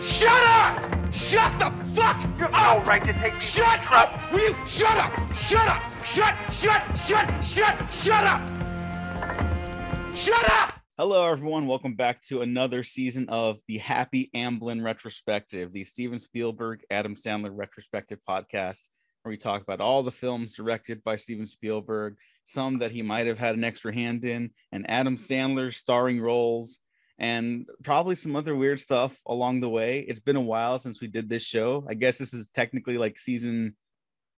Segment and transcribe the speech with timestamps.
[0.00, 1.12] Shut up!
[1.12, 2.78] Shut the fuck You have up!
[2.78, 4.14] no right to take me Shut to trap.
[4.14, 4.32] up!
[4.32, 5.34] Will you shut up?
[5.34, 6.04] Shut up!
[6.04, 10.16] Shut, shut, shut, shut, shut up!
[10.16, 10.78] Shut up!
[10.96, 11.66] Hello, everyone.
[11.66, 17.50] Welcome back to another season of the Happy Amblin Retrospective, the Steven Spielberg, Adam Sandler
[17.52, 18.86] retrospective podcast,
[19.22, 23.26] where we talk about all the films directed by Steven Spielberg, some that he might
[23.26, 26.78] have had an extra hand in, and Adam Sandler's starring roles,
[27.18, 30.00] and probably some other weird stuff along the way.
[30.00, 31.84] It's been a while since we did this show.
[31.88, 33.76] I guess this is technically like season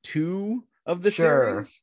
[0.03, 1.51] two of the Sure.
[1.63, 1.81] series.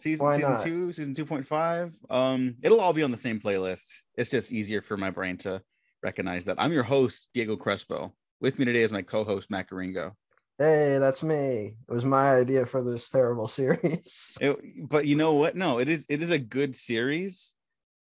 [0.00, 0.60] Season Why season not?
[0.60, 1.96] two, season two point five.
[2.10, 3.86] Um, it'll all be on the same playlist.
[4.16, 5.62] It's just easier for my brain to
[6.02, 6.56] recognize that.
[6.58, 8.12] I'm your host, Diego Crespo.
[8.40, 10.12] With me today is my co-host Matt Caringo.
[10.58, 11.76] Hey, that's me.
[11.88, 14.36] It was my idea for this terrible series.
[14.40, 15.54] It- but you know what?
[15.56, 17.54] No, it is it is a good series,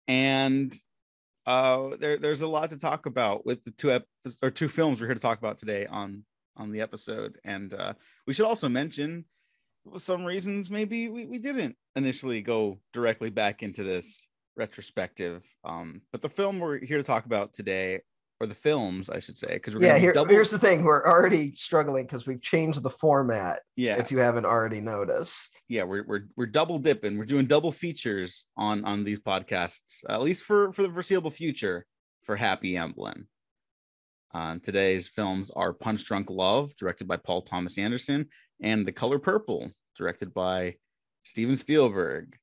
[0.06, 0.74] and
[1.50, 4.00] uh, there there's a lot to talk about with the two
[4.40, 6.22] or two films we're here to talk about today on
[6.56, 7.38] on the episode.
[7.44, 7.94] And uh,
[8.26, 9.24] we should also mention
[9.96, 14.22] some reasons maybe we, we didn't initially go directly back into this
[14.56, 15.44] retrospective.
[15.64, 18.02] Um, but the film we're here to talk about today,
[18.40, 20.82] or the films, I should say, because we're Yeah, here, double- here's the thing.
[20.82, 25.62] We're already struggling because we've changed the format, yeah if you haven't already noticed.
[25.68, 30.22] yeah we're, we're we're double dipping we're doing double features on on these podcasts at
[30.22, 31.84] least for for the foreseeable future
[32.24, 33.26] for Happy Amblin
[34.34, 38.26] uh, today's films are punch drunk love directed by paul thomas anderson
[38.62, 40.74] and the color purple directed by
[41.24, 42.36] steven spielberg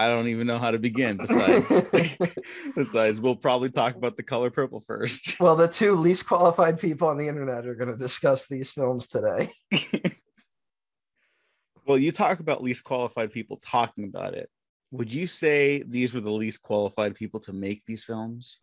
[0.00, 1.86] i don't even know how to begin besides
[2.74, 7.08] besides we'll probably talk about the color purple first well, the two least qualified people
[7.08, 9.50] on the internet are going to discuss these films today.
[11.86, 14.48] well, you talk about least qualified people talking about it.
[14.92, 18.58] Would you say these were the least qualified people to make these films?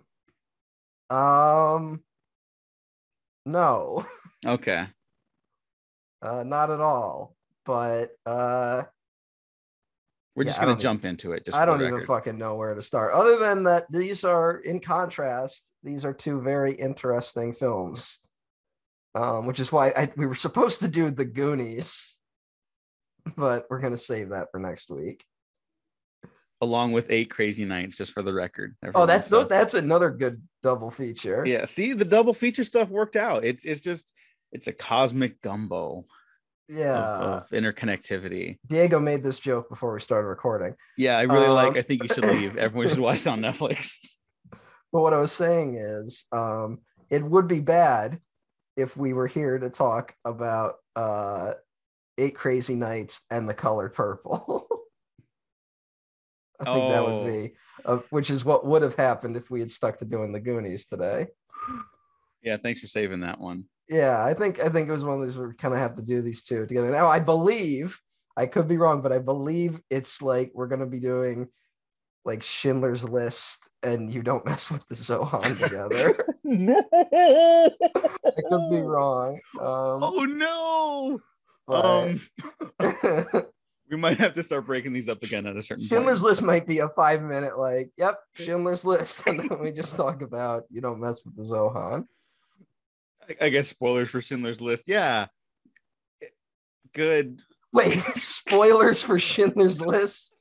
[1.09, 2.03] Um,
[3.45, 4.05] no,
[4.45, 4.87] Okay.
[6.21, 7.35] uh, not at all.
[7.65, 8.83] But uh,
[10.37, 11.45] We're Yeah, just going to jump into it.
[11.45, 13.11] Just I don't even fucking know where to start.
[13.15, 15.73] Other than that, these are in contrast.
[15.83, 18.19] These are two very interesting films,
[19.15, 22.17] um, which is why I, we were supposed to do the Goonies,
[23.35, 25.25] but we're gonna save that for next week.
[26.61, 28.75] Along with Eight Crazy Nights, just for the record.
[28.93, 31.41] Oh, that's that's another good double feature.
[31.47, 31.65] yeah.
[31.65, 33.43] See, the double feature stuff worked out.
[33.43, 34.13] It's it's just
[34.51, 36.05] it's a cosmic gumbo
[36.69, 36.97] yeah.
[36.97, 38.57] of, of interconnectivity.
[38.67, 40.75] Diego made this joke before we started recording.
[40.97, 41.71] Yeah, I really like.
[41.71, 42.57] Um, I think you should leave.
[42.57, 43.97] Everyone should watch it on Netflix.
[44.93, 46.79] But what I was saying is, um,
[47.09, 48.21] it would be bad
[48.77, 51.55] if we were here to talk about uh,
[52.17, 54.65] Eight Crazy Nights and The Color Purple.
[56.61, 57.23] I think that Oh.
[57.23, 60.31] would be, uh, which is what would have happened if we had stuck to doing
[60.31, 61.27] the Goonies today.
[62.41, 63.65] Yeah, thanks for saving that one.
[63.89, 65.95] Yeah, I think I think it was one of these where we kind of have
[65.95, 66.91] to do these two together.
[66.91, 67.99] Now I believe
[68.35, 71.47] I could be wrong, but I believe it's like we're gonna be doing
[72.25, 76.35] like Schindler's List and you don't mess with the Zohan together.
[76.43, 76.83] no.
[76.93, 79.39] I could be wrong.
[79.59, 81.19] Um, Oh no.
[81.65, 83.43] but Um,
[83.89, 85.89] we might have to start breaking these up again at a certain point.
[85.91, 86.29] Schindler's point.
[86.31, 89.23] List might be a five minute, like, yep, Schindler's List.
[89.27, 92.05] And then we just talk about you don't mess with the Zohan.
[93.41, 94.85] I, guess spoilers for Schindler's List.
[94.87, 95.27] Yeah.
[96.93, 97.41] Good.
[97.73, 100.35] Wait, spoilers for Schindler's List.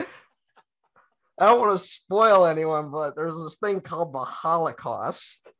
[0.00, 5.52] I don't want to spoil anyone, but there's this thing called the Holocaust.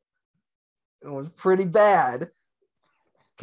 [1.03, 2.29] It was pretty bad, in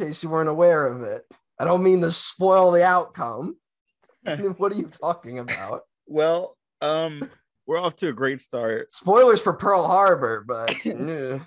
[0.06, 1.24] case you weren't aware of it.
[1.58, 3.56] I don't mean to spoil the outcome.
[4.56, 5.82] what are you talking about?
[6.06, 7.28] Well, um,
[7.66, 8.94] we're off to a great start.
[8.94, 11.38] Spoilers for Pearl Harbor, but eh,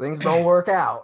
[0.00, 1.02] things don't work out.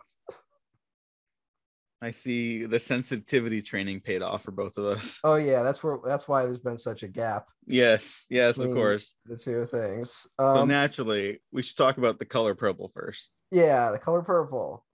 [2.00, 5.20] I see the sensitivity training paid off for both of us.
[5.24, 9.14] Oh yeah, that's where that's why there's been such a gap Yes, yes, of course.
[9.24, 10.26] the two things.
[10.40, 13.30] So Um, naturally, we should talk about the color purple first.
[13.52, 14.84] yeah, the color purple.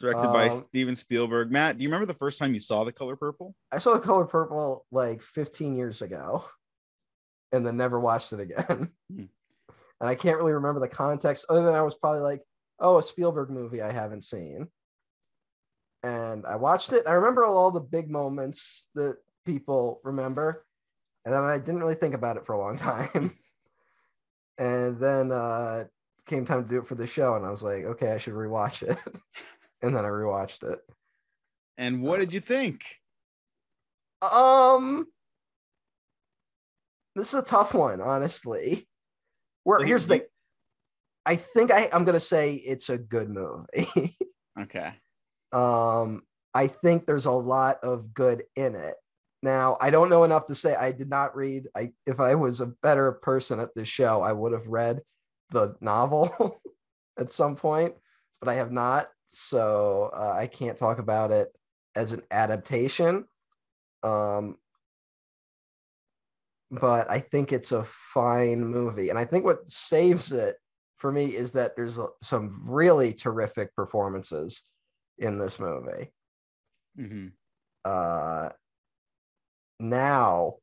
[0.00, 1.50] Directed by Um, Steven Spielberg.
[1.52, 3.54] Matt, do you remember the first time you saw the color purple?
[3.72, 6.44] I saw the color purple like 15 years ago
[7.52, 8.90] and then never watched it again.
[9.12, 9.24] Hmm.
[10.00, 12.42] And I can't really remember the context other than I was probably like,
[12.80, 14.68] oh, a Spielberg movie I haven't seen.
[16.02, 17.02] And I watched it.
[17.06, 20.64] I remember all the big moments that people remember.
[21.24, 23.36] And then I didn't really think about it for a long time.
[24.58, 25.84] and then uh
[26.26, 28.34] came time to do it for the show and I was like, okay, I should
[28.34, 28.98] rewatch it.
[29.82, 30.78] and then I rewatched it.
[31.78, 32.82] And what did you think?
[34.20, 35.06] Um,
[37.14, 38.86] this is a tough one, honestly.
[39.64, 40.26] Where Well, here's you- the
[41.28, 44.16] I think I, I'm gonna say it's a good movie.
[44.60, 44.92] Okay.
[45.52, 48.96] um, I think there's a lot of good in it.
[49.40, 51.68] Now, I don't know enough to say I did not read.
[51.76, 55.00] I if I was a better person at this show, I would have read
[55.50, 56.60] the novel
[57.18, 57.94] at some point,
[58.40, 59.10] but I have not.
[59.28, 61.54] So uh, I can't talk about it
[61.94, 63.26] as an adaptation.
[64.02, 64.58] Um,
[66.72, 70.56] but I think it's a fine movie, and I think what saves it
[70.98, 74.62] for me is that there's some really terrific performances
[75.18, 76.12] in this movie.
[76.96, 77.28] hmm
[77.84, 78.50] Uh,
[79.80, 80.56] now,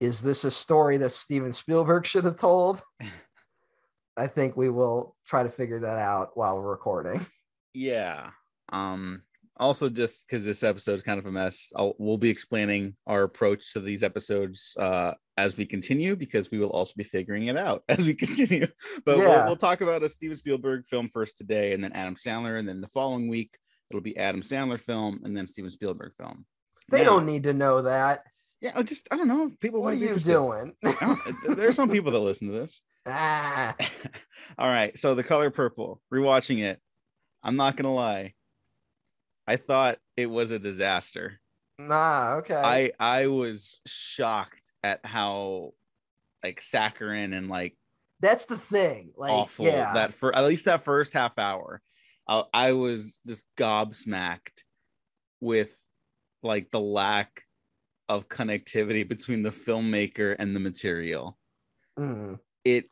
[0.00, 2.82] is this a story that Steven Spielberg should have told?
[4.16, 7.24] I think we will try to figure that out while recording.
[7.72, 8.30] Yeah.
[8.72, 9.22] Um.
[9.56, 13.22] Also, just because this episode is kind of a mess, I'll, we'll be explaining our
[13.22, 17.56] approach to these episodes uh, as we continue, because we will also be figuring it
[17.56, 18.66] out as we continue.
[19.04, 22.58] But we'll, we'll talk about a Steven Spielberg film first today, and then Adam Sandler,
[22.58, 23.56] and then the following week
[23.90, 26.46] it'll be Adam Sandler film, and then Steven Spielberg film.
[26.88, 28.24] They Now- don't need to know that.
[28.60, 29.50] Yeah, I just I don't know.
[29.60, 30.74] People What are you doing?
[31.46, 32.80] There's some people that listen to this.
[33.06, 33.74] ah,
[34.58, 34.96] All right.
[34.98, 36.80] So the color purple, rewatching it,
[37.42, 38.32] I'm not gonna lie.
[39.46, 41.40] I thought it was a disaster.
[41.78, 42.54] nah, okay.
[42.54, 45.72] I I was shocked at how
[46.42, 47.76] like saccharine and like
[48.20, 49.12] That's the thing.
[49.16, 51.80] Like, awful yeah, that for at least that first half hour.
[52.26, 54.62] I, I was just gobsmacked
[55.40, 55.76] with
[56.42, 57.42] like the lack
[58.08, 61.38] of connectivity between the filmmaker and the material.
[61.98, 62.40] Mm.
[62.64, 62.90] it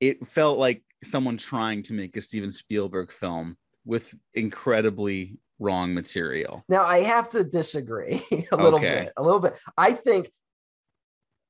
[0.00, 3.56] it felt like someone trying to make a Steven Spielberg film
[3.86, 6.64] with incredibly wrong material.
[6.68, 8.22] Now I have to disagree
[8.52, 9.04] a little Okay.
[9.04, 9.12] bit.
[9.16, 9.54] A little bit.
[9.76, 10.30] I think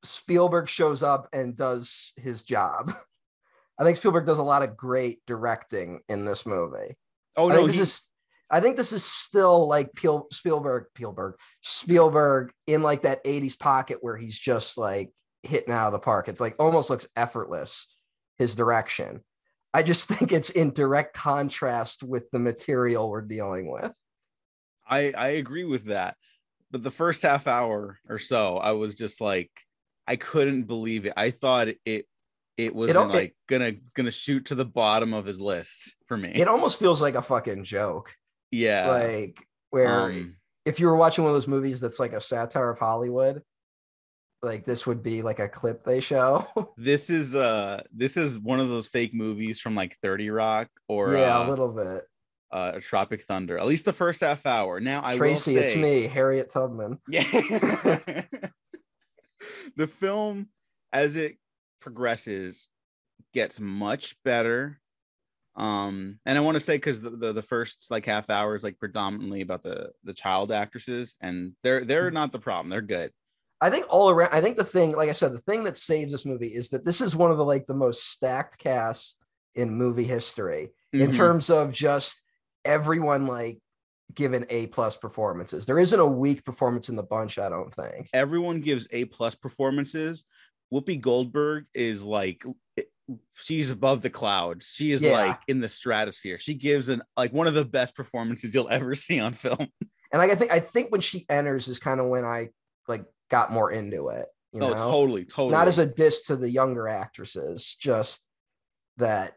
[0.03, 2.93] Spielberg shows up and does his job.
[3.79, 6.97] I think Spielberg does a lot of great directing in this movie.
[7.37, 8.09] Oh I no, think this he- is
[8.51, 13.99] I think this is still like Peel, Spielberg, Spielberg, Spielberg in like that 80s pocket
[14.03, 15.11] where he's just like
[15.43, 16.29] hitting out of the park.
[16.29, 17.97] It's like almost looks effortless,
[18.37, 19.23] his direction.
[19.75, 23.93] I just think it's in direct contrast with the material we're dealing with.
[24.89, 26.17] I I agree with that.
[26.71, 29.51] But the first half hour or so, I was just like,
[30.07, 31.13] I couldn't believe it.
[31.17, 32.07] I thought it
[32.57, 36.33] it was like gonna gonna shoot to the bottom of his list for me.
[36.35, 38.15] It almost feels like a fucking joke.
[38.51, 38.89] yeah.
[38.89, 42.71] like where um, if you were watching one of those movies that's like a satire
[42.71, 43.43] of Hollywood,
[44.45, 46.47] like this would be like a clip they show.
[46.77, 51.15] this is uh this is one of those fake movies from like 30 Rock or
[51.15, 52.05] yeah, uh, a little bit.
[52.53, 53.59] uh Tropic Thunder.
[53.59, 54.81] At least the first half hour.
[54.81, 56.99] Now I Tracy, will it's me, Harriet Tubman.
[57.09, 57.23] Yeah.
[59.77, 60.49] the film,
[60.93, 61.37] as it
[61.81, 62.69] progresses,
[63.33, 64.81] gets much better.
[65.57, 68.65] Um, and I want to say because the, the the first like half hour is
[68.65, 72.15] like predominantly about the the child actresses, and they're they're Mm-hmm.
[72.15, 72.71] not the problem.
[72.71, 73.13] They're good.
[73.65, 76.13] I think all around, I think the thing, like I said, the thing that saves
[76.13, 79.19] this movie is that this is one of the like the most stacked casts
[79.55, 81.17] in movie history in Mhm.
[81.17, 82.21] terms of just
[82.65, 83.59] everyone like
[84.13, 85.65] given A plus performances.
[85.65, 88.09] There isn't a weak performance in the bunch, I don't think.
[88.13, 90.25] everyone gives A plus performances.
[90.73, 92.45] Whoopi Goldberg is like
[93.35, 94.67] she's above the clouds.
[94.75, 95.13] She is Yeah.
[95.13, 96.39] like in the stratosphere.
[96.39, 99.69] She gives an like one of the best performances you'll ever see on film.
[100.13, 102.51] And like, I think I think when she enters is kind of when I
[102.89, 103.05] like
[103.35, 104.27] got more into it.
[104.53, 105.51] You No, know, Oh, totally, totally.
[105.51, 108.27] not as a diss to the younger actresses, just
[108.99, 109.33] that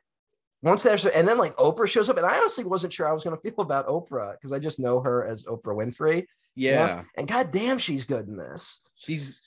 [0.62, 3.24] once there's and then like Oprah shows up, and I honestly wasn't sure I was
[3.24, 6.26] gonna feel about Oprah because I just know her as Oprah Winfrey.
[6.56, 6.78] you know?
[6.78, 7.04] yeah.
[7.18, 8.82] And goddamn, she's good in this.
[8.96, 9.40] she's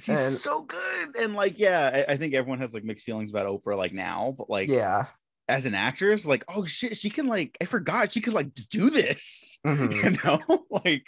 [0.00, 3.30] she's And- so good and like yeah I, I think everyone has like mixed feelings
[3.30, 5.06] about oprah like now but like yeah.
[5.48, 8.90] as an actress like oh shit she can like i forgot she could like do
[8.90, 9.94] this Mhm.
[9.94, 11.06] you know like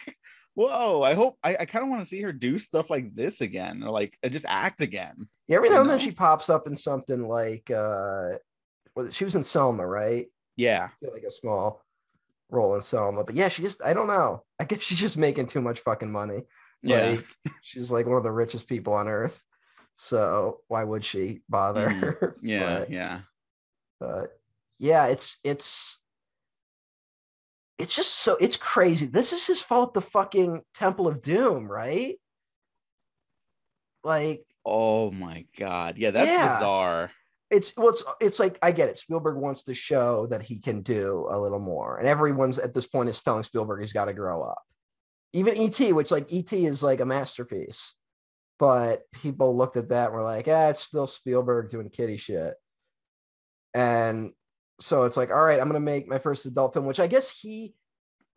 [0.57, 3.41] whoa i hope i, I kind of want to see her do stuff like this
[3.43, 6.67] again or like uh, just act again Yeah, every now and then she pops up
[6.67, 8.31] in something like uh
[8.97, 10.27] was it- she was in Selma, right?
[10.57, 11.85] yeah Like a small
[12.49, 13.23] role in Selma.
[13.25, 14.43] But yeah, she just I don't know.
[14.59, 16.41] I guess she's just making too much fucking money.
[16.83, 17.19] yeah
[17.63, 19.43] she's like one of the richest people on earth.
[19.97, 21.89] So why would she bother?
[21.89, 22.33] Mhm.
[22.43, 23.21] yeah But, yeah
[24.01, 24.27] uh,
[24.79, 26.01] yeah, it's it's
[27.79, 29.07] it's just so it's crazy.
[29.07, 32.17] This is his fault, the fucking Temple of Doom, right?
[34.05, 36.55] Like oh my god yeah that's Yeah.
[36.55, 37.11] bizarre
[37.51, 38.99] it's well, it's it's like I get it.
[38.99, 42.87] Spielberg wants to show that he can do a little more, and everyone's at this
[42.89, 44.59] point is telling Spielberg he's got to grow up.
[45.33, 47.95] Even ET, which like ET is like a masterpiece,
[48.59, 52.55] but people looked at that and were like, ah, it's still Spielberg doing kitty shit.
[53.75, 54.33] And
[54.81, 57.31] so it's like, all right, I'm gonna make my first adult film, which I guess
[57.31, 57.75] he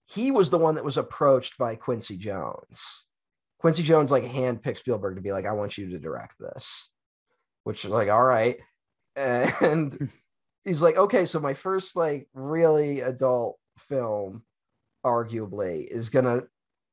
[0.06, 3.06] he was the one that was approached by Quincy Jones.
[3.60, 6.90] Quincy Jones like handpicked Spielberg to be like, I want you to direct this,
[7.64, 8.58] which is like, all right.
[9.16, 10.10] And
[10.64, 14.44] he's like, okay, so my first like really adult film,
[15.06, 16.44] arguably, is gonna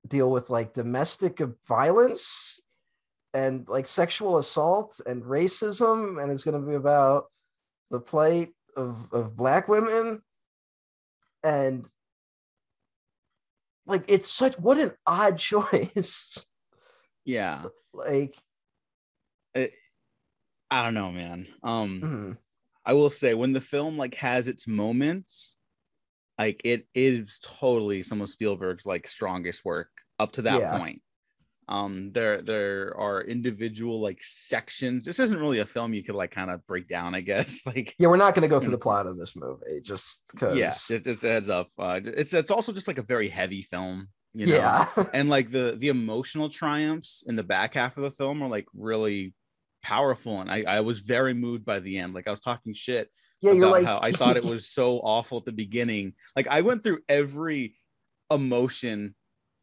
[0.08, 2.60] deal with like domestic violence
[3.32, 7.26] and like sexual assault and racism, and it's gonna be about
[7.92, 10.23] the plight of, of black women.
[11.42, 11.87] And
[13.87, 16.45] like it's such what an odd choice.
[17.25, 17.64] Yeah.
[17.92, 18.37] like
[19.54, 21.47] I don't know, man.
[21.62, 22.38] Um mhm.
[22.85, 25.56] I will say when the film like has its moments,
[26.38, 30.78] like it is totally some of Spielberg's like strongest work up to that Yeah.
[30.78, 31.02] point.
[31.68, 35.04] Um, there there are individual like sections.
[35.04, 37.62] This isn't really a film you could like kind of break down, I guess.
[37.66, 40.68] Like yeah, we're not gonna go through the plot of this movie just because yeah,
[40.68, 41.68] just, just a heads up.
[41.78, 44.54] Uh, it's it's also just like a very heavy film, you know.
[44.54, 44.87] yeah.
[45.14, 48.66] and like the the emotional triumphs in the back half of the film are like
[48.73, 49.35] really
[49.82, 53.08] powerful and I, I was very moved by the end like i was talking shit
[53.40, 56.62] yeah, you're like how i thought it was so awful at the beginning like i
[56.62, 57.76] went through every
[58.28, 59.14] emotion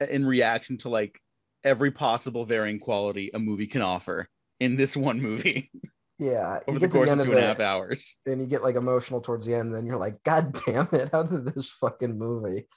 [0.10, 1.20] in reaction to like
[1.64, 4.28] every possible varying quality a movie can offer
[4.60, 5.70] in this one movie
[6.20, 6.60] yeah.
[6.68, 8.40] You over the get to course the of two of and a half hours and
[8.40, 11.46] you get like emotional towards the end, then you're like, God damn it, how did
[11.46, 12.68] this fucking movie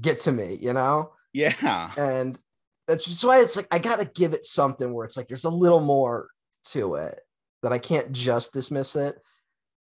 [0.00, 0.58] get to me?
[0.60, 1.12] You know?
[1.32, 2.40] yeah and
[2.88, 5.50] that's just why it's like I gotta give it something where it's like there's a
[5.50, 6.28] little more
[6.66, 7.20] to it
[7.62, 9.16] that I can't just dismiss it.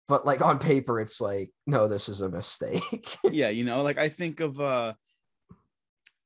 [0.08, 3.16] But like on paper, it's like, no, this is a mistake.
[3.30, 4.92] yeah you know like i think of uh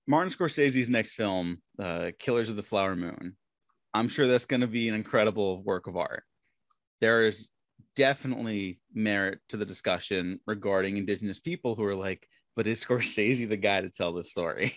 [0.07, 3.37] martin scorsese's next film uh killers of the flower moon
[3.97, 6.25] i'm sure that's going to be an incredible work of art.
[7.01, 7.49] There is
[7.95, 13.57] definitely merit to the discussion regarding indigenous people who are like but is scorsese the
[13.57, 14.75] guy to tell this story?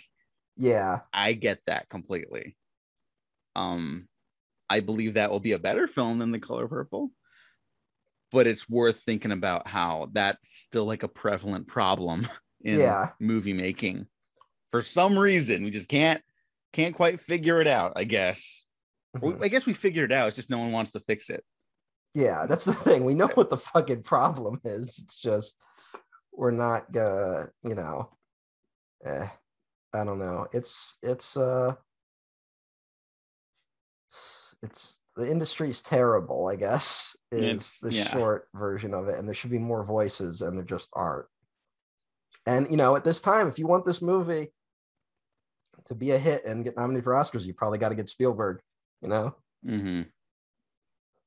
[0.55, 2.55] Yeah, i get that completely.
[3.55, 4.07] Um
[4.69, 7.11] i believe that will be a better film than the color purple
[8.31, 12.27] but it's worth thinking about how that's still like a prevalent problem
[12.63, 13.09] in Yeah.
[13.19, 14.05] movie making
[14.71, 16.21] for some reason we just can't
[16.73, 18.63] can't quite figure it out i guess
[19.17, 19.43] Mhm.
[19.43, 21.43] i guess we figured it out it's just no one wants to fix it
[22.15, 23.05] yeah, that's the thing.
[23.05, 24.97] We know what the fucking problem is.
[24.97, 25.61] It's just
[26.33, 28.09] we're not gonna, you know,
[29.05, 29.27] eh,
[29.93, 30.47] I don't know.
[30.51, 31.75] It's it's uh
[34.07, 38.09] it's, it's the industry's terrible, I guess, is It's- the yeah.
[38.09, 39.19] short version of it.
[39.19, 41.27] And there should be more voices, and there just aren't.
[42.47, 44.51] And you know, at this time, if you want this movie
[45.85, 48.61] to be a hit and get nominated for Oscars, you probably got to get Spielberg.
[49.01, 50.01] You know, hmm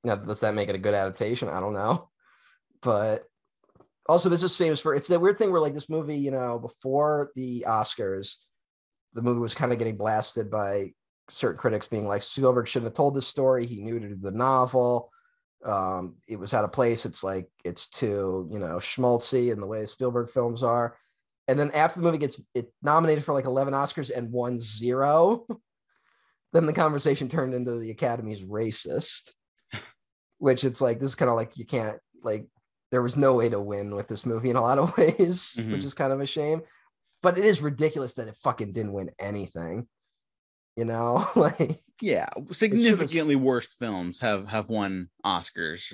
[0.05, 1.49] now does that make it a good adaptation?
[1.49, 2.09] I don't know,
[2.83, 3.25] but
[4.09, 6.59] also this is famous for it's that weird thing where like this movie, you know,
[6.59, 8.37] before the Oscars,
[9.15, 10.93] the movie was kind of getting blasted by
[11.29, 13.67] certain critics being like Spielberg shouldn't have told this story.
[13.67, 15.11] He knew to do the novel.
[15.65, 17.07] Um, it was out of place.
[17.07, 20.97] It's like it's too, you know, schmaltzy in the way Spielberg films are.
[21.49, 25.47] And then after the movie gets it nominated for like 11 Oscars and won zero,
[26.53, 29.33] then the conversation turned into the Academy's racist,
[30.39, 32.47] which it's like this is kind of like you can't like
[32.91, 35.67] there was no way to win with this movie in a lot of ways, which
[35.67, 35.85] Mhm.
[35.85, 36.63] is kind of a shame.
[37.23, 39.89] But it is ridiculous that it fucking didn't win anything.
[40.77, 45.93] You know, like yeah significantly worse films have have won oscars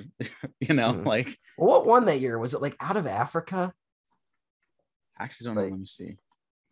[0.60, 1.04] you know Mhm.
[1.04, 2.38] like what won that year?
[2.38, 3.72] Was it like Out of Africa?
[5.18, 6.16] Actually don't know Like- let me see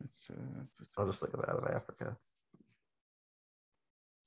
[0.04, 0.62] It's, uh,
[0.98, 2.16] I'll just look at Out of Africa.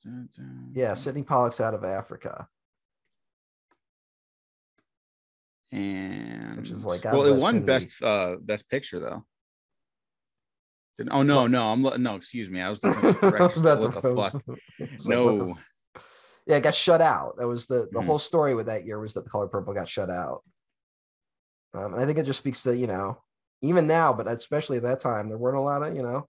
[0.04, 2.48] dun, dun, Yeah, Sydney Pollack's Out of Africa.
[5.72, 9.24] and Which is like, well it won best uh best picture though
[10.98, 13.64] Didn't- oh no no i'm no excuse me i was looking at the direction.
[13.64, 15.58] what the fuck I was like, what the no
[16.48, 17.38] yeah, it got shut out.
[17.38, 18.06] That was the the Mhm.
[18.06, 20.44] whole story with that year was that the color purple got shut out.
[21.76, 23.22] Um, and I think it just speaks to you know
[23.62, 26.28] even now, but especially at that time, there weren't a lot of you know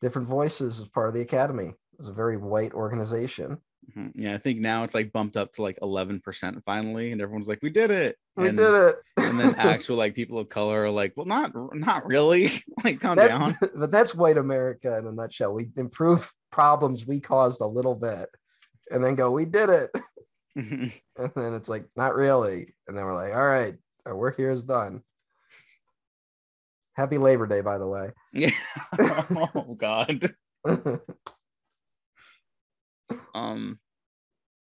[0.00, 1.66] different voices as part of the academy.
[1.68, 3.58] It was a very white organization.
[3.96, 4.12] Mhm.
[4.14, 6.20] yeah i think now it's like bumped up to like 11%
[6.66, 8.96] finally and everyone's like we did it We and, did it.
[9.16, 12.50] and then actual like people of color are like well not not really
[12.84, 15.54] like calm That- down but that's white America in a nutshell.
[15.54, 18.28] We improve problems we caused a little bit,
[18.90, 19.90] and then go, we did it.
[20.56, 20.92] Mhm.
[21.16, 22.74] And then it's like, not really.
[22.88, 25.02] And then we're like, all right, our work here is done.
[26.98, 28.10] Happy Labor Day, by the way.
[28.32, 28.50] yeah
[29.54, 30.34] oh god
[33.34, 33.78] um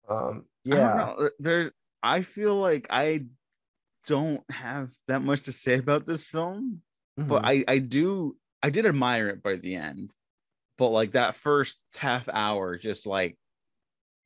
[0.08, 1.28] um, yeah yeah.
[1.40, 3.24] there i feel like i
[4.06, 6.80] don't have that much to say about this film,
[7.16, 7.46] but Mhm.
[7.46, 10.14] I I do I did admire it by the end.
[10.78, 13.36] But like that first half hour just like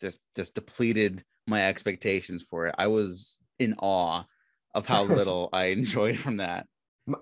[0.00, 2.74] just just depleted my expectations for it.
[2.76, 4.24] I was in awe
[4.74, 6.66] of how little I enjoyed from that.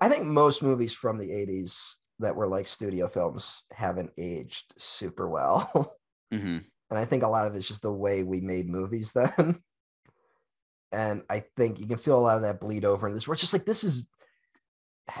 [0.01, 5.29] I think most movies from the 80s that were like studio films haven't aged super
[5.29, 5.95] well.
[6.31, 6.63] Mhm.
[6.91, 9.63] and I think a lot of it's just the way we made movies then.
[10.91, 13.27] and I think you can feel a lot of that bleed over in this.
[13.27, 14.05] We're just like, this is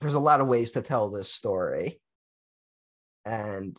[0.00, 2.00] there's a lot of ways to tell this story.
[3.26, 3.78] And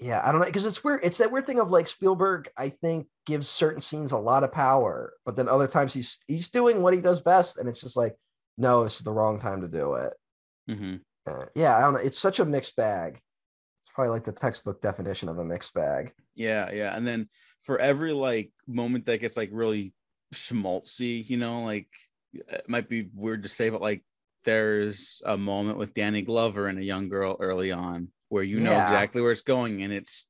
[0.00, 1.00] yeah, I don't know because it's weird.
[1.02, 4.52] It's that weird thing of like Spielberg, I think, gives certain scenes a lot of
[4.52, 7.96] power, but then other times he's he's doing what he does best, and it's just
[7.96, 8.14] like,
[8.56, 10.12] no, this is the wrong time to do it.
[10.68, 11.00] Mhm.
[11.26, 12.00] Uh, yeah, I don't know.
[12.00, 13.20] It's such a mixed bag.
[13.82, 16.12] It's probably like the textbook definition of a mixed bag.
[16.34, 16.96] Yeah, yeah.
[16.96, 17.28] And then
[17.62, 19.92] for every like moment that gets like really
[20.32, 21.88] schmaltzy, you know, like
[22.32, 24.04] it might be weird to say, but like
[24.44, 28.70] there's a moment with Danny Glover and a young girl early on where you know
[28.72, 28.84] Yeah.
[28.84, 30.26] exactly where it's going and it's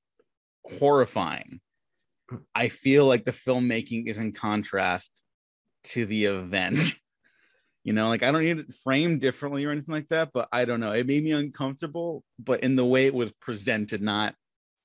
[0.64, 1.61] horrifying.
[2.55, 5.23] I feel like the filmmaking is in contrast
[5.85, 6.78] to the event.
[7.85, 10.67] You know, like I don't need it framed differently or anything like that, but I
[10.67, 10.93] don't know.
[10.93, 14.35] It made me uncomfortable, but in the way it was presented, not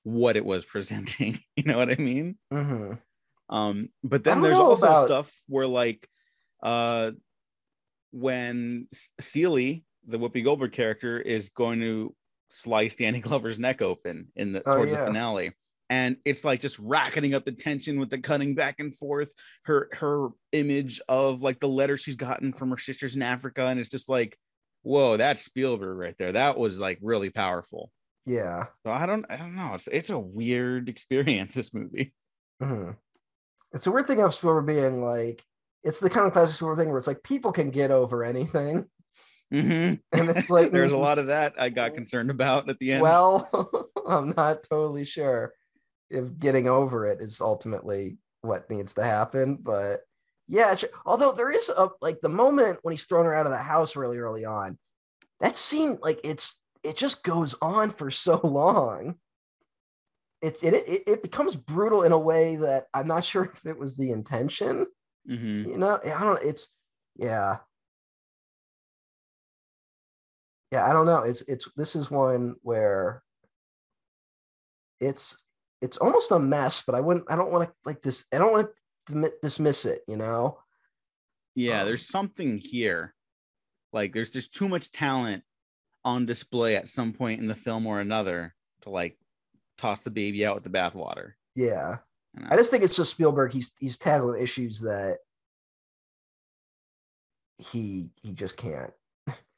[0.03, 1.39] what it was presenting.
[1.57, 2.37] You know what I mean?
[2.53, 3.01] Mhm.
[3.49, 6.07] Um, but then there's also about- stuff where like
[6.61, 7.11] uh
[8.11, 12.15] when S- Celie, the Whoopi Goldberg character, is going to
[12.53, 14.99] slice Danny Glover's neck open in the Oh, towards yeah.
[15.01, 15.53] the finale.
[15.89, 19.31] And it's like just racketing up the tension with the cutting back and forth.
[19.63, 23.79] Her her image of like the letter she's gotten from her sisters in Africa, and
[23.79, 24.37] it's just like,
[24.83, 26.31] whoa, that's Spielberg right there.
[26.31, 27.91] That was like really powerful.
[28.25, 28.67] Yeah.
[28.85, 29.73] So I don't I don't know.
[29.75, 31.53] It's it's a weird experience.
[31.53, 32.13] This movie.
[32.61, 32.95] Mhm.
[33.73, 35.43] It's a weird thing of Spielberg being like,
[35.83, 38.85] it's the kind of classic Spielberg thing where it's like people can get over anything.
[39.53, 39.99] Mhm.
[40.11, 43.03] And it's like there's a lot of that I got concerned about at the end.
[43.03, 45.53] Well, I'm not totally sure
[46.09, 50.01] if getting over it is ultimately what needs to happen, but
[50.47, 50.89] yeah, sure.
[51.05, 53.95] although there is a like the moment when he's thrown her out of the house
[53.95, 54.77] really early on,
[55.39, 59.15] that scene like it's it just goes on for so long.
[60.41, 63.77] It's it it, it becomes brutal in a way that I'm not sure if it
[63.77, 64.87] was the intention.
[65.29, 65.67] Mhm.
[65.67, 66.43] You know, I don't.
[66.43, 66.69] It's
[67.15, 67.59] yeah,
[70.73, 70.89] yeah.
[70.89, 71.19] I don't know.
[71.19, 73.23] It's it's this is one where
[74.99, 75.37] it's
[75.81, 77.25] it's almost a mess, but I wouldn't.
[77.29, 78.25] I don't want to like this.
[78.33, 78.69] I don't want
[79.09, 80.01] to dismiss it.
[80.07, 80.59] You know.
[81.55, 83.13] Yeah, Um, there's something here.
[83.91, 85.43] Like there's just too much talent
[86.03, 89.17] on display at some point in the film or another to like
[89.77, 91.33] toss the baby out with the bathwater.
[91.55, 91.97] Yeah.
[92.49, 93.53] I just think it's just Spielberg.
[93.53, 95.17] He's he's tackling issues that
[97.59, 98.91] he he just can't.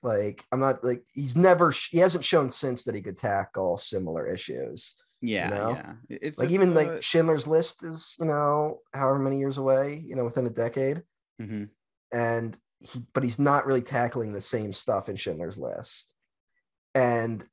[0.05, 4.31] Like I'm not like he's never he hasn't shown since that he could tackle similar
[4.31, 4.93] issues.
[5.19, 5.69] yeah, know?
[5.71, 5.93] yeah.
[6.09, 10.15] It's like even uh, like Schindler's List is you know however many years away you
[10.15, 11.01] know within a decade
[11.41, 11.69] mhm.
[12.13, 16.13] and he but he's not really tackling the same stuff in Schindler's List
[16.93, 17.43] and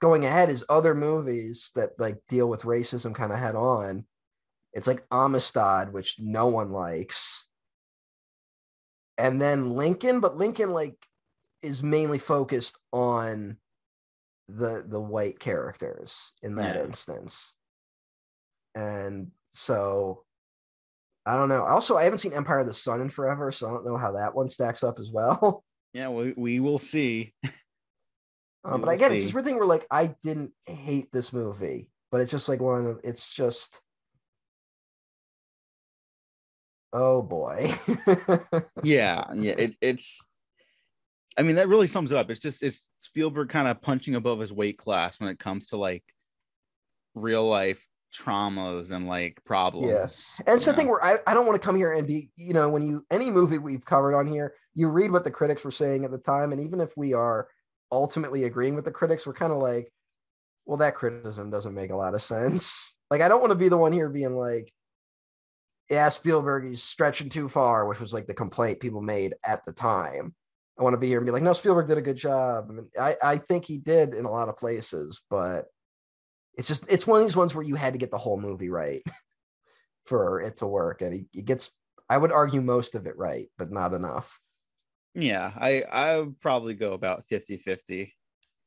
[0.00, 4.06] going ahead is other movies that like deal with racism kind of head on
[4.72, 7.46] it's like Amistad which no one likes
[9.18, 10.96] and then Lincoln but Lincoln like
[11.62, 13.56] is mainly focused on
[14.48, 16.82] the the white characters in that Yeah.
[16.84, 17.54] instance
[18.74, 20.24] and so
[21.24, 23.70] i don't know also i haven't seen empire of the sun in forever so i
[23.70, 27.34] don't know how that one stacks up as well Yeah, we, we will see.
[28.64, 29.34] um, but We'll again it's this see.
[29.34, 32.96] weird thing where like i didn't hate this movie but it's just like one of
[33.02, 33.82] the, it's just
[36.92, 37.74] oh boy
[38.82, 39.52] Yeah, yeah.
[39.52, 40.26] It, it's
[41.38, 42.30] I mean, that really sums it up.
[42.30, 45.76] It's just it's Spielberg kind of punching above his weight class when it comes to
[45.76, 46.04] like
[47.14, 49.88] real life traumas and like problems.
[49.88, 52.06] Yes, And it's you the thing where I, I don't want to come here and
[52.06, 55.30] be, you know, when you any movie we've covered on here, you read what the
[55.30, 56.52] critics were saying at the time.
[56.52, 57.48] And even if we are
[57.90, 59.90] ultimately agreeing with the critics, we're kind of like,
[60.66, 62.96] well, that criticism doesn't make a lot of sense.
[63.12, 64.72] Like, I don't want to be the one here being like,
[65.90, 69.72] yeah, Spielberg, he's stretching too far, which was like the complaint people made at the
[69.74, 70.34] time.
[70.78, 72.66] I want to be here and be like, no, Spielberg did a good job.
[72.68, 75.66] I mean, I, I think he did in a lot of places, but
[76.54, 78.70] it's just it's one of these ones where you had to get the whole movie
[78.70, 79.02] right
[80.06, 81.02] for it to work.
[81.02, 81.70] And he, he gets
[82.08, 84.38] I would argue most of it right, but not enough.
[85.14, 88.12] Yeah, I I would probably go about 50-50.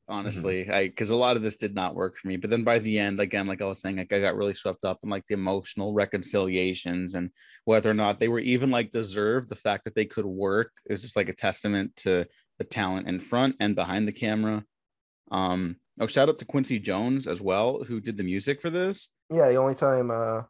[0.08, 0.70] Honestly.
[0.70, 2.36] I because a lot of this did not work for me.
[2.36, 4.84] But then by the end, again, like I was saying, like I got really swept
[4.84, 7.30] up in like the emotional reconciliations and
[7.64, 9.48] whether or not they were even like deserved.
[9.48, 12.26] The fact that they could work is just like a testament to
[12.58, 14.64] the talent in front and behind the camera.
[15.30, 19.08] Um, oh, shout out to Quincy Jones as well, who did the music for this.
[19.30, 20.42] Yeah, the only time uh,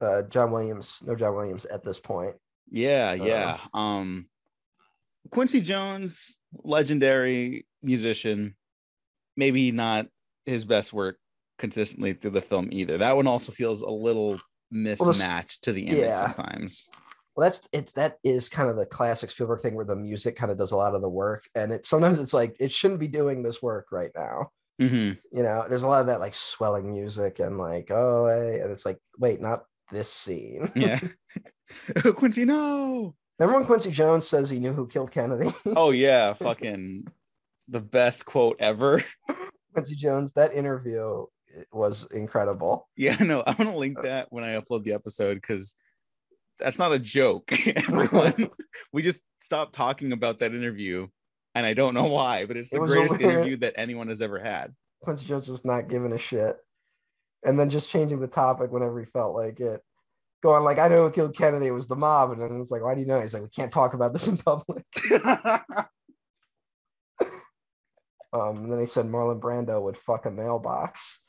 [0.00, 2.36] uh, John Williams, no John Williams at this point.
[2.70, 3.58] Yeah, Uh, yeah.
[3.72, 4.28] Um
[5.30, 8.56] Quincy Jones, legendary musician,
[9.36, 10.06] maybe not
[10.46, 11.18] his best work
[11.58, 12.98] consistently through the film either.
[12.98, 14.38] That one also feels a little
[14.70, 16.32] mismatched to the image yeah.
[16.32, 16.86] sometimes.
[17.36, 20.50] Well, that's it's that is kind of the classic Spielberg thing where the music kind
[20.50, 23.06] of does a lot of the work, and it sometimes it's like it shouldn't be
[23.06, 24.50] doing this work right now.
[24.80, 28.60] hmm You know, there's a lot of that like swelling music and like oh, hey,
[28.60, 30.70] and it's like wait, not this scene.
[30.74, 30.98] Yeah.
[32.16, 33.14] Quincy, no.
[33.38, 35.52] Remember when Quincy Jones says he knew who killed Kennedy?
[35.66, 37.06] Oh yeah, fucking
[37.68, 39.02] the best quote ever.
[39.72, 41.26] Quincy Jones, that interview
[41.72, 42.88] was incredible.
[42.96, 45.74] Yeah, no, I'm gonna link that when I upload the episode because
[46.58, 47.52] that's not a joke.
[47.76, 48.50] Everyone,
[48.92, 51.06] we just stopped talking about that interview,
[51.54, 54.20] and I don't know why, but it's the was a greatest interview that anyone has
[54.20, 54.74] ever had.
[55.02, 56.56] Quincy Jones just not giving a shit.
[57.44, 59.80] And then just changing the topic whenever he felt like it.
[60.42, 62.30] Going like, I know who killed Kennedy, it was the mob.
[62.30, 63.20] And then it's like, why do you know?
[63.20, 64.84] He's like, we can't talk about this in public.
[68.30, 71.22] Um, and then he said Marlon Brando would fuck a mailbox.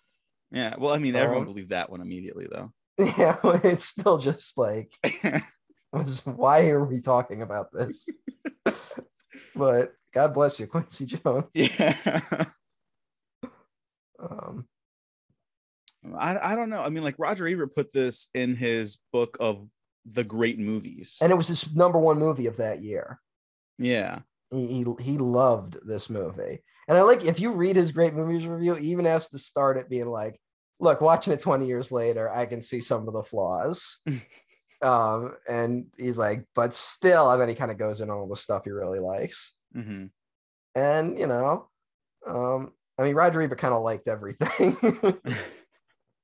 [0.51, 2.73] yeah, well, I mean, everyone Um, believed that one immediately, though.
[3.17, 4.91] Yeah, it's still just like,
[6.25, 8.09] why are we talking about this?
[9.55, 11.45] but God bless you, Quincy Jones.
[11.53, 12.45] yeah,
[14.19, 14.67] Um,
[16.17, 16.81] I, I don't know.
[16.81, 19.67] I mean, like Roger Ebert put this in his book of
[20.05, 21.17] the great movies.
[21.21, 23.19] and it was his number one movie of that year.
[23.77, 28.13] yeah, He, he he loved this movie, and I like if you read his great
[28.13, 30.39] movies review, he even has to start it being like,
[30.79, 33.99] "Look, watching it 20 years later, I can see some of the flaws."
[34.81, 38.27] um, and he's like, "But still," and then he kind of goes in on all
[38.29, 40.05] the stuff he really likes, hmm
[40.75, 41.67] and you know,
[42.25, 44.77] um, I mean, Roger Ebert kind of liked everything.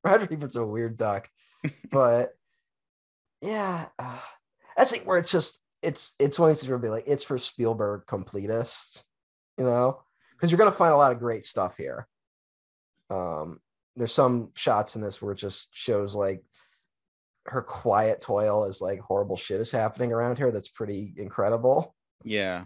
[0.06, 1.30] Roger Ebert's a weird duck,
[1.92, 2.32] but
[3.42, 4.20] yeah, uh,
[4.78, 7.40] that's like where it's just it's it's one of these where be like it's for
[7.40, 9.04] Spielberg completists,
[9.58, 10.02] you know,
[10.34, 12.08] because you're gonna find a lot of great stuff here.
[13.10, 13.60] Um,
[13.96, 16.44] there's some shots in this where it just shows like
[17.48, 20.52] her quiet toil as like horrible shit is happening around here.
[20.52, 21.96] That's pretty incredible.
[22.24, 22.64] yeah,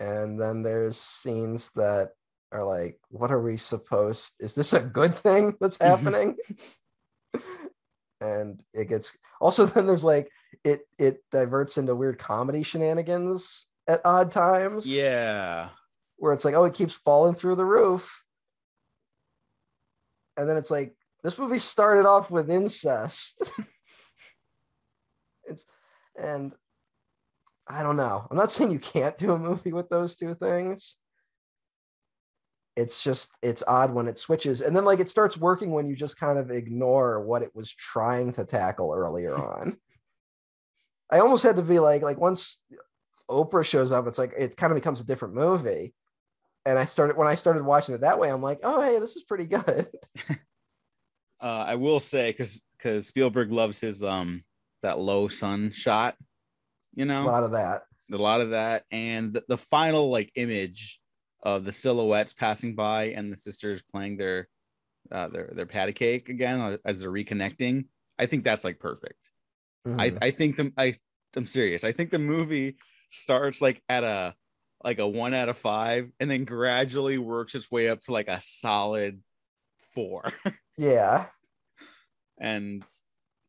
[0.00, 2.10] And then there's scenes that
[2.52, 4.32] are like, what are we supposed?
[4.40, 6.04] Is this a good thing that's mm-hmm.
[6.04, 6.36] happening?
[8.20, 10.28] and it gets also then there's like
[10.64, 14.86] it it diverts into weird comedy shenanigans at odd times.
[14.86, 15.70] yeah.
[16.16, 18.24] Where it's like, oh, it keeps falling through the roof.
[20.36, 23.42] And then it's like, this movie started off with incest.
[25.44, 25.64] it's
[26.20, 26.54] and
[27.68, 28.26] I don't know.
[28.30, 30.96] I'm not saying you can't do a movie with those two things.
[32.78, 34.60] It's just it's odd when it switches.
[34.60, 37.72] And then like it starts working when you just kind of ignore what it was
[37.72, 39.76] trying to tackle earlier on.
[41.10, 42.60] I almost had to be like like once
[43.28, 45.92] Oprah shows up, it's like it kind of becomes a different movie.
[46.64, 49.16] And I started when I started watching it that way, I'm like, oh hey, this
[49.16, 49.88] is pretty good.
[51.40, 54.42] Uh, I will say because because Spielberg loves his um
[54.82, 56.16] that low sun shot,
[56.94, 57.22] you know?
[57.22, 57.82] A lot of that.
[58.12, 61.00] a lot of that, and the, the final like image
[61.56, 64.48] of the silhouettes passing by and the sisters playing their
[65.10, 67.86] uh, their their patty cake again uh, as they're reconnecting.
[68.18, 69.30] I think that's like perfect.
[69.86, 70.18] I Mhm.
[70.20, 70.94] I think the I
[71.36, 71.84] I'm serious.
[71.84, 72.76] I think the movie
[73.10, 74.34] starts like at a
[74.84, 78.28] like a one out of five, and then gradually works its way up to like
[78.28, 79.22] a solid
[79.94, 80.22] four.
[80.76, 81.26] yeah.
[82.38, 82.84] and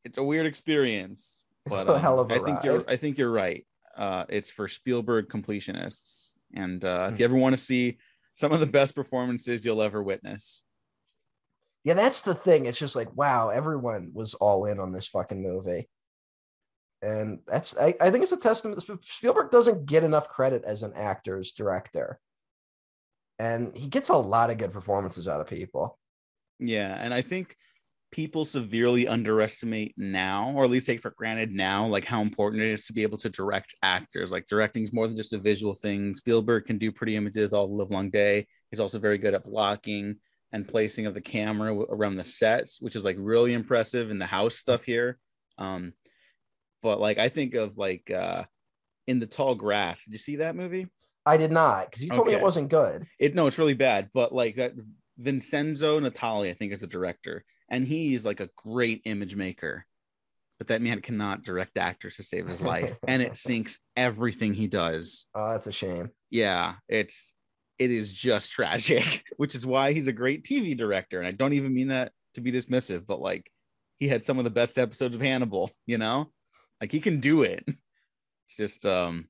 [0.05, 1.41] it's a weird experience.
[1.65, 2.83] It's But a hell of a I think you're.
[2.87, 3.65] I think you're right.
[3.97, 7.13] Uh, it's for Spielberg completionists, and uh, Hmm.
[7.13, 7.97] if you ever want to see
[8.35, 10.63] some of the best performances you'll ever witness,
[11.83, 12.65] Yeah, that's the thing.
[12.65, 15.89] It's just like, wow, everyone was all in on this fucking movie.
[17.01, 18.83] And that's, I, I think it's a testament.
[19.03, 22.19] Spielberg doesn't get enough credit as an actor's director.
[23.39, 25.97] And he gets a lot of good performances out of people.
[26.59, 27.55] yeah, and I think
[28.11, 32.71] people severely underestimate now, or at least take for granted now, like how important it
[32.71, 34.31] is to be able to direct actors.
[34.31, 36.15] Like directing is more than just a visual thing.
[36.15, 38.47] Spielberg can do pretty images all the live long day.
[38.71, 40.15] He's also very good at blocking
[40.51, 44.25] and placing of the camera around the sets, which is like really impressive in the
[44.25, 45.19] house stuff here.
[45.57, 45.93] Um,
[46.81, 48.43] but like I think of like uh
[49.07, 50.05] in the tall grass.
[50.05, 50.87] Did you see that movie?
[51.25, 53.05] I did not because you told me it wasn't good.
[53.19, 54.09] It no, it's really bad.
[54.13, 54.73] But like that,
[55.17, 59.85] Vincenzo Natali, I think, is the director, and he's like a great image maker.
[60.57, 64.67] But that man cannot direct actors to save his life, and it sinks everything he
[64.67, 65.25] does.
[65.33, 66.11] Oh, that's a shame.
[66.29, 67.31] Yeah, it's
[67.77, 71.19] it is just tragic, which is why he's a great TV director.
[71.19, 73.49] And I don't even mean that to be dismissive, but like
[73.99, 76.31] he had some of the best episodes of Hannibal, you know?
[76.81, 77.63] Like he can do it.
[77.67, 79.27] It's just um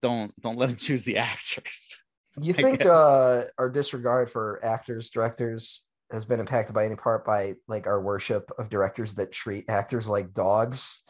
[0.00, 1.98] don't don't let him choose the actors.
[2.40, 7.54] You think uh, our disregard for actors, directors has been impacted by any part by
[7.68, 11.02] like our worship of directors that treat actors like dogs?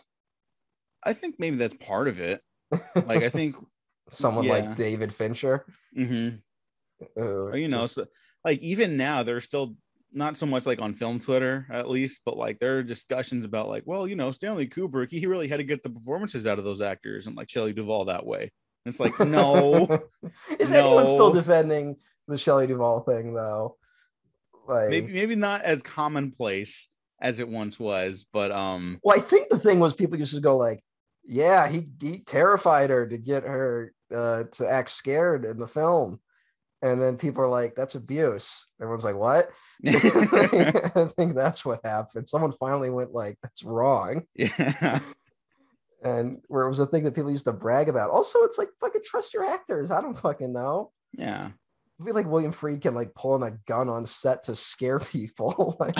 [1.04, 2.40] I think maybe that's part of it.
[2.94, 3.56] Like I think
[4.10, 4.52] Someone yeah.
[4.52, 5.64] like David Fincher.
[5.96, 6.40] mhm.
[7.16, 8.06] who Or, you know, just- so
[8.44, 9.76] like even now there's still
[10.12, 13.68] not so much like on film Twitter at least, but like there are discussions about
[13.68, 16.64] like, well, you know, Stanley Kubrick, he really had to get the performances out of
[16.64, 18.52] those actors and like Shelley Duvall that way.
[18.84, 19.88] And it's like, no,
[20.60, 21.96] is anyone still defending
[22.28, 23.76] the Shelley Duvall thing though?
[24.66, 26.88] Like, maybe maybe not as commonplace
[27.20, 30.40] as it once was, but um well, I think the thing was people used to
[30.40, 30.82] go like,
[31.24, 36.20] "Yeah, he he terrified her to get her uh, to act scared in the film,"
[36.82, 39.50] and then people are like, "That's abuse." Everyone's like, "What?"
[39.86, 42.28] I think that's what happened.
[42.28, 45.00] Someone finally went like, "That's wrong," yeah.
[46.04, 48.10] and where it was a thing that people used to brag about.
[48.10, 49.90] Also, it's like fucking trust your actors.
[49.90, 50.92] I don't fucking know.
[51.12, 51.50] Yeah.
[52.00, 55.76] I feel like William Friedkin like pulling a gun on set to scare people.
[55.78, 55.94] like,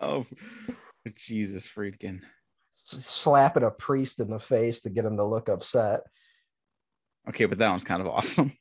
[0.00, 0.26] oh
[1.16, 2.20] Jesus Friedkin.
[2.74, 6.00] slapping a priest in the face to get him to look upset.
[7.28, 8.52] Okay, but that one's kind of awesome.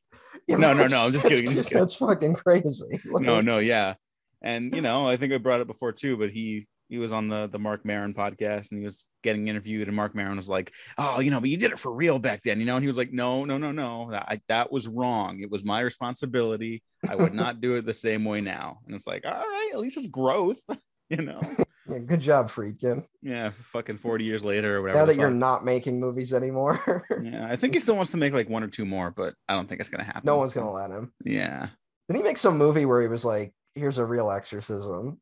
[0.48, 1.80] Yeah, No, no, no, I'm just kidding, just kidding.
[1.80, 3.00] That's fucking crazy.
[3.06, 3.96] no, no, yeah.
[4.42, 7.28] And you know, I think I brought it before too, but he he was on
[7.30, 10.74] the the Marc Maron podcast and he was getting interviewed, and Marc Maron was like,
[10.98, 12.88] "Oh, you know, but you did it for real back then, you know." And he
[12.88, 15.40] was like, "No, no, no, no, that I, that was wrong.
[15.42, 16.84] It was my responsibility.
[17.08, 19.80] I would not do it the same way now." And it's like, all right, at
[19.80, 20.62] least it's growth,
[21.10, 21.40] you know.
[21.88, 23.06] yeah, good job, Friedkin.
[23.22, 25.00] Yeah, fucking forty years later or whatever.
[25.00, 28.34] Now that you're not making movies anymore, yeah, I think he still wants to make
[28.34, 30.24] like one or two more, but I don't think it's gonna happen.
[30.26, 31.14] no one's so- gonna let him.
[31.24, 31.68] Yeah.
[32.08, 35.22] Did he make some movie where he was like, "Here's a real exorcism"?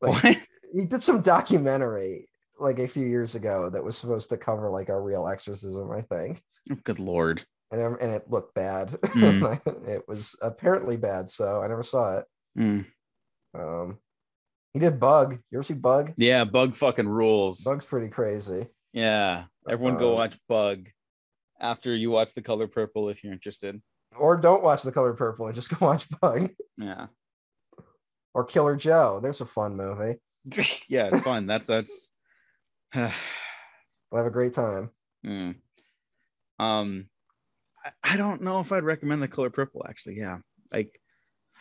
[0.00, 0.38] Like What?
[0.74, 4.88] He did some documentary like a few years ago that was supposed to cover like
[4.88, 6.42] a real exorcism, I think.
[6.70, 7.42] Oh, Good lord.
[7.70, 8.94] And, it- and it looked bad.
[9.04, 9.44] Hmm.
[9.86, 12.24] it was apparently bad, so I never saw it.
[12.58, 12.86] Mm.
[13.58, 13.98] Um,
[14.72, 15.38] he did Bug.
[15.50, 16.12] You ever see Bug?
[16.16, 17.62] Yeah, bug fucking rules.
[17.62, 18.66] Bug's pretty crazy.
[18.92, 19.44] Yeah.
[19.68, 20.88] Everyone go Um, watch Bug
[21.60, 23.80] after you watch The Color Purple if you're interested.
[24.16, 26.50] Or don't watch The Color Purple and just go watch Bug.
[26.78, 27.06] Yeah.
[28.34, 29.20] Or Killer Joe.
[29.22, 30.18] There's a fun movie.
[30.88, 31.46] yeah, it's fun.
[31.46, 32.10] That's that's
[32.94, 33.10] We'll
[34.14, 34.90] have a great time.
[35.26, 35.56] Mm.
[36.58, 37.06] Um
[37.84, 40.16] I, I don't know if I'd recommend The Color Purple actually.
[40.16, 40.38] Yeah.
[40.72, 41.00] Like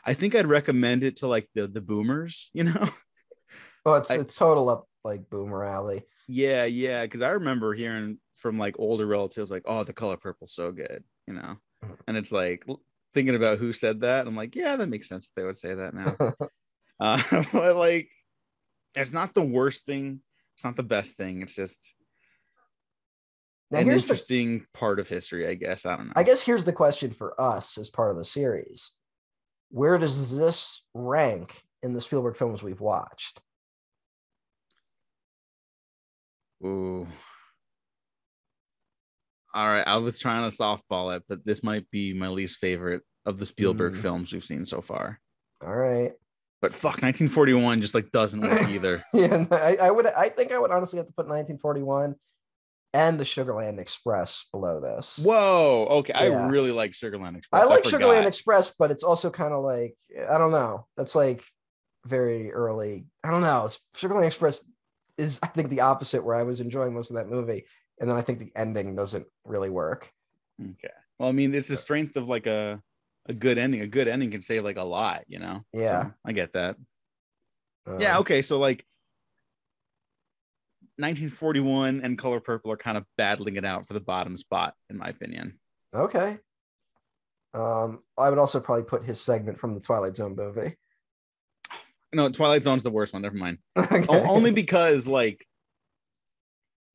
[0.06, 2.90] I think I'd recommend it to like the the boomers, you know?
[3.86, 6.04] Oh, it's I- it's total up like Boomer Alley.
[6.28, 7.04] Yeah, yeah.
[7.04, 11.04] Because I remember hearing from like older relatives, like, "Oh, the color purple's so good,"
[11.28, 11.58] you know.
[11.84, 11.98] Mhm.
[12.08, 12.66] And it's like
[13.14, 14.26] thinking about who said that.
[14.26, 15.28] I'm like, yeah, that makes sense.
[15.28, 16.16] That they would say that now.
[17.00, 18.10] uh, but like,
[18.96, 20.22] it's not the worst thing.
[20.56, 21.42] It's not the best thing.
[21.42, 21.96] It's just
[23.72, 25.86] Now an here's the, interesting part of history, I guess.
[25.86, 26.14] I don't know.
[26.16, 28.92] I guess here's the question for us as part of the series.
[29.70, 33.42] Where does this rank in the Spielberg films we've watched?
[36.64, 37.08] Ooh.
[39.56, 43.02] All right, I was trying to softball it, but this might be my least favorite
[43.26, 44.02] of the Spielberg Mm.
[44.02, 45.20] films we've seen so far.
[45.62, 46.14] All right.
[46.64, 49.04] But fuck, 1941 just like doesn't work either.
[49.14, 52.16] Yeah, I, I would I think I would honestly have to put 1941
[52.94, 55.20] and the Sugarland Express below this.
[55.22, 55.88] Whoa.
[55.90, 56.14] Okay.
[56.16, 56.46] Yeah.
[56.46, 57.64] I really like Sugarland Express.
[57.64, 58.00] I like forgot.
[58.00, 60.88] Sugarland Express, but it's also kind of like I don't know.
[60.96, 61.44] That's like
[62.06, 63.08] very early.
[63.26, 63.66] I don't know.
[63.66, 64.64] It's Sugarland Express
[65.18, 67.66] is I think the opposite where I was enjoying most of that movie,
[68.00, 70.10] and then I think the ending doesn't really work.
[70.62, 70.94] Okay.
[71.20, 72.82] Well, I mean, it's the strength of like a
[73.28, 73.82] a good ending.
[73.82, 75.64] A good ending can save like a lot, you know.
[75.74, 76.04] Yeah.
[76.04, 76.76] So, I get that.
[77.86, 78.20] Um, yeah.
[78.20, 78.42] Okay.
[78.42, 78.86] So like
[80.98, 84.98] 1941 and Color Purple are kind of battling it out for the bottom spot, in
[84.98, 85.60] my opinion.
[85.94, 86.38] Okay.
[87.54, 90.76] Um, I would also probably put his segment from the Twilight Zone movie.
[92.14, 93.22] No, Twilight Zone's the worst one.
[93.22, 93.58] Never mind.
[93.78, 94.06] Okay.
[94.08, 95.46] O- only because like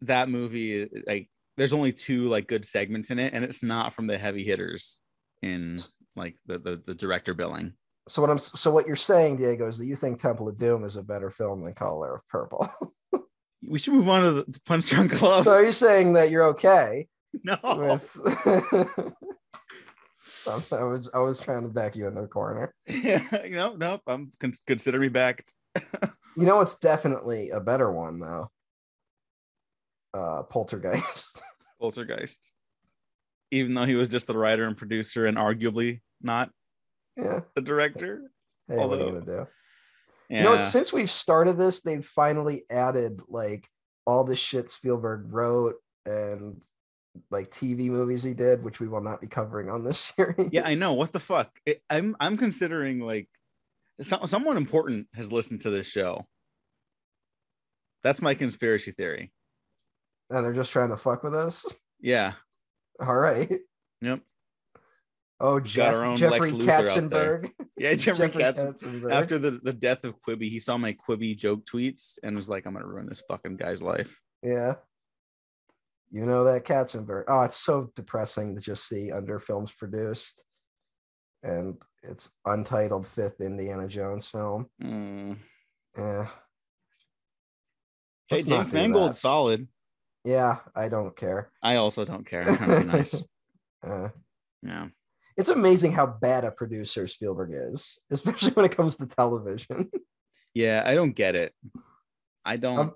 [0.02, 4.06] that movie, like there's only two like good segments in it, and it's not from
[4.06, 5.00] the heavy hitters
[5.42, 5.78] in
[6.18, 7.72] like the the, the director billing.
[8.08, 10.84] So what I'm so what you're saying, Diego, is that you think Temple of Doom
[10.84, 12.70] is a better film than Color of Purple.
[13.68, 15.44] We should move on to the to Punch Drunk Love.
[15.44, 17.08] so are you saying that you're okay?
[17.42, 17.58] no.
[17.62, 18.16] with
[20.72, 22.72] I was I was trying to back you into the corner.
[22.86, 24.02] yeah, no, nope.
[24.06, 25.52] I'm con- consider me backed.
[26.36, 28.48] You know it's definitely a better one though.
[30.14, 31.42] Uh Poltergeist.
[31.80, 32.38] Poltergeist.
[33.50, 36.50] Even though he was just the writer and producer and arguably not
[37.16, 37.40] yeah.
[37.54, 38.30] the director.
[38.68, 39.46] Hey, what are you gonna do?
[40.28, 40.38] Yeah.
[40.38, 43.68] You know, since we've started this, they've finally added like
[44.06, 46.62] all the shit Spielberg wrote and
[47.30, 50.50] like TV movies he did, which we will not be covering on this series.
[50.52, 50.92] yeah, I know.
[50.92, 51.50] What the fuck?
[51.66, 53.28] It, I'm I'm considering like
[54.00, 56.26] so, someone important has listened to this show.
[58.04, 59.32] That's my conspiracy theory.
[60.30, 61.64] And they're just trying to fuck with us.
[62.00, 62.34] Yeah.
[63.00, 63.50] All right.
[64.00, 64.20] Yep.
[65.40, 66.68] Oh, Jeff, Jeffrey Lex Luthor
[67.04, 67.42] out there.
[67.42, 67.52] Katzenberg.
[67.78, 68.58] Yeah, Jeffrey, Katz.
[68.58, 69.12] Katzenberg.
[69.12, 72.66] After the, the death of Quibi, he saw my Quibi joke tweets and was like,
[72.66, 74.20] I'm gonna ruin this fucking guy's life.
[74.42, 74.74] Yeah.
[76.10, 77.24] You know that Katzenberg.
[77.28, 80.44] Oh, it's so depressing to just see under films produced.
[81.44, 84.66] And it's untitled fifth Indiana Jones film.
[84.82, 85.36] Mm.
[85.96, 86.26] Yeah.
[88.26, 89.14] Hey, Let's not James that.
[89.16, 89.68] solid.
[90.24, 91.52] Yeah, I don't care.
[91.62, 92.42] I also don't care.
[92.42, 93.22] I'm trying to be nice.
[93.86, 94.08] Uh,
[94.62, 94.88] Yeah.
[95.38, 99.90] It's amazing how bad a producer Spielberg is, especially when it comes to television.
[100.52, 101.54] Yeah, I don't get it.
[102.44, 102.94] I don't Um,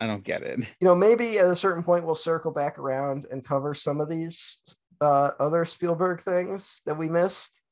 [0.00, 0.58] I don't get it.
[0.80, 4.08] you know, maybe at a certain point we'll circle back around and cover some of
[4.08, 4.58] these
[5.00, 7.62] uh, other Spielberg things that we missed.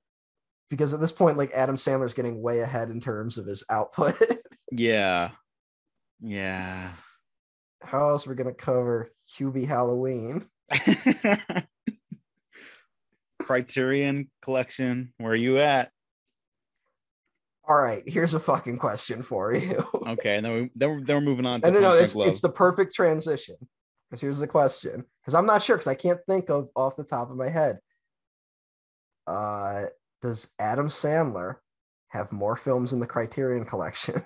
[0.68, 4.16] Because at this point, like Adam Sandler's getting way ahead in terms of his output.
[4.72, 5.30] Yeah.
[6.20, 6.90] Yeah.
[7.80, 10.42] How else are we gonna cover Hubie Halloween?
[13.46, 15.12] Criterion collection.
[15.18, 15.92] Where are you at?
[17.68, 19.84] All right, here's a fucking question for you.
[20.06, 22.14] Okay, and then we then we're, then we're moving on to and then no, it's,
[22.16, 23.56] it's the perfect transition.
[24.08, 25.04] Because here's the question.
[25.20, 27.78] Because I'm not sure because I can't think of off the top of my head.
[29.28, 29.86] Uh
[30.22, 31.56] does Adam Sandler
[32.08, 34.22] have more films in the Criterion collection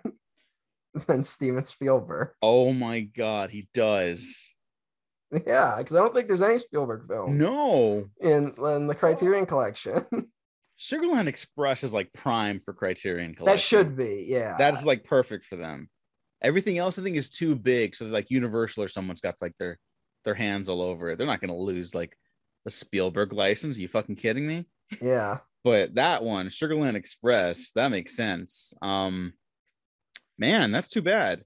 [1.06, 2.30] than Steven Spielberg?
[2.42, 4.46] Oh my god, he does.
[5.46, 8.08] Yeah, because I don't think there's any Spielberg film No.
[8.20, 10.04] in, in the Criterion collection.
[10.78, 13.54] Sugarland Express is like prime for Criterion collection.
[13.56, 14.56] that should be, yeah.
[14.58, 15.88] That's like perfect for them.
[16.42, 17.94] Everything else I think is too big.
[17.94, 19.78] So like Universal or someone's got like their
[20.24, 21.18] their hands all over it.
[21.18, 22.16] They're not gonna lose like
[22.64, 23.76] the Spielberg license.
[23.76, 24.66] Are you fucking kidding me?
[25.02, 25.38] yeah.
[25.62, 28.72] But that one, Sugarland Express, that makes sense.
[28.80, 29.34] Um
[30.38, 31.44] man, that's too bad.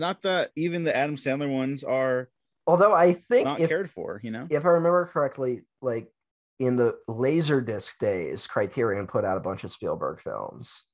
[0.00, 2.28] Not that even the Adam Sandler ones are
[2.66, 4.46] Although I think not if cared for, you know?
[4.50, 6.10] if I remember correctly, like
[6.58, 10.84] in the Laserdisc days, Criterion put out a bunch of Spielberg films.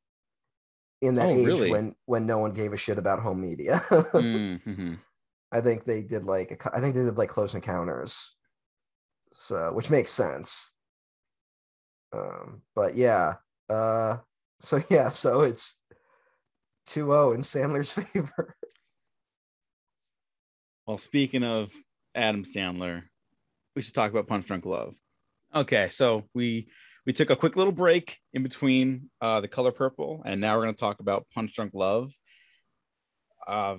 [1.01, 1.71] In that Oh, age really?
[1.71, 5.01] when when no one gave a shit about home media, Mhm.
[5.51, 8.35] I think they did like a I think they did like Close Encounters,
[9.33, 10.73] so which makes sense.
[12.13, 13.37] Um, but yeah,
[13.71, 14.19] uh,
[14.61, 15.79] so yeah, so it's
[16.89, 18.57] 2-0 in Sandler's favor.
[20.87, 21.73] Well, speaking of
[22.15, 23.05] Adam Sandler,
[23.77, 24.97] we should talk about Punch Drunk Love.
[25.55, 26.69] Okay, so we
[27.07, 30.65] we took a quick little break in between uh, the color purple, and now we're
[30.65, 32.13] going to talk about Punch Drunk Love.
[33.47, 33.77] Uh,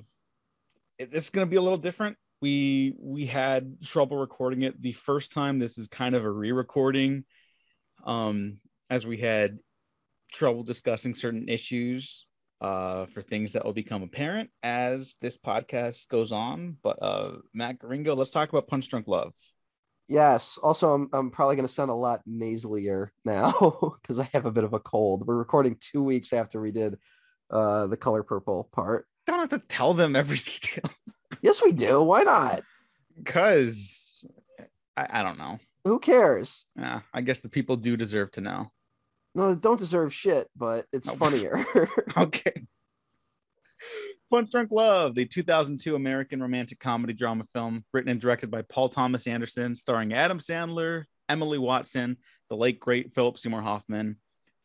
[0.97, 2.17] it- it's going to be a little different.
[2.41, 5.59] We we had trouble recording it the first time.
[5.59, 7.25] This is kind of a re-recording,
[8.05, 9.59] um, as we had
[10.31, 12.25] trouble discussing certain issues
[12.61, 16.77] uh, for things that will become apparent as this podcast goes on.
[16.81, 19.33] But uh, Matt Gringo, let's talk about Punch Drunk Love.
[20.07, 20.59] Yes.
[20.61, 23.53] Also, I'm, I'm probably going to sound a lot nasalier now
[24.01, 25.25] because I have a bit of a cold.
[25.25, 26.97] We're recording two weeks after we did
[27.49, 29.07] uh, the color purple part.
[29.25, 30.89] Don't have to tell them every detail
[31.41, 32.01] Yes, we do.
[32.03, 32.63] Why not?
[33.17, 34.25] because
[34.97, 35.59] I, I don't know.
[35.85, 36.65] Who cares?
[36.77, 38.71] Yeah, I guess the people do deserve to know.
[39.35, 41.17] No, they don't deserve shit, but it's Nope.
[41.17, 41.65] funnier.
[42.17, 42.65] Okay.
[44.29, 48.89] Punch Drunk Love, the 2002 American romantic comedy drama film, written and directed by Paul
[48.89, 52.17] Thomas Anderson, starring Adam Sandler, Emily Watson,
[52.49, 54.17] the late great Philip Seymour Hoffman,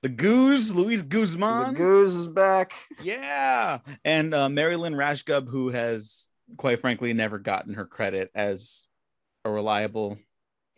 [0.02, 1.72] the Goose, Luis Guzman.
[1.74, 2.72] the goose is back.
[3.02, 8.86] yeah, and uh, Mary Lynn Rajskub, who has quite frankly never gotten her credit as
[9.44, 10.18] a reliable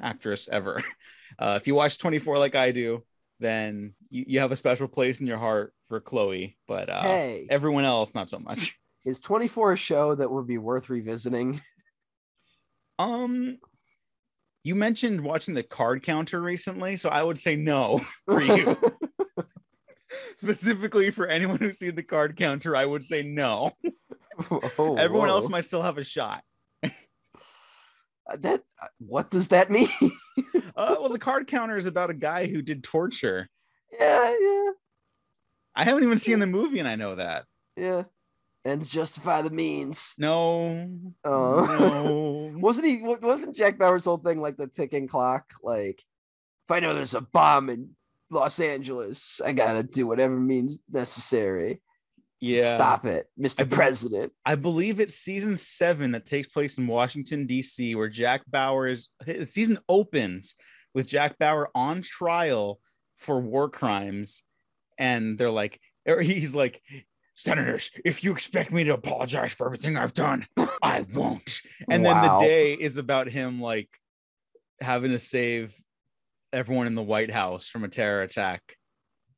[0.00, 0.82] actress ever.
[1.38, 3.02] Uh, if you watch 24 like I do,
[3.41, 7.47] then you, you have a special place in your heart for Chloe, but uh, hey,
[7.51, 8.78] everyone else not so much.
[9.05, 11.61] is 24 a show that would be worth revisiting?
[12.99, 13.59] Um,
[14.62, 18.76] you mentioned watching the card counter recently, so I would say no for you.
[20.36, 23.70] Specifically for anyone who's seen the card counter, I would say no.
[24.78, 26.43] Oh, Everyone else might still have a shot.
[28.30, 29.88] Uh, That uh, what does that mean?
[30.76, 33.50] Uh, well, the card counter is about a guy who did torture.
[33.98, 34.70] yeah, yeah,
[35.74, 37.44] I haven't even seen the movie, and I know that.
[37.76, 38.04] yeah.
[38.64, 40.14] Ends justify the means.
[40.16, 40.88] No,
[41.24, 41.64] Oh.
[41.64, 42.52] no.
[42.60, 43.02] Wasn't he?
[43.02, 45.52] Wasn't Jack Bauer's whole thing like the ticking clock?
[45.62, 46.04] Like,
[46.66, 47.90] if I know there's a bomb in
[48.30, 51.82] Los Angeles, I gotta do whatever means necessary.
[52.41, 53.57] Yeah, stop it, I Mr.
[53.59, 54.32] believe- President.
[54.45, 59.09] I believe it's season seven that takes place in Washington, D.C., where Jack Bauer is.
[59.24, 60.55] His season opens
[60.95, 62.80] with Jack Bauer on trial
[63.18, 64.43] for war crimes.
[64.99, 66.82] And they're like, or he's like,
[67.36, 70.47] Senators, if you expect me to apologize for everything I've done,
[70.82, 71.62] I won't.
[71.91, 72.38] And then Wow.
[72.38, 73.88] the day is about him like
[74.82, 75.74] having to save
[76.53, 78.61] everyone in the White House from a terror attack.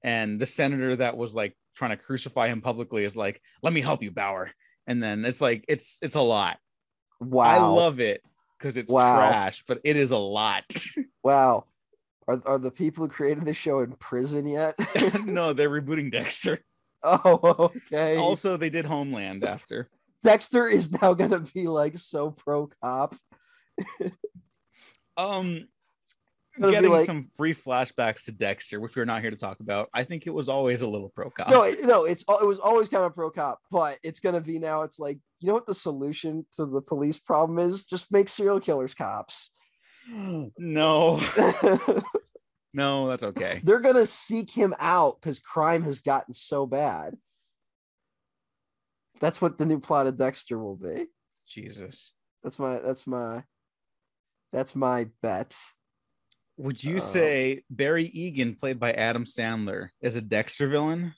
[0.02, 3.80] And the senator that was like trying to crucify him publicly is like, let me
[3.80, 4.50] help you, Bauer.
[4.86, 6.58] And then it's like it's it's a lot.
[7.20, 7.44] Wow.
[7.44, 8.22] I love it
[8.58, 9.16] because it's Wow.
[9.16, 10.64] trash, but it is a lot.
[11.24, 11.66] Wow.
[12.26, 14.74] Are, are the people who created this show in prison yet?
[15.24, 16.58] no, they're rebooting Dexter.
[17.04, 18.16] oh, okay.
[18.16, 19.88] Also, they did Homeland after.
[20.24, 23.14] Dexter is now gonna be like so pro cop.
[25.16, 25.68] Um
[26.60, 29.88] getting like- some brief flashbacks to Dexter, which we're not here to talk about.
[29.94, 31.48] I think it was always a little pro cop.
[31.48, 34.58] No, it- no, it's it was always kind of pro cop, but it's gonna be
[34.58, 34.82] now.
[34.82, 37.84] It's like you know what the solution to the police problem is?
[37.84, 39.50] Just make serial killers cops.
[40.08, 40.50] no,
[42.74, 43.60] no, that's okay.
[43.64, 47.16] They're gonna seek him out because crime has gotten so bad.
[49.20, 51.06] That's what the new plot of Dexter will be.
[51.46, 52.12] Jesus.
[52.42, 53.44] That's my that's my
[54.52, 55.56] that's my bet.
[56.58, 61.14] Would you Um, say Barry Egan, played by Adam Sandler, is a Dexter villain?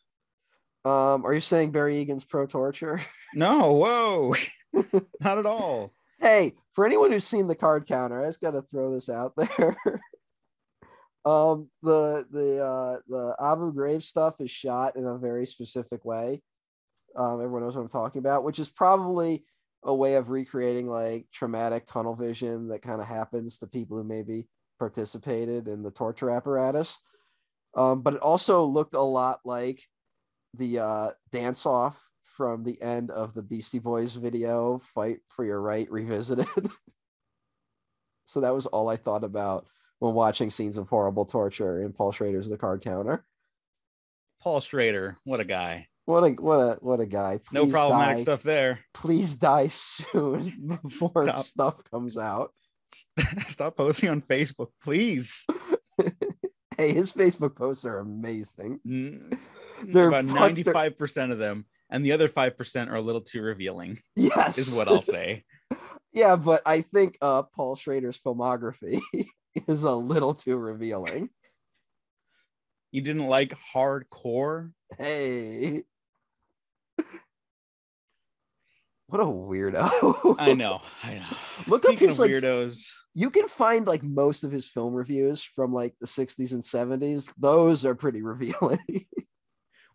[0.85, 3.01] Um, are you saying Barry Egan's pro torture?
[3.37, 4.35] No, whoa,
[5.21, 5.91] not at all.
[6.21, 9.35] hey, for anyone who's seen the card counter, I just got to throw this out
[9.37, 9.77] there.
[11.25, 16.43] um, the the uh, the Abu Ghraib stuff is shot in a very specific way.
[17.17, 19.45] Um, everyone knows what I'm talking about, which is probably
[19.83, 24.05] a way of recreating like traumatic tunnel vision that kind of happens to people who
[24.05, 24.47] maybe
[24.85, 27.01] participated in the torture apparatus.
[27.75, 29.83] Um, but it also looked a lot like
[30.53, 35.61] the uh, dance off from the end of the Beastie Boys video, Fight for Your
[35.61, 36.47] Right Revisited.
[38.27, 39.67] so that was all I thought about
[40.01, 43.25] when watching scenes of horrible torture in Paul Schrader's The Card Counter.
[44.43, 45.89] Paul Schrader, what a guy.
[46.05, 47.41] What a what a what a guy.
[47.51, 48.81] No problematic die- stuff there.
[48.93, 51.45] Please die soon before Stop.
[51.45, 52.53] stuff comes out.
[53.49, 55.47] Stop posting on Facebook, please.
[56.77, 58.81] Hey, his Facebook posts are amazing.
[58.85, 59.39] Mm,
[59.85, 63.43] They're About ninety-five percent of them, and the other five percent are a little too
[63.43, 64.01] revealing.
[64.17, 64.59] Yes.
[64.59, 65.45] Is what I'll say.
[66.13, 69.01] yeah, but I think uh Paul Schrader's filmography
[69.69, 71.31] is a little too revealing.
[72.91, 74.73] You didn't like hardcore?
[74.99, 75.85] Hey.
[79.15, 80.35] What a weirdo.
[80.41, 81.37] I know, I know.
[81.69, 82.91] Look up Speaking his, of like, weirdos.
[83.15, 87.33] You can find like most of his film reviews from like the 60s and 70s.
[87.39, 89.07] Those are pretty revealing.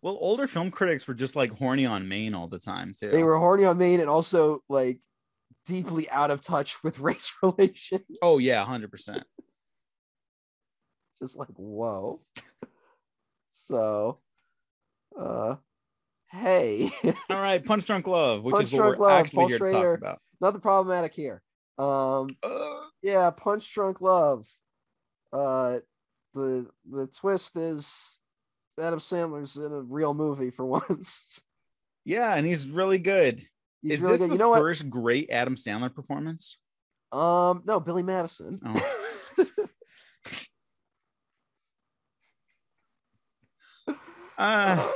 [0.00, 3.10] Well, older film critics were just like horny on main all the time too.
[3.10, 5.00] they were horny on main and also like
[5.66, 8.16] deeply out of touch with race relations.
[8.22, 9.24] Oh yeah, hundred percent.
[11.20, 12.22] Just like, whoa.
[13.50, 14.20] So
[15.20, 15.56] uh
[16.30, 16.90] hey,
[17.30, 19.70] All right, Punch Drunk Love, which Punch is what we're Love, actually Paul here to
[19.70, 20.20] talk about.
[20.40, 21.42] nothing problematic here.
[21.78, 24.46] Um Uh, yeah punch drunk love
[25.32, 25.78] uh
[26.34, 28.20] the the twist is
[28.78, 31.42] adam sandler's in a real movie for once
[32.04, 33.42] yeah, and he's really good.
[33.80, 36.58] he's is really this good the you know what first great Adam Sandler performance?
[37.12, 38.96] um no billy madison Oh.
[44.38, 44.90] Uh,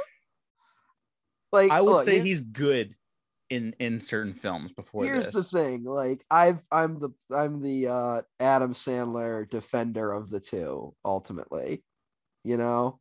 [1.55, 2.95] like I would look, say he's good
[3.51, 5.35] in in certain films before here's this.
[5.35, 10.95] the thing like i've i'm the i'm the uh adam sandler defender of the two
[11.05, 11.85] ultimately
[12.43, 13.01] you know?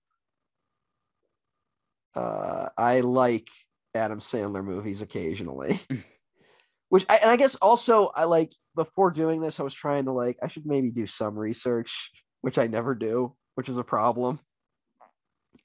[2.16, 3.48] Uh i like
[3.96, 5.80] adam sandler movies occasionally.
[6.90, 10.12] Which I, and i guess also i like before doing this i was trying to
[10.12, 14.40] like i should maybe do some research which i never do which is a problem.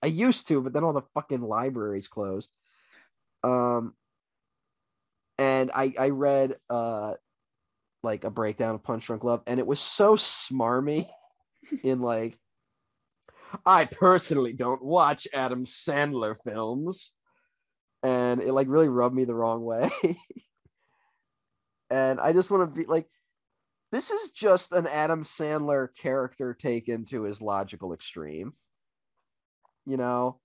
[0.02, 2.50] I used to but then all the fucking libraries closed
[3.44, 3.94] um
[5.38, 7.14] and I I read uh
[8.02, 11.08] like a breakdown of Punch Drunk Love, and it was so smarmy
[11.82, 12.38] in like
[13.64, 17.12] I personally don't watch Adam Sandler films,
[18.02, 19.90] and it like really rubbed me the wrong way.
[21.90, 23.06] and I just want to be like,
[23.90, 28.52] this is just an Adam Sandler character taken to his logical extreme.
[29.86, 30.40] You know,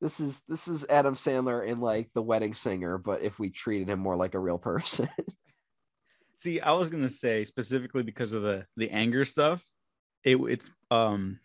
[0.00, 3.88] this is this is Adam Sandler in like The Wedding Singer, but if we treated
[3.88, 5.08] him more like a real person.
[6.38, 9.64] See, I was gonna say specifically because of the the anger stuff.
[10.22, 11.38] It, it's um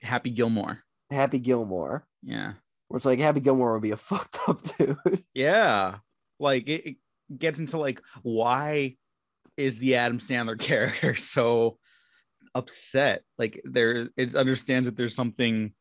[0.00, 0.80] Happy Gilmore.
[1.10, 2.06] Happy Gilmore.
[2.22, 2.54] Yeah.
[2.88, 5.24] Where it's like Happy Gilmore would be a fucked up dude.
[5.34, 5.96] Yeah.
[6.40, 6.96] Like it, it
[7.38, 8.96] gets into like why
[9.56, 11.78] is the Adam Sandler character so
[12.56, 13.22] upset?
[13.38, 15.72] Like there it understands that there's something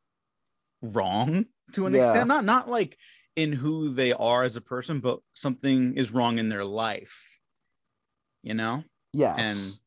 [0.83, 2.05] wrong to an Yeah.
[2.05, 2.27] extent.
[2.27, 2.97] Not not like
[3.35, 7.39] in who they are as a person, but something is wrong in their life.
[8.43, 8.83] You know?
[9.13, 9.37] Yes.
[9.37, 9.79] and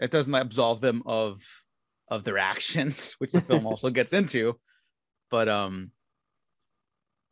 [0.00, 1.42] it doesn't absolve them of
[2.08, 4.54] of their actions which the film also gets into
[5.30, 5.90] but um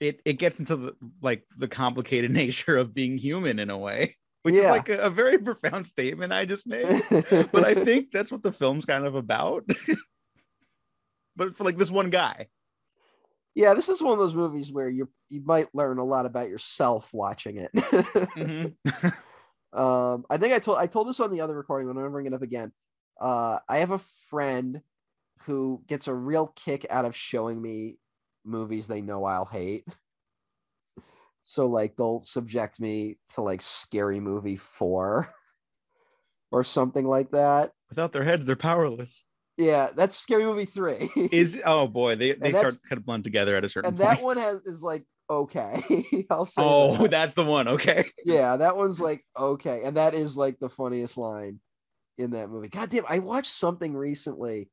[0.01, 4.17] it it gets into the like the complicated nature of being human in a way
[4.43, 6.85] which is like a, a very profound statement i just made
[7.53, 9.65] but i think that's what the film's kind of about
[11.37, 12.49] but for like this one guy
[13.57, 16.49] yeah, this is one of those movies where you you might learn a lot about
[16.51, 17.73] yourself watching it.
[17.75, 18.77] Mhm.
[19.73, 22.11] Um, I think I told I told this on the other recording, but I'm gonna
[22.11, 22.73] bring it up again.
[23.21, 23.99] Uh, I have a
[24.31, 24.81] friend
[25.43, 27.99] who gets a real kick out of showing me
[28.45, 29.87] movies they know I'll hate.
[31.45, 35.33] So like they'll subject me to like scary movie four
[36.51, 37.73] or something like that.
[37.89, 39.23] without their heads they're powerless
[39.59, 41.11] Yeah, that's scary movie three.
[41.33, 44.11] is oh boy they, they start kind of blend together at a certain and point
[44.11, 45.83] that one has is like okay.
[46.31, 47.11] I'll say oh that.
[47.11, 51.17] that's the one okay yeah, that one's like okay, and that is like the funniest
[51.17, 51.61] line
[52.19, 52.69] in that movie.
[52.69, 54.71] God damn, I watched something recently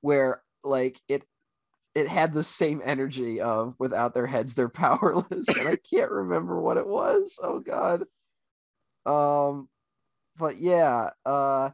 [0.00, 1.22] where like it
[1.94, 6.60] it had the same energy of without their heads they're powerless, and I can't remember
[6.60, 7.38] what it was.
[7.40, 8.04] Oh god.
[9.06, 9.68] Um,
[10.36, 11.70] but yeah, uh,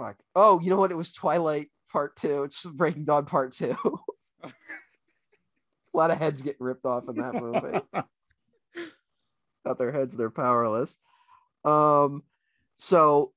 [0.00, 0.16] fuck.
[0.34, 0.90] Oh, you know what?
[0.90, 2.44] It was Twilight Part Two.
[2.44, 3.76] It's Breaking Dawn Part Two.
[4.44, 4.50] A
[5.92, 7.80] lot of heads get ripped off in that movie
[9.66, 10.96] out their heads they're powerless
[11.64, 12.22] um
[12.78, 13.32] so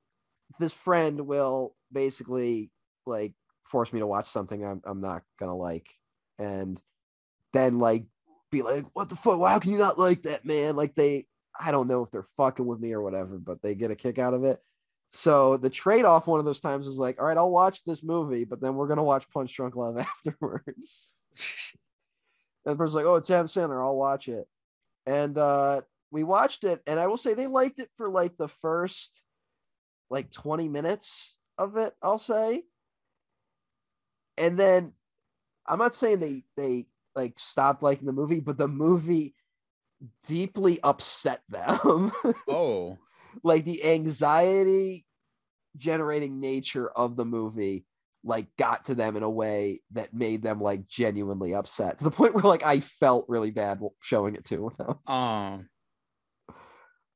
[0.59, 2.71] this friend will basically
[3.05, 3.33] like
[3.65, 5.89] force me to watch something i'm, I'm not gonna like
[6.39, 6.81] and
[7.51, 8.05] then like
[8.51, 11.25] be like what the fuck how can you not like that man like they
[11.59, 14.19] i don't know if they're fucking with me or whatever but they get a kick
[14.19, 14.61] out of it
[15.13, 18.43] so the trade-off one of those times is like all right i'll watch this movie
[18.43, 21.13] but then we're gonna watch punch drunk love afterwards
[22.65, 23.83] and the person's like, "Oh, it's Adam Sandler.
[23.83, 24.47] I'll watch it."
[25.05, 28.47] And uh, we watched it, and I will say they liked it for like the
[28.47, 29.23] first
[30.09, 31.93] like twenty minutes of it.
[32.01, 32.63] I'll say,
[34.37, 34.93] and then
[35.67, 36.85] I'm not saying they they
[37.15, 39.35] like stopped liking the movie, but the movie
[40.25, 42.11] deeply upset them.
[42.47, 42.97] oh
[43.43, 45.05] like the anxiety
[45.77, 47.85] generating nature of the movie
[48.23, 52.11] like got to them in a way that made them like genuinely upset to the
[52.19, 54.95] point where like I felt really bad showing it to them.
[55.07, 55.59] Oh,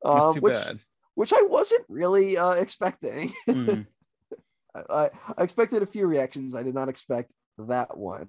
[0.03, 0.80] that's Um, too which, bad.
[1.15, 3.32] which I wasn't really uh, expecting.
[3.47, 3.86] Mm,
[4.89, 6.55] I, I, expected a few reactions.
[6.55, 8.28] I did not expect that one.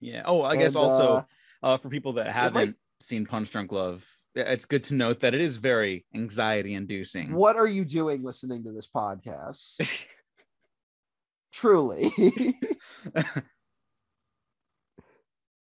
[0.00, 0.22] yeah.
[0.24, 1.22] Oh, I guess And, also uh,
[1.62, 5.40] uh, for people that haven't seen Punch Drunk Love, it's good to note that it
[5.40, 7.32] is very anxiety inducing.
[7.34, 10.06] What are you doing listening to this podcast?
[11.52, 12.12] Truly.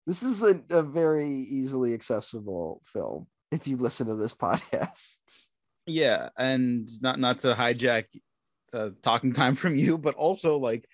[0.08, 5.18] this is a, a very easily accessible film if you listen to this podcast.
[5.86, 8.06] yeah, and not not to hijack
[8.74, 10.88] uh, talking time from you, but also like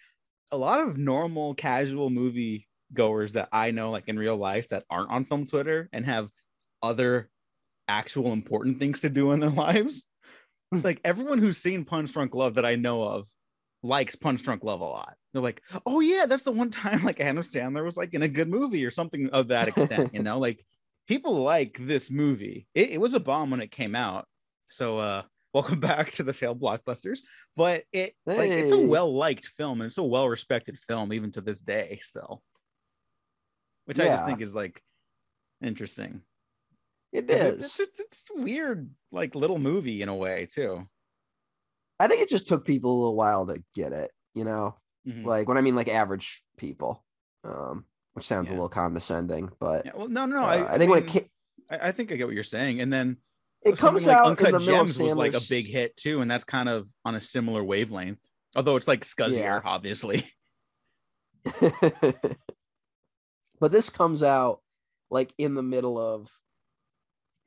[0.52, 4.84] a lot of normal casual movie goers that I know, like in real life, that
[4.90, 6.30] aren't on film Twitter and have
[6.84, 7.30] other
[7.88, 10.04] actual important things to do in their lives.
[10.72, 13.28] like everyone who's seen Punch Drunk Love that I know of
[13.84, 15.16] likes Punch Drunk Love a lot.
[15.34, 18.28] They're like, oh yeah, that's the one time like Adam Sandler was like in a
[18.28, 20.66] good movie or something of that extent, you know, like
[21.08, 22.68] people like this movie.
[22.74, 24.28] It, it was a bomb when it came out.
[24.70, 25.24] So uh
[25.54, 27.20] welcome back to the failed blockbusters.
[27.56, 31.60] But it like it's a well-liked film and it's a well-respected film even to this
[31.60, 32.42] day still.
[33.86, 34.82] Which I just think is like
[35.62, 36.22] interesting.
[37.12, 37.66] It is.
[37.66, 40.88] It's, it's, it's a weird, like little movie in a way too.
[42.00, 44.78] I think it just took people a little while to get it, you know?
[45.08, 45.26] Mhm.
[45.26, 47.04] Like when I mean like average people.
[47.44, 50.44] Um, which sounds a little condescending, but Yeah, well, no, no, no.
[50.44, 51.30] uh, I, I, think when it mean, ca-
[51.70, 52.82] I, I think I get what you're saying.
[52.82, 53.18] And then
[53.64, 55.96] it comes like out Uncut in the middle of Gems was like a big hit
[55.96, 58.20] too, and that's kind of on a similar wavelength.
[58.56, 59.62] Although it's like scuzzier, Yeah.
[59.64, 60.26] obviously.
[63.60, 64.60] but this comes out
[65.10, 66.30] like in the middle of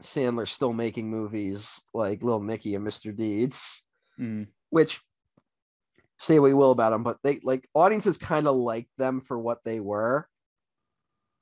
[0.04, 3.14] Sandler's still making movies like Little Nicky and Mr.
[3.14, 3.82] Deeds,
[4.20, 4.46] Mm.
[4.70, 5.00] which
[6.18, 9.38] say what you will about them, but they like audiences kind of liked them for
[9.38, 10.28] what they were.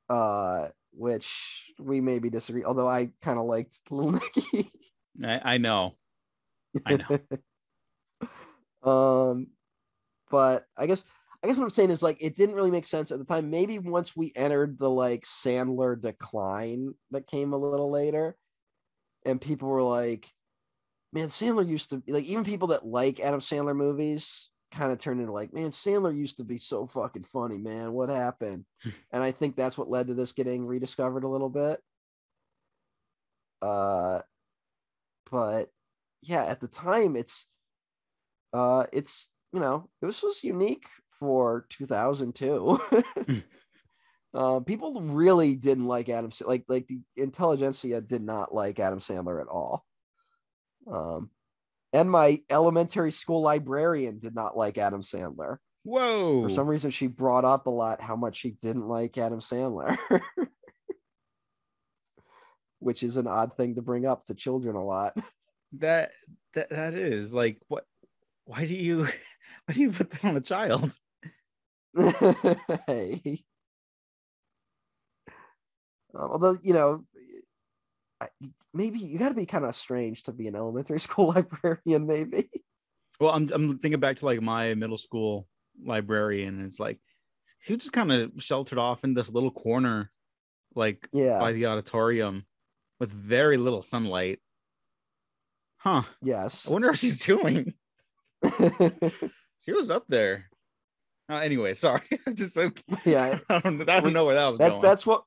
[0.08, 4.70] Uh, which we maybe disagree, although I kind of liked Little Nicky.
[5.22, 5.96] I, I know.
[6.86, 7.18] I know.
[9.30, 9.48] um,
[10.30, 11.04] but I guess
[11.42, 13.50] I guess what I'm saying is like it didn't really make sense at the time.
[13.50, 18.36] Maybe once we entered the like Sandler decline that came a little later,
[19.24, 20.32] and people were like,
[21.12, 25.20] "Man, Sandler used to like." Even people that like Adam Sandler movies kind of turned
[25.20, 27.92] into like, "Man, Sandler used to be so fucking funny, man.
[27.92, 28.64] What happened?"
[29.12, 31.80] and I think that's what led to this getting rediscovered a little bit.
[33.60, 34.22] Uh,
[35.30, 35.70] but
[36.22, 37.48] yeah, at the time, it's
[38.52, 40.86] uh, it's you know, it was was unique
[41.18, 42.80] for 2002.
[44.34, 49.40] uh, people really didn't like Adam like like the intelligentsia did not like Adam Sandler
[49.40, 49.84] at all.
[50.90, 51.30] Um,
[51.92, 55.58] and my elementary school librarian did not like Adam Sandler.
[55.84, 56.42] Whoa.
[56.42, 59.98] For some reason, she brought up a lot how much she didn't like Adam Sandler,
[62.78, 65.16] which is an odd thing to bring up to children a lot.
[65.78, 66.12] that
[66.54, 67.84] that that is like what
[68.44, 69.04] why do you
[69.66, 70.96] why do you put that on a child?
[72.86, 73.44] hey.
[76.18, 77.04] Um, although you know,
[78.20, 78.28] I-
[78.74, 82.06] maybe you got to be kind of strange to be an elementary school librarian.
[82.06, 82.48] Maybe.
[83.20, 85.46] Well, I'm I'm thinking back to like my middle school
[85.84, 86.98] librarian, and it's like
[87.64, 90.10] he was just kind of sheltered off in this little corner,
[90.74, 91.38] like Yeah.
[91.38, 92.44] by the auditorium,
[92.98, 94.40] with very little sunlight.
[95.76, 96.02] Huh.
[96.22, 96.66] yes.
[96.68, 97.74] I wonder how she's doing.
[99.64, 100.46] She was up there.
[101.30, 102.02] Uh, anyway, sorry.
[102.26, 102.72] I just I
[103.04, 103.38] yeah.
[103.48, 104.82] don't, I don't know where that was That's going.
[104.82, 105.22] that's what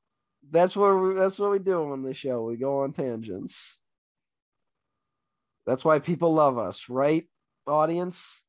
[0.51, 2.43] that's what we, that's what we do on the show.
[2.43, 3.79] We go on tangents.
[5.65, 7.25] That's why people love us, right,
[7.65, 8.43] audience?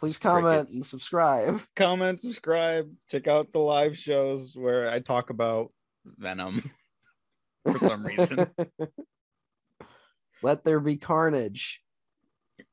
[0.00, 0.74] Please comment Crickets.
[0.74, 1.60] and subscribe.
[1.76, 5.72] comment, subscribe, check out the live shows where I talk about
[6.04, 6.70] Venom
[7.66, 8.46] for some reason.
[10.42, 11.82] Let there be carnage.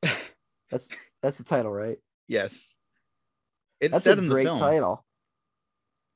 [0.72, 0.88] That's
[1.22, 1.98] that's the title, right?
[2.28, 2.74] yes.
[3.80, 4.58] It's That's a great film.
[4.58, 5.06] title.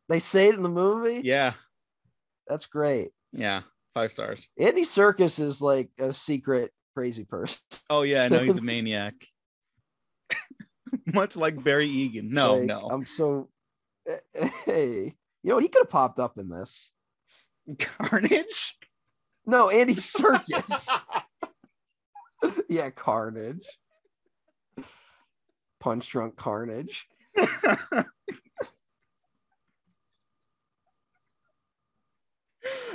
[0.09, 1.21] They say it in the movie.
[1.23, 1.53] Yeah.
[2.47, 3.11] That's great.
[3.31, 3.61] Yeah.
[3.93, 4.47] Five stars.
[4.59, 7.59] Andy Serkis is like a secret crazy person.
[7.89, 9.13] Oh yeah, no, he's a maniac.
[11.13, 12.31] Much like Barry Egan.
[12.31, 12.79] No, Like, no.
[12.91, 13.49] I'm so
[14.07, 15.15] eh, hey.
[15.43, 15.63] You know what?
[15.63, 16.91] He could have popped up in this.
[17.79, 18.75] Carnage.
[19.45, 20.87] No, Andy Serkis.
[22.67, 23.65] yeah, Carnage.
[25.79, 27.07] Punch drunk Carnage.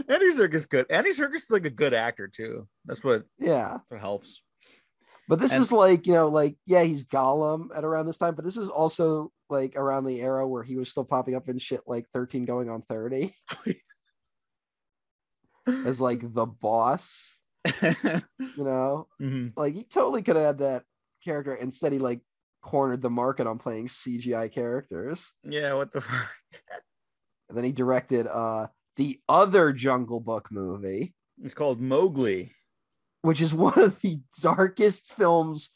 [0.08, 0.86] Andy Serkis good.
[0.90, 2.68] Andy Serkis is like a good actor too.
[2.84, 3.74] That's what, Yeah.
[3.78, 4.42] that's what helps.
[5.28, 8.34] But this And- is like, you know, like, yeah, he's Gollum at around this time,
[8.34, 11.58] but this is also like around the era where he was still popping up in
[11.58, 13.34] shit like 13 going on 30
[15.66, 17.38] as like the boss,
[17.82, 19.08] you know?
[19.20, 19.52] Mhm.
[19.56, 20.84] Like he totally could have had that
[21.24, 21.54] character.
[21.54, 22.20] Instead, he like
[22.62, 25.32] cornered the market on playing CGI characters.
[25.42, 26.30] Yeah, what the fuck?
[27.48, 32.52] And then he directed uh the other Jungle Book movie, It's called Mowgli.
[33.22, 35.70] which is one of the darkest films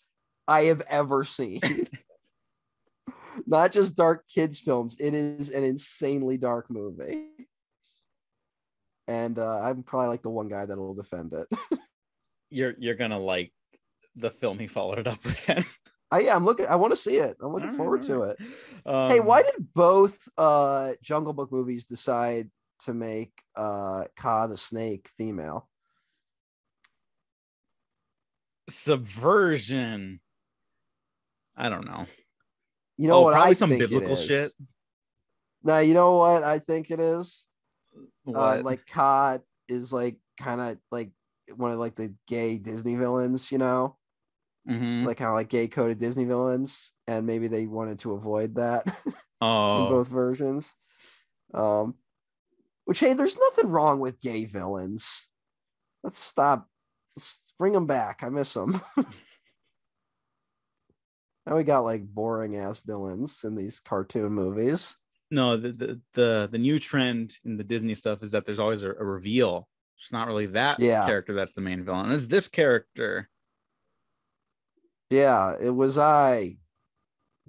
[0.47, 1.61] I have ever seen.
[3.47, 7.25] Not just dark kids films, it is an insanely dark movie.
[9.07, 11.47] And uh, I'm probably like the one guy that will defend it.
[12.51, 13.53] You're you're gonna like
[14.17, 15.67] the film he followed it up with then.
[16.11, 16.65] I yeah, I'm looking.
[16.67, 17.37] I want to see it.
[17.43, 18.37] I'm looking forward to alright.
[18.41, 18.47] it.
[19.13, 22.51] hey, Um, why did both uh Jungle Book movies decide
[22.81, 25.69] to make uh Kaa the snake female?
[28.69, 30.21] subversion?
[31.57, 32.07] I don't know.
[32.97, 33.33] You know oh, what?
[33.33, 34.53] probably I some biblical shit.
[35.63, 37.47] No, you know what I think it is.
[38.25, 38.61] What?
[38.61, 41.11] Uh, like Kaa is like kind of like
[41.57, 43.97] one of like the gay Disney villains, you know,
[44.69, 45.07] Mhm.
[45.07, 48.87] like kind of like gay coded Disney villains, and maybe they wanted to avoid that
[49.07, 50.75] in oh, both versions.
[51.55, 51.95] Um,
[52.89, 55.29] which hey, there's nothing wrong with gay villains.
[56.03, 56.67] Let's stop.
[57.15, 58.23] Let's bring them back.
[58.23, 58.81] I miss them.
[61.47, 64.97] now we got like boring ass villains in these cartoon movies.
[65.31, 68.83] no, the, the the the new trend in the Disney stuff is that there's always
[68.85, 69.69] a, a reveal.
[70.01, 71.05] It's not really that Yeah.
[71.05, 72.11] character that's the main villain.
[72.13, 73.29] It's this character.
[75.11, 76.57] Yeah, it was I,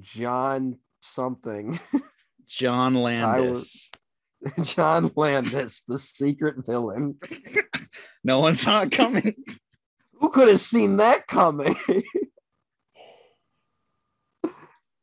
[0.02, 1.80] John something,
[2.48, 3.52] John I Landis.
[3.52, 3.90] was-
[4.64, 7.16] John Landis, the secret villain.
[8.24, 9.36] no one saw it coming.
[10.14, 11.76] Who could have seen that coming?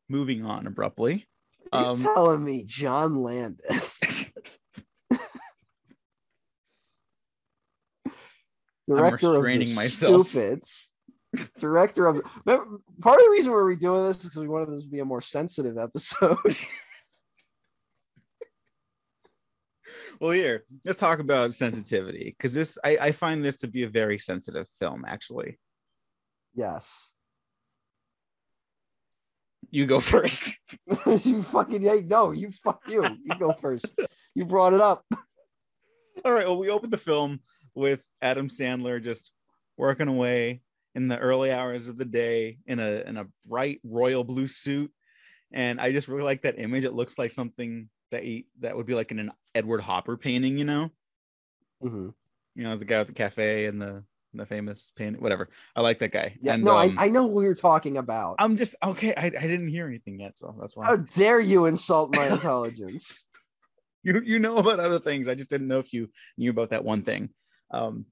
[0.09, 1.27] Moving on abruptly.
[1.73, 4.01] You're Um, telling me John Landis,
[8.89, 10.29] director of restraining the myself.
[10.31, 10.93] Stupids,
[11.59, 12.23] director of.
[12.47, 15.05] Part of the reason we're redoing this is because we wanted this to be a
[15.05, 16.39] more sensitive episode.
[20.21, 23.89] Well, here, let's talk about sensitivity because this I, I find this to be a
[23.89, 25.59] very sensitive film, actually.
[26.55, 27.13] yes,
[29.71, 30.55] You go first.
[31.25, 33.03] you fucking yeah, no, you fuck you.
[33.03, 33.87] You go first.
[34.35, 35.05] You brought it up.
[36.25, 36.47] All right.
[36.47, 37.41] Well, we opened the film
[37.75, 39.33] with Adam Sandler just
[39.77, 40.63] working away
[40.95, 44.91] in the early hours of the day in a in a bright royal blue suit,
[45.53, 46.85] and I just really like that image.
[46.85, 50.59] It looks like something that he, that would be like in an Edward Hopper painting,
[50.59, 50.91] you know.
[51.83, 52.15] Mhm.
[52.55, 54.05] You know, the guy at the cafe and the
[54.35, 55.49] the famous painting, whatever.
[55.75, 56.37] I like that guy.
[56.43, 58.37] Yeah, and, no, um, I, I know who you're talking about.
[58.39, 59.15] I'm just okay.
[59.15, 63.25] I, I didn't hear anything yet, so that's why How dare you insult my intelligence?
[64.03, 65.27] you you know about other things.
[65.29, 67.31] I just didn't know if you knew about that one thing.
[67.71, 68.07] Um,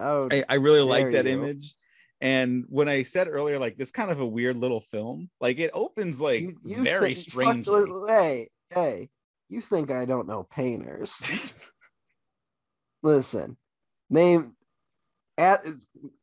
[0.00, 1.32] Oh, I, I really like that you.
[1.32, 1.74] image.
[2.20, 5.70] And when I said earlier, like this kind of a weird little film, like it
[5.74, 7.84] opens like you- you very strangely.
[8.06, 9.08] hey, hey,
[9.48, 11.52] you think I don't know painters?
[13.02, 13.56] Listen,
[14.10, 14.56] name
[15.36, 15.66] at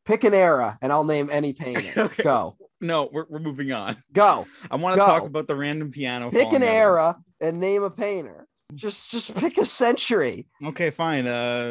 [0.06, 1.94] pick an era, and I'll name any painter.
[2.06, 2.24] Okay.
[2.24, 3.98] Go, no, we're, we're moving on.
[4.12, 4.46] go.
[4.72, 5.06] I want to Go.
[5.06, 6.30] talk about the random piano.
[6.30, 6.70] Pick an out.
[6.70, 8.48] era and name a painter.
[8.74, 10.48] Just, just pick a century.
[10.64, 11.28] Okay, fine.
[11.28, 11.66] Uh,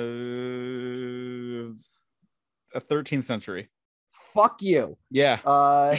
[2.75, 3.69] a 13th century.
[4.33, 4.97] Fuck you.
[5.11, 5.41] Yeah.
[5.45, 5.97] Uh,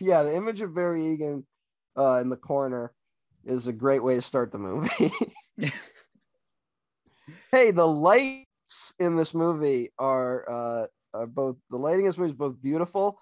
[0.00, 1.46] yeah, the image of Barry Egan
[1.98, 2.92] uh, in the corner
[3.46, 5.12] is a great way to start the movie.
[7.52, 12.30] hey, the lights in this movie are, uh, are both the lighting in this movie
[12.30, 13.18] is both beautiful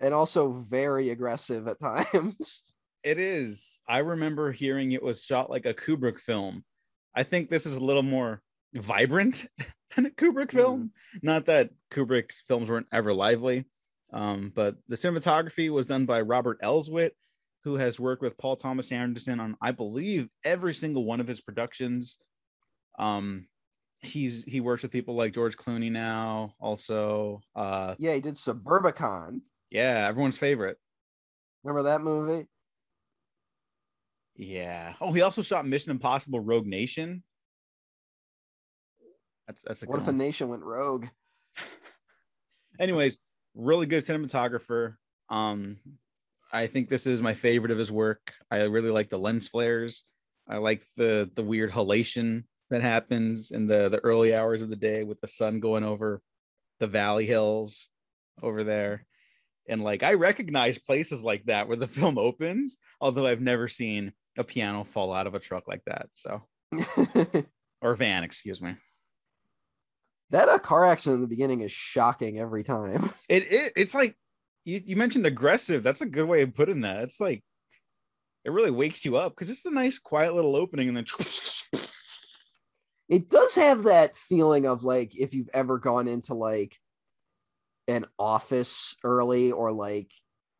[0.00, 2.62] and also very aggressive at times.
[3.02, 3.80] It is.
[3.86, 6.64] I remember hearing it was shot like a Kubrick film.
[7.14, 9.46] I think this is a little more vibrant
[9.94, 10.92] than a Kubrick film.
[11.22, 13.66] Not that Kubrick's films weren't ever lively,
[14.12, 17.10] um, but the cinematography was done by Robert Elswit,
[17.64, 21.40] who has worked with Paul Thomas Anderson on, I believe, every single one of his
[21.40, 22.18] productions.
[22.98, 23.48] Um,
[24.02, 26.54] he's he works with people like George Clooney now.
[26.60, 29.40] Also, uh, Yeah, he did Suburbicon.
[29.70, 30.76] yeah, everyone's favorite.
[31.64, 32.46] Remember that movie?
[34.36, 34.94] Yeah.
[35.00, 37.22] Oh, he also shot Mission Impossible: Rogue Nation.
[39.46, 41.06] That's that's a What if a nation went rogue?
[42.80, 43.18] Anyways,
[43.54, 44.96] really good cinematographer.
[45.30, 45.78] Um,
[46.54, 48.32] I think this is my favorite of his work.
[48.48, 50.04] I really like the lens flares.
[50.48, 54.76] I like the the weird halation that happens in the the early hours of the
[54.76, 56.22] day with the sun going over
[56.78, 57.88] the valley hills
[58.40, 59.04] over there.
[59.68, 64.12] And like I recognize places like that where the film opens, although I've never seen
[64.38, 66.08] a piano fall out of a truck like that.
[66.12, 66.42] So
[67.82, 68.76] or van, excuse me.
[70.30, 73.10] that uh, car accident in the beginning is shocking every time.
[73.28, 74.16] It, it it's like
[74.64, 75.82] you, you mentioned aggressive.
[75.82, 77.02] That's a good way of putting that.
[77.02, 77.44] It's like
[78.44, 81.06] it really wakes you up because it's a nice quiet little opening and then
[83.08, 86.76] it does have that feeling of like if you've ever gone into like
[87.88, 90.10] an office early or like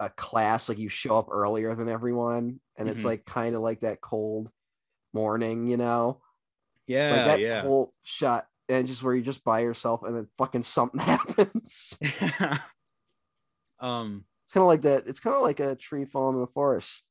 [0.00, 3.06] a class like you show up earlier than everyone and it's Mhm.
[3.06, 4.50] like kind of like that cold
[5.12, 6.20] morning you know
[6.86, 7.62] yeah, like that yeah.
[7.62, 11.98] whole shot and just where you're just by yourself and then fucking something happens
[13.84, 16.46] um it's kind of like that it's kind of like a tree falling in a
[16.46, 17.04] forest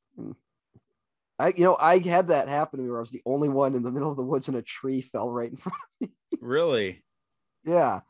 [1.39, 3.75] i you know i had that happen to me where i was the only one
[3.75, 6.13] in the middle of the woods and a tree fell right in front of me.
[6.41, 7.03] really
[7.65, 8.01] Yeah.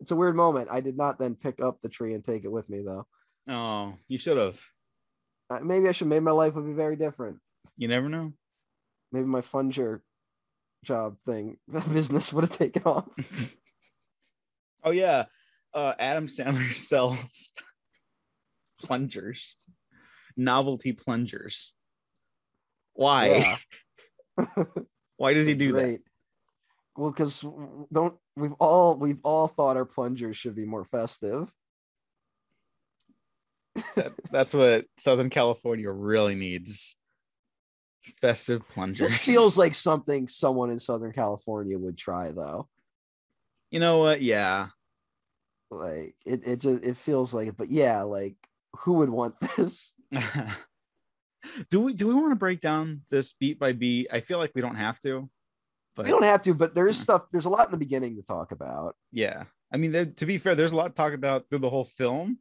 [0.00, 0.68] It's a weird moment.
[0.70, 3.06] I did not then pick up the tree and take it with me though.
[3.50, 4.56] oh you should have
[5.50, 7.38] Uh, maybe I should maybe my life would be very different.
[7.76, 8.32] you never know
[9.10, 10.02] Maybe my funger
[10.84, 11.56] job thing
[11.92, 13.08] business would have taken off.
[14.84, 15.24] oh yeah
[15.74, 17.50] uh adam sandler sells
[18.82, 19.56] plungers
[20.36, 21.72] novelty plungers
[22.94, 23.58] why
[24.38, 24.46] Yeah.
[25.16, 26.00] why does he do that
[26.96, 27.44] Well, because
[27.92, 31.52] don't we've all we've all thought our plungers should be more festive.
[33.96, 36.96] that, that's what Southern California really needs.
[38.20, 39.10] Festive plungers.
[39.10, 42.68] This feels like something someone in Southern California would try though.
[43.70, 44.22] you know what?
[44.22, 44.68] Yeah.
[45.70, 48.36] Like it, it just it feels like it, but yeah, like
[48.80, 49.92] who would want this?
[51.70, 54.08] do we do we want to break down this beat by beat?
[54.12, 55.28] I feel like we don't have to,
[55.96, 57.02] But we don't have to, but there's Yeah.
[57.02, 57.22] stuff.
[57.32, 58.96] There's a lot in the beginning to talk about.
[59.12, 61.70] yeah, I mean, there, to be fair, there's a lot to talk about through the
[61.70, 62.38] whole film,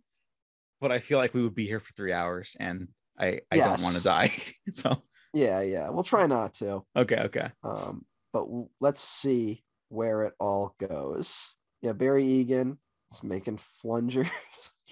[0.81, 2.87] but I feel like we would be here for three hours, and
[3.19, 4.31] I I don't want to die.
[4.73, 5.89] so Yeah, yeah.
[5.89, 6.83] We'll try not to.
[6.95, 7.51] okay, okay.
[7.63, 11.53] Um, but w- let's see where it all goes.
[11.81, 12.77] Yeah, Barry Egan
[13.13, 14.29] is making flungers,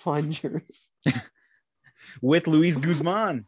[0.04, 0.89] flungers.
[2.22, 3.45] With Luis Guzman,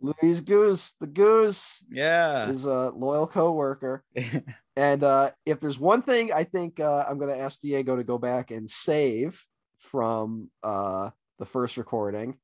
[0.00, 2.48] Luis Goose, the Goose, yeah.
[2.48, 4.04] is a loyal co-worker.
[4.78, 8.04] And uh, if there's one thing I think uh, I'm going to ask Diego to
[8.04, 9.42] go back and save
[9.78, 11.08] from uh,
[11.38, 12.36] the first recording,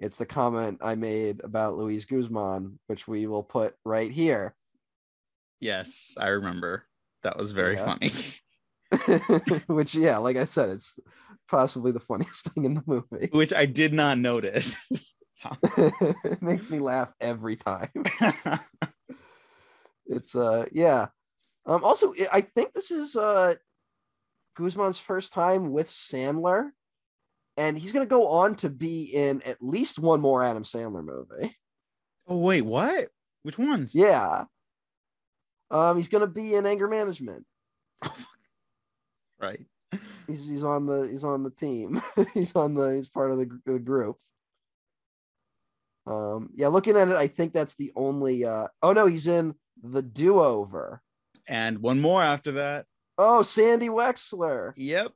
[0.00, 4.56] it's the comment I made about Luis Guzman, which we will put right here.
[5.60, 6.86] yes, I remember.
[7.22, 7.84] That was very Yeah.
[7.84, 8.10] funny.
[9.66, 10.98] which, yeah, like I said, it's
[11.48, 13.28] possibly the funniest thing in the movie.
[13.32, 14.74] Which I did not notice.
[15.76, 17.90] it makes me laugh every time.
[20.06, 21.08] It's uh yeah.
[21.66, 23.54] Um also I- I think this is uh
[24.56, 26.70] Guzman's first time with Sandler
[27.56, 31.04] and he's going to go on to be in at least one more Adam Sandler
[31.04, 31.56] movie.
[32.28, 33.08] oh wait, what?
[33.42, 33.94] Which ones?
[33.94, 34.44] Yeah.
[35.70, 37.44] Um he's going to be in anger management.
[39.40, 39.64] Right.
[40.26, 42.02] He's he's on the he's on the team.
[42.34, 44.16] he's on the he's part of the, the group.
[46.06, 49.54] Um yeah, looking at it I think that's the only uh oh no, he's in
[49.82, 51.02] The Do-Over.
[51.48, 52.86] And one more after that.
[53.18, 54.72] Oh, Sandy Wexler.
[54.76, 55.12] Yep.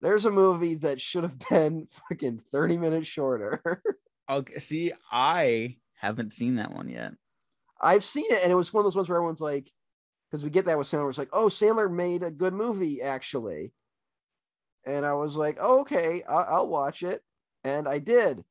[0.00, 3.82] There's a movie that should have been fucking 30 minutes shorter.
[4.26, 4.58] Okay.
[4.58, 7.12] See, I haven't seen that one yet.
[7.78, 9.70] I've seen it, and it was one of those ones where everyone's like,
[10.34, 13.72] because we get that with Sandler, it's like, oh, Sandler made a good movie, actually.
[14.84, 17.22] And I was like, oh, okay, I- I'll watch it.
[17.62, 18.42] And I did.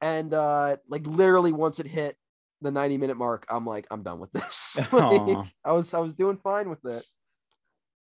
[0.00, 2.16] And uh, like literally once it hit
[2.60, 4.78] the 90 minute mark, I'm like, I'm done with this.
[4.92, 7.04] Like, I was I was doing fine with it.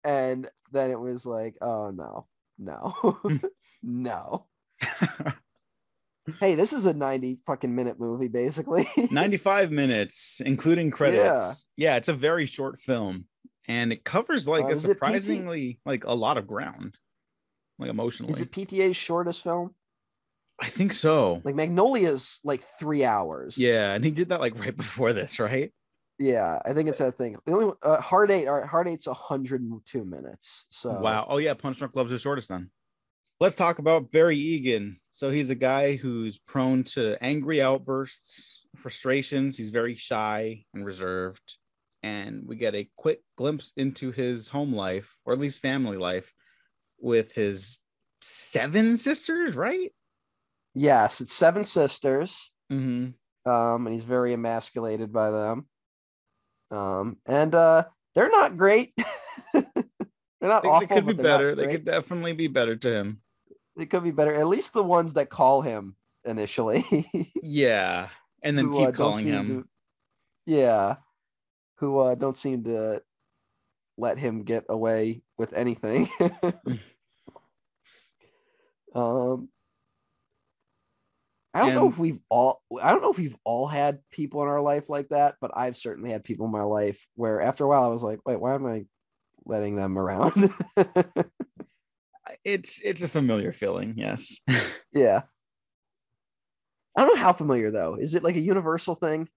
[0.02, 2.26] And then it was like, oh no,
[2.58, 3.20] no,
[3.82, 4.46] no.
[6.38, 8.88] Hey, this is a 90 fucking minute movie, basically.
[9.10, 11.66] 95 minutes, including credits.
[11.76, 11.92] Yeah.
[11.92, 11.96] yeah.
[11.96, 13.24] it's a very short film.
[13.68, 16.96] And it covers like Uh, a surprisingly like a lot of ground.
[17.78, 18.32] Like emotionally.
[18.32, 19.74] is it PTA's shortest film?
[20.60, 21.40] I think so.
[21.44, 23.56] Like Magnolia's like three hours.
[23.56, 25.72] Yeah, and he did that like right before this, right?
[26.18, 27.38] Yeah, I think it's that thing.
[27.46, 30.66] The only uh, Hard Eight, all right, Hard Eight's 102 minutes.
[30.70, 31.26] So Wow.
[31.30, 32.70] Oh yeah, Punch Drunk Love's the shortest then.
[33.40, 35.00] Let's talk about Barry Egan.
[35.12, 39.56] So he's a guy who's prone to angry outbursts, frustrations.
[39.56, 41.56] He's very shy and reserved.
[42.02, 46.34] And we get a quick glimpse into his home life, or at least family life,
[46.98, 47.78] with his
[48.20, 49.90] seven sisters, right?
[50.74, 52.52] Yes, it's seven sisters.
[52.70, 53.50] Mm-hmm.
[53.50, 55.66] Um, and he's very emasculated by them.
[56.70, 57.84] Um, and uh
[58.14, 58.92] they're not great.
[59.54, 59.64] they're
[60.42, 60.80] not They, awful.
[60.80, 61.54] they could be but they're not better.
[61.54, 63.20] They could definitely be better to him.
[63.80, 64.34] They could be better.
[64.34, 67.08] At least the ones that call him initially.
[67.42, 68.10] Yeah.
[68.42, 69.48] And then who, keep uh, calling him.
[69.48, 69.68] to-
[70.44, 70.96] yeah,
[71.76, 73.00] who uh, don't seem to
[73.96, 76.10] let him get away with anything.
[78.94, 79.48] um,
[81.54, 82.60] I don't know if we've all.
[82.82, 85.78] I don't know if we've all had people in our life like that, but I've
[85.78, 88.54] certainly had people in my life where after a while I was like, wait, why
[88.54, 88.84] am I
[89.46, 90.52] letting them around?
[92.44, 94.38] It's it's a familiar feeling, yes.
[94.92, 95.22] yeah.
[96.96, 97.94] I don't know how familiar though.
[97.94, 99.28] Is it like a universal thing?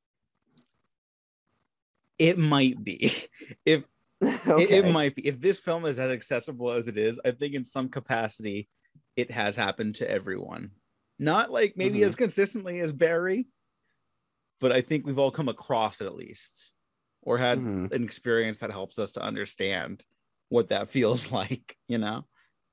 [2.18, 3.12] It might be.
[3.66, 3.84] If
[4.22, 4.78] it, okay.
[4.80, 5.28] it might be.
[5.28, 8.70] If this film is as accessible as it is, I think in some capacity
[9.18, 10.72] it has happened to everyone.
[11.20, 12.06] Not like maybe Mhm.
[12.06, 13.48] as consistently as Barry,
[14.60, 16.74] but I think we've all come across it at least
[17.22, 17.92] or had Mhm.
[17.92, 20.06] an experience that helps us to understand
[20.50, 22.26] what that feels like, you know?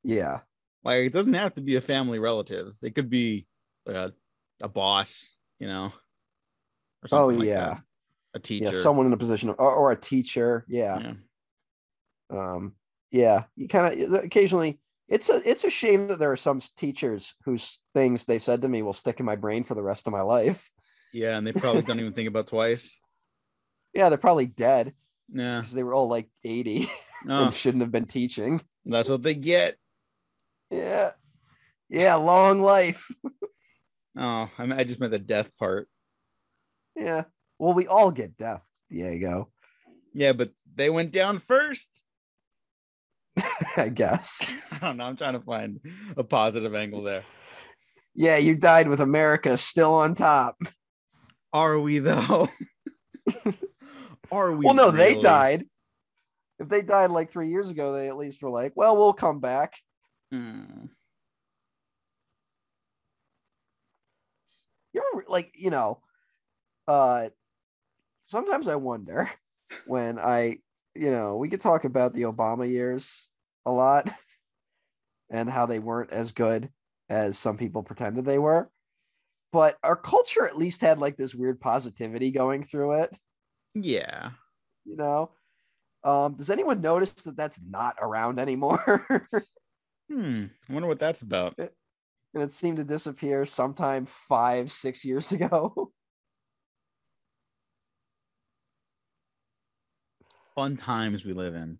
[0.04, 0.40] Yeah.
[0.84, 2.74] Like it doesn't have to be a family relative.
[2.82, 3.46] It could be
[3.86, 4.12] a,
[4.62, 5.92] a boss, you know,
[7.12, 7.66] or Oh, like yeah.
[7.74, 7.80] that.
[8.34, 8.72] a teacher.
[8.74, 8.80] Yeah.
[8.82, 10.64] Someone in a position of, or, or a teacher.
[10.68, 10.98] Yeah.
[11.00, 11.12] Yeah.
[12.30, 12.74] Um,
[13.10, 13.44] yeah.
[13.56, 17.80] You kind of occasionally, it's a, it's a shame that there are some teachers whose
[17.94, 20.20] things they said to me will stick in my brain for the rest of my
[20.22, 20.70] life.
[21.12, 22.96] Yeah, and they probably don't even think about twice.
[23.92, 24.08] Yeah.
[24.08, 24.94] They're probably dead
[25.28, 25.58] Yeah.
[25.60, 26.88] because they were all like 80
[27.28, 28.60] Oh, and shouldn't have been teaching.
[28.86, 29.76] that's what they get.
[30.70, 31.10] Yeah.
[31.88, 32.14] Yeah.
[32.16, 33.08] Long life.
[34.16, 35.88] Oh, I, mean, I just meant the death part.
[36.96, 37.24] Yeah.
[37.58, 39.48] Well, we all get death, Diego.
[40.12, 42.02] Yeah, but they went down first.
[43.76, 44.54] I guess.
[44.72, 45.04] I don't know.
[45.04, 45.80] I'm trying to find
[46.16, 47.22] a positive angle there.
[48.14, 50.60] Yeah, you died with America still on top.
[51.52, 52.48] Are we though?
[54.32, 54.66] Are we?
[54.66, 55.64] well, no, they died.
[56.58, 59.40] if they died like three years ago, they at least were like, well, we'll come
[59.40, 59.74] back.
[60.30, 60.90] Hmm.
[64.92, 66.02] You ever like, you know,
[66.88, 67.30] uh
[68.24, 69.30] sometimes I wonder
[69.84, 70.58] when I,
[70.96, 73.28] you know, we could talk about the Obama years
[73.66, 74.10] a lot
[75.30, 76.70] and how they weren't as good
[77.08, 78.70] as some people pretended they were.
[79.52, 83.18] But our culture at least had like this weird positivity going through it,
[83.74, 84.32] Yeah.
[84.84, 85.30] you know.
[86.04, 89.28] Um, does anyone notice that that's not around anymore?
[90.10, 90.46] Hmm.
[90.68, 91.54] I wonder what that's about.
[91.56, 95.92] and it seemed to disappear sometime five, six years ago.
[100.54, 101.78] Fun times we live in.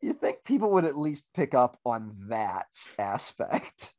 [0.00, 2.66] you think people would at least pick up on that
[2.98, 3.94] aspect?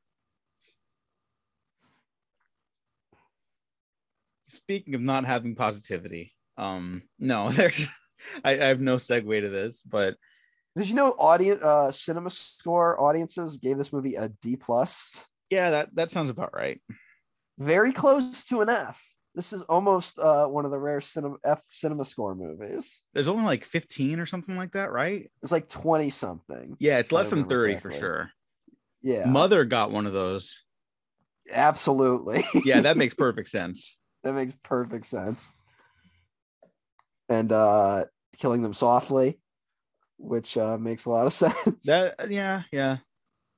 [4.50, 7.88] Speaking of not having positivity, um, no, there's
[8.44, 10.16] I, I have no segue to this, but
[10.76, 15.26] Did you know audience uh cinema score audiences gave this movie a D plus?
[15.50, 16.82] yeah, that that sounds about right.
[17.60, 19.02] Very close to an F.
[19.36, 23.02] This is almost uh one of the rare cinema F cinema score movies.
[23.14, 25.30] There's only like 15 or something like that, right?
[25.44, 26.76] It's like 20 something.
[26.80, 28.32] Yeah, it's less than remember 30 for sure.
[29.04, 30.62] Yeah, Mother got one of those.
[31.52, 32.44] absolutely.
[32.66, 33.98] Yeah, that makes perfect sense.
[34.24, 35.52] that makes perfect sense.
[37.30, 38.06] And uh
[38.38, 39.40] killing them softly,
[40.24, 41.86] which uh makes a lot of sense.
[41.86, 42.98] That yeah, yeah.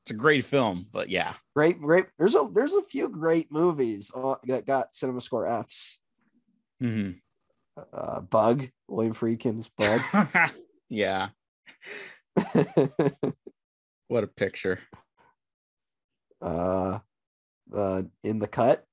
[0.03, 1.33] It's a great film, but yeah.
[1.55, 2.05] great, great.
[2.19, 5.99] There's a there's a few great movies uh, that got cinema score Fs.
[6.81, 7.21] Mhm.
[7.91, 10.01] Uh, Bug, William Friedkin's Bug.
[10.89, 11.29] yeah.
[14.07, 14.79] What a picture.
[16.41, 16.99] uh,
[17.73, 18.85] uh, in the cut.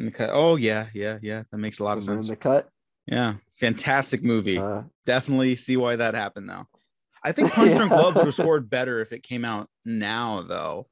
[0.00, 0.28] Okay.
[0.30, 1.42] Oh yeah, yeah, yeah.
[1.50, 2.28] That makes a lot of sense.
[2.28, 2.68] In the cut.
[3.06, 3.34] Yeah.
[3.58, 4.58] Fantastic movie.
[4.58, 6.66] Uh, Definitely see why that happened though.
[7.24, 10.88] I think Punch Drunk Love would have scored better if it came out now, though.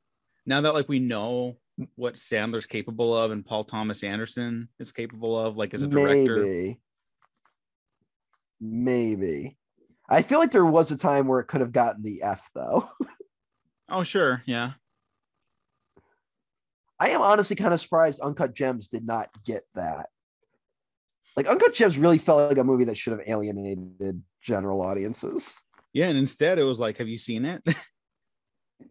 [0.46, 1.58] Now that like we know
[1.94, 6.38] what Sandler's capable of and Paul Thomas Anderson is capable of, like as a director.
[6.38, 6.80] maybe.
[8.60, 9.56] Maybe.
[10.08, 12.90] I feel like there was a time where it could have gotten the F though.
[13.92, 14.42] Oh, sure.
[14.46, 14.72] Yeah.
[16.98, 20.06] I am honestly kind of surprised Uncut Gems did not get that.
[21.36, 25.60] Like Uncut Gems really felt like a movie that should have alienated general audiences.
[25.92, 26.08] Yeah.
[26.08, 27.62] And instead it was like, have you seen it?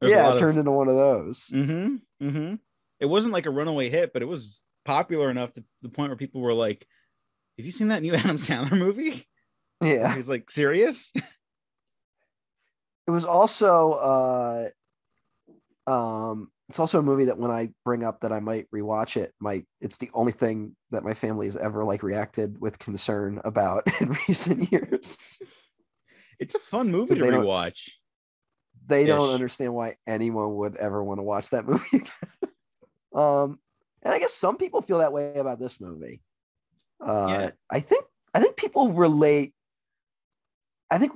[0.01, 1.49] Yeah, it of- turned into one of those.
[1.53, 2.25] Mm-hmm.
[2.25, 2.55] Mm-hmm.
[3.01, 6.15] It wasn't like a runaway hit, but it was popular enough to the point where
[6.15, 6.87] people were like,
[7.57, 9.27] Have you seen that new Adam Sandler movie?
[9.83, 10.15] Yeah.
[10.15, 11.11] He's like, serious?
[13.07, 14.69] It was also uh
[15.91, 19.33] um it's also a movie that when I bring up that I might rewatch it,
[19.41, 23.83] might it's the only thing that my family has ever like reacted with concern about
[24.01, 25.17] in recent years.
[26.41, 27.91] It's a fun movie to rewatch.
[28.87, 32.03] They don't understand why anyone would ever want to watch that movie.
[33.15, 33.59] um
[34.01, 36.21] and I guess some people feel that way about this movie.
[36.99, 37.51] Uh Yeah.
[37.69, 39.53] I think I think people relate
[40.89, 41.13] I think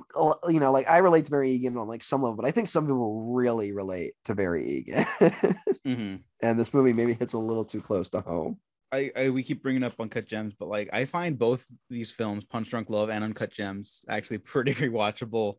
[0.48, 2.68] you know, like I relate to Barry Egan on like some level, but I think
[2.68, 5.04] some people really relate to Barry Egan.
[5.86, 6.16] Mm-hmm.
[6.42, 8.58] and this movie maybe hits a little too close to home.
[8.96, 12.44] I, I we keep bringing up Uncut Gems, but like I find both these films,
[12.44, 15.54] Punch Drunk Love and Uncut Gems, actually pretty rewatchable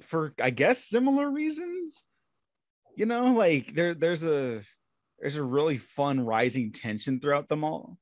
[0.00, 2.04] for I guess similar reasons.
[2.96, 4.62] You know, like there there's a
[5.18, 7.98] there's a really fun rising tension throughout them all.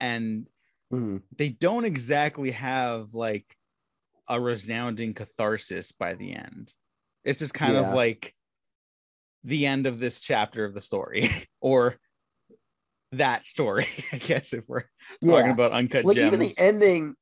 [0.00, 0.46] And
[0.92, 1.22] Mhm.
[1.36, 3.54] they don't exactly have like
[4.26, 6.72] a resounding catharsis by the end.
[7.24, 7.88] It's just kind Yeah.
[7.90, 8.34] of like
[9.44, 11.30] the end of this chapter of the story
[11.60, 11.96] or
[13.12, 14.84] that story, I guess, if we're
[15.24, 16.26] talking about uncut like gems.
[16.26, 17.14] even the ending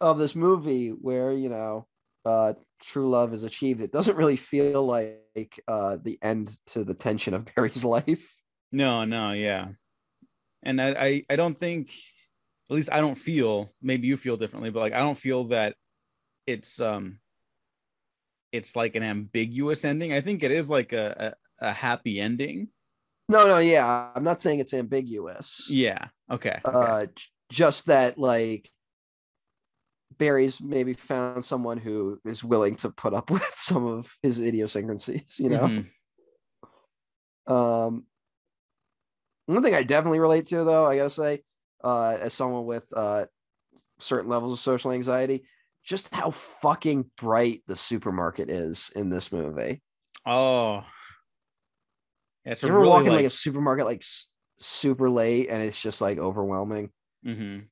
[0.00, 1.86] of this movie, where you know,
[2.24, 6.94] uh, true love is achieved, it doesn't really feel like uh the end to the
[6.94, 8.34] tension of Barry's life.
[8.72, 9.68] No, no, yeah.
[10.62, 11.92] And I, I I don't think
[12.70, 15.74] at least I don't feel, maybe you feel differently, but like I don't feel that
[16.46, 17.18] it's um
[18.52, 20.12] it's like an ambiguous ending.
[20.12, 22.68] I think it is like a a, a happy ending.
[23.28, 25.68] No, no, yeah, I'm not saying it's ambiguous.
[25.70, 26.08] Yeah.
[26.30, 26.60] Okay.
[26.64, 26.76] okay.
[26.76, 27.06] Uh,
[27.50, 28.70] just that like
[30.18, 35.38] Barry's maybe found someone who is willing to put up with some of his idiosyncrasies,
[35.38, 35.68] you know.
[35.68, 35.86] Mhm.
[37.46, 38.06] Um,
[39.46, 41.42] one thing I definitely relate to, though, I gotta say,
[41.82, 43.26] uh, as someone with uh,
[43.98, 45.44] certain levels of social anxiety,
[45.84, 49.82] just how fucking bright the supermarket is in this movie.
[50.24, 50.84] Oh.
[52.44, 54.28] Yeah, it's you ever really walk in like, like a supermarket like s-
[54.60, 56.90] super late and it's just like overwhelming?
[57.24, 57.68] mhm.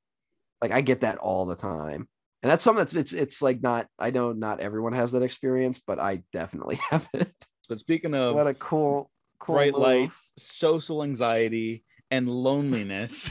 [0.61, 2.09] Like I get that all the time.
[2.43, 5.81] and that's something that's it's it's like not I know not everyone has that experience,
[5.85, 7.33] but I definitely have it.
[7.69, 13.31] But speaking of what a cool, cool bright lights, social anxiety, and loneliness,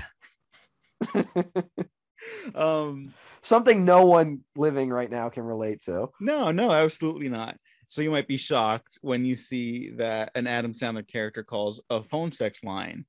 [2.56, 3.14] um,
[3.44, 6.10] Something no one living right now can relate to.
[6.20, 7.58] no, no, absolutely not.
[7.92, 12.02] So you might be shocked when you see that an Adam Sandler character calls a
[12.02, 13.06] phone sex line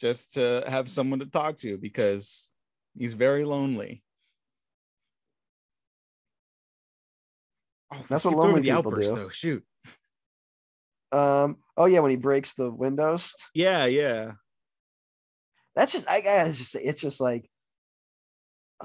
[0.00, 2.50] just to have someone to talk to because
[2.98, 4.02] he's very lonely.
[7.94, 9.20] Oh, That's what over lonely the people outburst, do.
[9.20, 9.28] though.
[9.28, 9.64] Shoot.
[11.12, 11.58] Um.
[11.76, 13.36] Oh yeah, when he breaks the windows.
[13.54, 14.32] Yeah, yeah.
[15.76, 17.48] That's just I gotta just say it's just like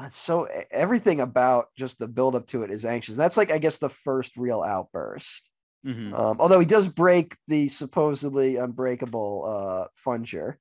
[0.02, 3.16] it's so everything about just the build up to it is anxious.
[3.16, 5.50] That's like I guess the first real outburst.
[5.86, 6.14] Mhm.
[6.18, 10.56] Um, although he does break the supposedly unbreakable uh funger.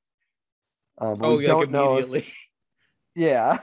[1.01, 1.99] Um, Oh, we yeah, like don't know.
[1.99, 2.33] if- immediately.
[3.15, 3.61] yeah,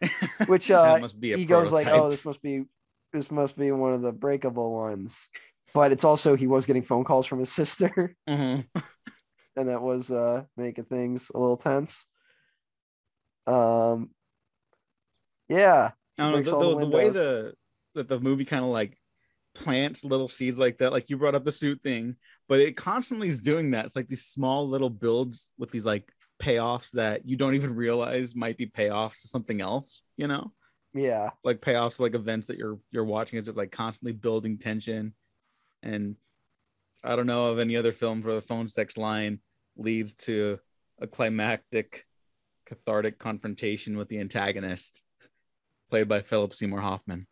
[0.46, 2.64] which uh must be he goes like, oh, this must be
[3.12, 5.28] this must be one of the breakable ones.
[5.74, 8.66] But it's also he was getting phone calls from his sister, Mhm.
[9.56, 12.04] and that was uh making things a little tense.
[13.46, 14.10] Um,
[15.48, 17.54] yeah, I don't know the, the the, way the
[17.94, 18.98] that the movie kind of like
[19.54, 20.92] plants little seeds like that.
[20.92, 22.16] Like you brought up the suit thing,
[22.48, 23.86] but it constantly is doing that.
[23.86, 26.10] It's like these small little builds with these like
[26.42, 30.02] payoffs that you don't even realize might be payoffs to something else.
[30.16, 30.52] You know,
[30.94, 33.38] yeah, like payoffs to like events that you're you're watching.
[33.38, 35.14] Is it like constantly building tension?
[35.82, 36.16] And
[37.04, 39.40] I don't know of any other films where the phone sex line
[39.76, 40.58] leads to
[41.00, 42.06] a climactic,
[42.66, 45.02] cathartic confrontation with the antagonist,
[45.90, 47.26] played by Philip Seymour Hoffman.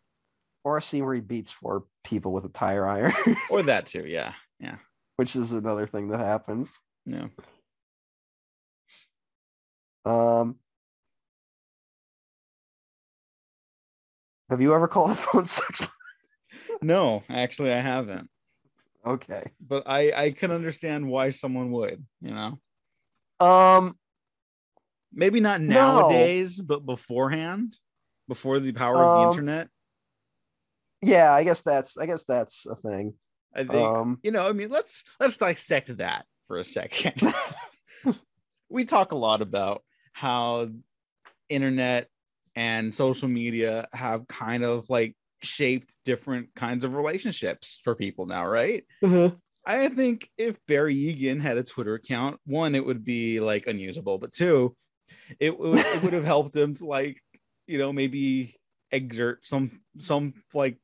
[0.63, 3.13] or a scene where he beats four people with a tire iron,
[3.49, 4.77] or that too yeah yeah
[5.17, 6.79] which is another thing that happens.
[7.05, 7.27] yeah
[10.05, 10.59] Um,
[14.49, 15.81] have you ever called a phone sex?
[15.81, 15.89] line?
[16.81, 18.29] no actually i haven't
[19.05, 19.43] okay.
[19.59, 22.59] but i i can understand why someone would you know
[23.45, 23.97] Um,
[25.11, 25.99] maybe not No.
[25.99, 27.75] nowadays but beforehand
[28.27, 29.69] before the power of the Um, internet?
[31.01, 33.13] Yeah, I guess that's I guess that's a thing.
[33.53, 37.21] i think Um, you know i mean let's let's dissect that for a second.
[38.69, 40.67] We talk a lot about how
[41.49, 42.07] internet
[42.55, 48.45] and social media have kind of like shaped different kinds of relationships for people now
[48.45, 48.83] right?
[49.67, 54.17] I think if Barry Egan had a Twitter account, one, it would be like unusable,
[54.17, 54.75] but two,
[55.39, 57.21] it would it would have helped him to like,
[57.67, 58.59] you know, maybe
[58.91, 60.77] exert some some like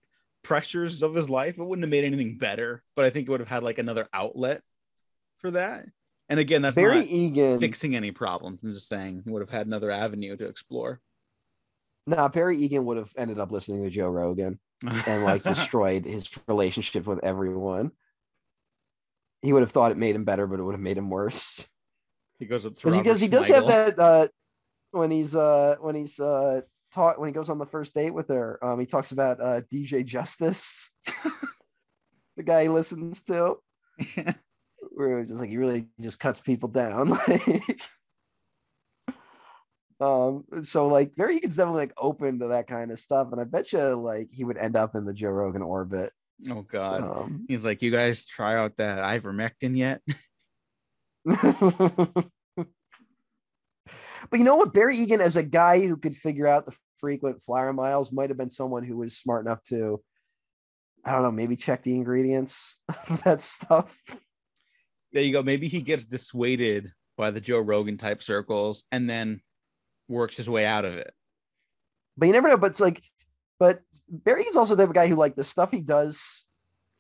[0.44, 1.58] pressures of his life.
[1.58, 4.08] It wouldn't have made anything better, but I think it would have had like another
[4.14, 4.62] outlet
[5.38, 5.86] for that.
[6.30, 7.60] And again, that's not Egan.
[7.60, 8.60] fixing any problems.
[8.64, 11.02] I'm just saying he would have had another avenue to explore.
[12.08, 14.60] Nah, Barry Egan would have ended up listening to Joe Rogan
[15.06, 17.92] and like destroyed his relationship with everyone.
[19.42, 21.68] He would have thought it made him better, but it would have made him worse.
[22.40, 24.28] he goes up to Because he does he does have that uh
[24.92, 26.62] when he's uh when he's uh
[26.94, 29.62] taught when he goes on the first date with her, um he talks about uh
[29.72, 30.89] DJ Justice,
[32.38, 33.58] the guy he listens to,
[34.92, 37.18] where it's just like he really just cuts people down.
[40.02, 43.32] Like um so like Barry Egan's definitely like open to that kind of stuff.
[43.32, 46.12] And I bet you like he would end up in the Joe Rogan orbit.
[46.50, 47.04] oh God.
[47.04, 50.02] Um, He's like, you guys try out that ivermectin yet?
[54.32, 54.74] but you know what?
[54.74, 58.38] Barry Egan, as a guy who could figure out the frequent flyer miles, might have
[58.38, 60.02] been someone who was smart enough to,
[61.03, 63.99] I don't know, maybe check the ingredients of that stuff.
[65.11, 65.44] there you go.
[65.44, 69.41] Maybe he gets dissuaded by the Joe Rogan type circles and then
[70.07, 71.14] works his way out of it.
[72.18, 72.57] But you never know.
[72.57, 73.02] But it's like,
[73.60, 76.45] but Barry Egan's also the type of guy who, like, the stuff he does,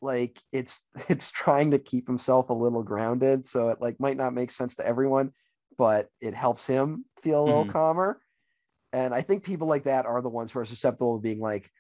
[0.01, 3.47] like, it's it's trying to keep himself a little grounded.
[3.47, 5.31] So it like might not make sense to everyone,
[5.77, 7.71] but it helps him feel a little Mhm.
[7.71, 8.21] calmer.
[8.93, 11.71] And I think people like that are the ones who are susceptible to being like,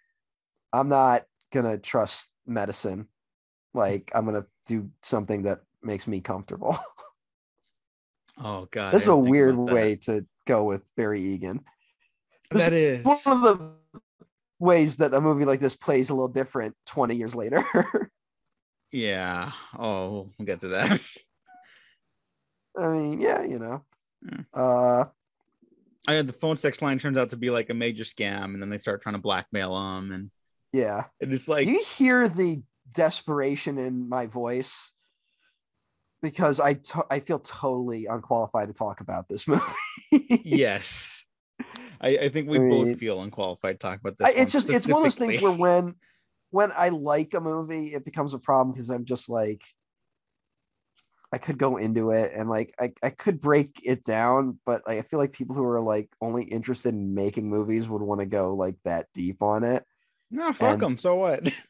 [0.71, 3.07] I'm not gonna trust medicine.
[3.73, 6.77] Like I'm gonna do something that makes me comfortable.
[8.43, 8.93] Oh God.
[8.93, 11.59] this is a weird way to go with Barry Egan.
[12.49, 13.05] This That is.
[13.05, 13.71] One of the
[14.57, 17.65] ways that a movie like this plays a little different 20 years later.
[18.91, 19.53] Yeah.
[19.77, 21.07] Oh, we'll get to that.
[22.77, 23.83] I mean, yeah, you know.
[24.21, 24.41] Yeah.
[24.53, 25.05] Uh
[26.07, 28.61] I had the phone sex line turns out to be like a major scam, and
[28.61, 30.31] then they start trying to blackmail him, and
[30.73, 31.05] yeah.
[31.21, 34.93] and it's like, you hear the desperation in my voice
[36.21, 40.41] because I to- I feel totally unqualified to talk about this movie.
[40.43, 41.23] yes.
[42.03, 44.27] I, I think we I both feel unqualified to talk about this.
[44.27, 45.95] I, it's just it's one of those things where when
[46.49, 49.61] when I like a movie, it becomes a problem because I'm just like
[51.31, 54.99] I could go into it and like I, I could break it down, but like,
[54.99, 58.25] I feel like people who are like only interested in making movies would want to
[58.25, 59.85] go like that deep on it.
[60.29, 60.97] no fuck and- them.
[60.97, 61.51] So what?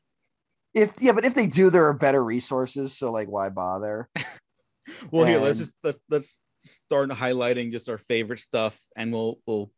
[0.74, 2.98] If yeah, but if they do, there are better resources.
[2.98, 4.08] So like, why bother?
[5.12, 9.70] well, here let's just let's let's start highlighting just our favorite stuff, and we'll we'll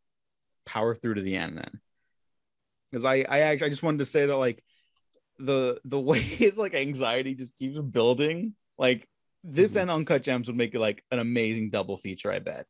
[0.64, 1.80] power through to the end then.
[2.90, 4.62] Because I I actually I just wanted to say that like
[5.40, 9.08] the the way his like anxiety just keeps building, like
[9.44, 9.82] this Mhm.
[9.82, 12.32] and Uncut Gems would make it like an amazing double feature.
[12.32, 12.66] I bet.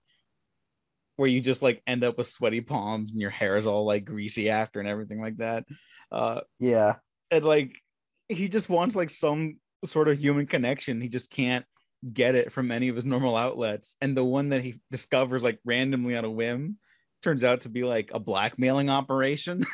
[1.16, 4.05] Where you just like end up with sweaty palms and your hair is all like
[4.05, 5.64] greasy after and everything like that.
[6.10, 6.96] Uh, Yeah,
[7.30, 7.80] and like
[8.28, 11.66] he just wants like some sort of human connection he just can't
[12.10, 15.59] get it from any of his normal outlets and the one that he discovers like
[15.62, 16.78] randomly on a whim
[17.22, 19.66] turns out to be like a blackmailing operation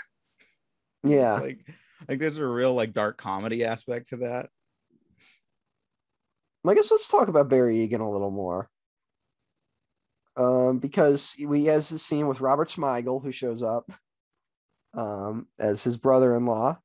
[1.05, 1.35] yeah.
[1.35, 1.65] like
[2.09, 4.49] like there's a real like dark comedy aspect to that
[6.67, 8.69] I guess let's talk about Barry Egan a little more.
[10.37, 13.91] Um, because we has this scene with Robert Smigel who shows up
[14.95, 16.77] um as his brother-in-law,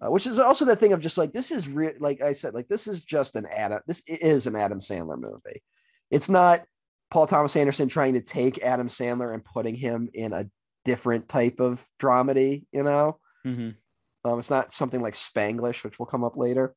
[0.00, 2.54] uh, which is also that thing of just like this is real like I said,
[2.54, 5.62] like this is just an Adam, this is an Adam Sandler movie.
[6.10, 6.62] It's not
[7.10, 10.48] Paul Thomas Anderson trying to take Adam Sandler and putting him in a
[10.84, 13.18] different type of dramedy, you know.
[13.46, 13.76] Mhm.
[14.24, 16.74] Um, it's not something like Spanglish, which will come up later.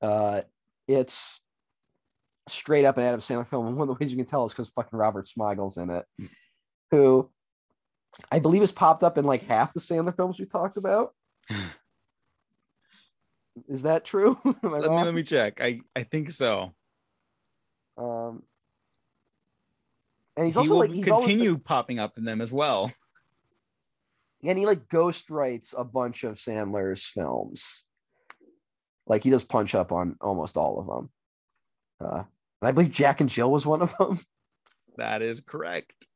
[0.00, 0.42] Uh,
[0.88, 1.40] it's
[2.48, 4.52] straight up an Adam Sandler film, and one of the ways you can tell is
[4.52, 6.04] because fucking Robert Smigel's in it,
[6.90, 7.30] who
[8.30, 11.14] I believe has popped up in like half the Sandler films we talked about.
[13.68, 14.38] Is that true?
[14.62, 16.72] Let me let me check i i think so
[17.98, 18.42] Um,
[20.38, 22.90] and he's he also like he's always- continue popping up in them as well
[24.42, 27.84] and he like ghost writes a bunch of Sandler's films.
[29.12, 31.10] Like he does punch up on almost all of them.
[32.00, 32.24] Uh,
[32.62, 34.18] and I believe Jack and Jill was one of them.
[34.96, 36.06] that is correct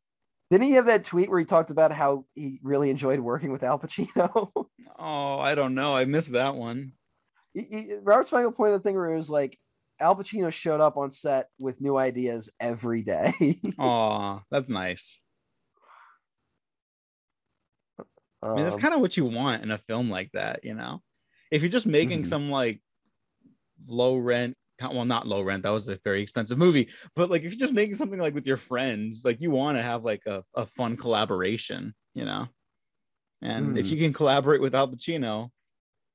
[0.51, 3.63] Didn't he have that tweet where he talked about how he really enjoyed working with
[3.63, 4.51] Al Pacino?
[4.99, 6.93] oh i don't know i missed that one
[7.53, 9.59] He- he- Robert Smigel pointed out the thing where it was like
[10.01, 13.33] Al Pacino showed up on set with new ideas every day.
[13.79, 15.21] oh that's nice
[18.43, 20.75] I mean, that's Um, kind of what you want in a film like that, you
[20.75, 21.03] know.
[21.51, 22.27] If you're just making Mhm.
[22.27, 22.81] some like
[23.87, 27.53] low rent, well, not low rent, that was a very expensive movie, but like if
[27.53, 30.45] you're just making something like with your friends, like you want to have like a,
[30.55, 32.49] a fun collaboration, you know.
[33.43, 33.91] And if Mhm.
[33.91, 35.51] you can collaborate with Al Pacino,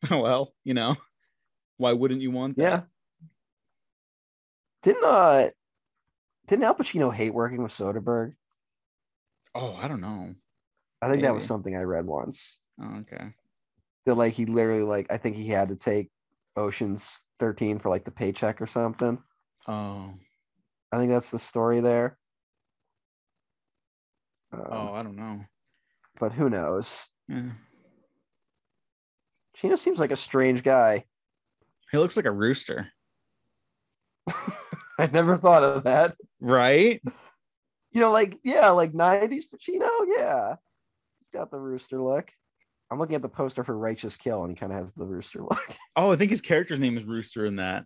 [0.12, 0.96] well, you know,
[1.78, 2.64] why wouldn't you want that?
[2.64, 2.82] yeah.
[4.84, 5.50] Didn't uh
[6.48, 8.36] didn't Al Pacino hate working with Soderbergh?
[9.54, 10.34] Oh, I don't know.
[11.02, 12.60] I think that was something I read once.
[12.82, 13.34] Oh, okay.
[14.06, 16.10] that like he literally like I think he had to take
[16.56, 19.20] Ocean's 13 for like the paycheck or something.
[19.68, 20.14] Oh,
[20.92, 22.18] I think that's the story there.
[24.54, 25.46] Um, oh, I don't know.
[26.20, 27.08] But who knows?
[27.28, 27.52] Yeah.
[29.56, 31.06] Chino seems like a strange guy.
[31.92, 32.92] He looks like a rooster,
[35.00, 36.16] I never thought of that.
[36.40, 37.02] right?
[37.92, 39.90] You know, like yeah, like 90s Pacino.
[40.16, 40.56] Yeah,
[41.20, 42.32] he's got the rooster look.
[42.92, 45.42] I'm looking at the poster for Righteous Kill, and he kind of has the rooster
[45.50, 45.76] look.
[45.96, 47.86] Oh, I think his character's name is Rooster in that.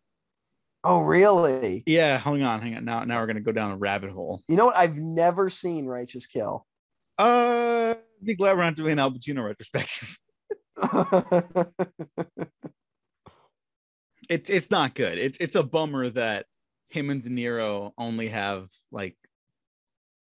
[0.83, 1.83] Oh, really?
[1.85, 2.85] Yeah, hang on, hang on.
[2.85, 4.43] Now, now we're gonna go down a rabbit hole.
[4.47, 4.75] You know what?
[4.75, 6.65] I've never seen Righteous Kill.
[7.17, 10.17] Uh, be glad we're not doing an Al Pacino retrospective.
[14.29, 15.17] It's it's not good.
[15.17, 16.45] It's it's a bummer that
[16.89, 19.15] him and De Niro only have like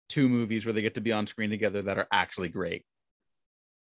[0.08, 2.84] two movies where they get to be on screen together that are actually great.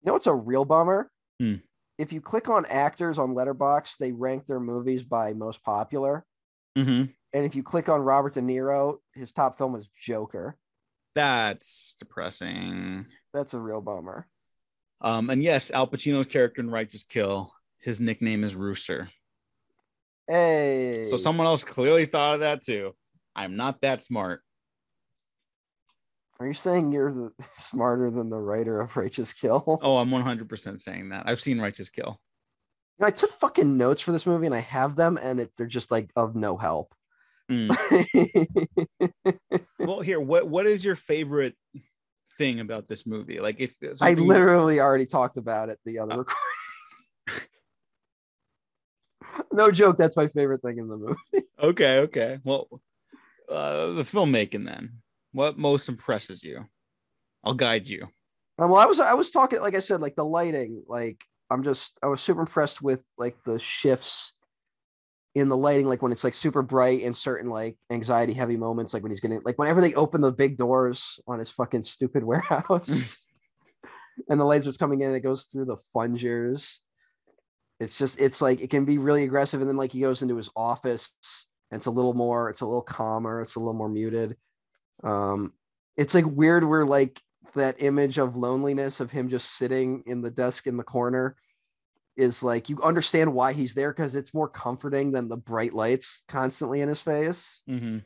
[0.01, 1.11] You know what's a real bummer?
[1.39, 1.55] Hmm.
[1.97, 6.25] If you click on actors on Letterboxd, they rank their movies by most popular.
[6.77, 7.11] Mm-hmm.
[7.33, 10.57] And if you click on Robert De Niro, his top film is Joker.
[11.15, 13.05] That's depressing.
[13.33, 14.27] That's a real bummer.
[15.01, 19.09] Um, and yes, Al Pacino's character in Righteous Kill, his nickname is Rooster.
[20.27, 21.05] Hey.
[21.09, 22.95] So someone else clearly thought of that too.
[23.35, 24.41] I'm not that smart.
[26.39, 29.79] Are you saying you're the, smarter than the writer of Righteous Kill?
[29.83, 31.23] Oh, I'm 100% saying that.
[31.27, 32.19] I've seen Righteous Kill.
[32.97, 35.51] You know, I took fucking notes for this movie and I have them, and it,
[35.57, 36.93] they're just like of no help.
[37.51, 37.75] Mm.
[39.79, 41.55] Well, here, what what is your favorite
[42.37, 43.39] thing about this movie?
[43.39, 46.17] Like, if I literally already talked about it the other Uh.
[46.17, 47.49] recording.
[49.51, 51.47] no joke, that's my favorite thing in the movie.
[51.61, 52.39] okay, okay.
[52.43, 52.67] Well,
[53.49, 55.01] uh, the filmmaking then.
[55.31, 56.65] What most impresses you?
[57.43, 58.07] I'll guide you.
[58.57, 60.83] Um, well, I was I was talking like I said, like the lighting.
[60.87, 64.33] Like I'm just I was super impressed with like the shifts
[65.35, 68.93] in the lighting, like when it's like super bright in certain like anxiety heavy moments,
[68.93, 72.23] like when he's getting like whenever they open the big doors on his fucking stupid
[72.25, 73.25] warehouse,
[74.29, 76.81] and the is coming in, it goes through the fungers.
[77.79, 80.35] It's just it's like it can be really aggressive, and then like he goes into
[80.35, 81.13] his office,
[81.71, 84.35] and it's a little more, it's a little calmer, it's a little more muted.
[85.03, 85.53] Um,
[85.97, 87.21] it's like weird where like
[87.55, 91.35] that image of loneliness of him just sitting in the desk in the corner
[92.15, 96.25] is like you understand why he's there because it's more comforting than the bright lights
[96.27, 97.61] constantly in his face.
[97.69, 97.99] Mm-hmm.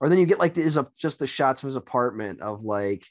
[0.00, 3.06] Or then you get like the, is just the shots of his apartment of like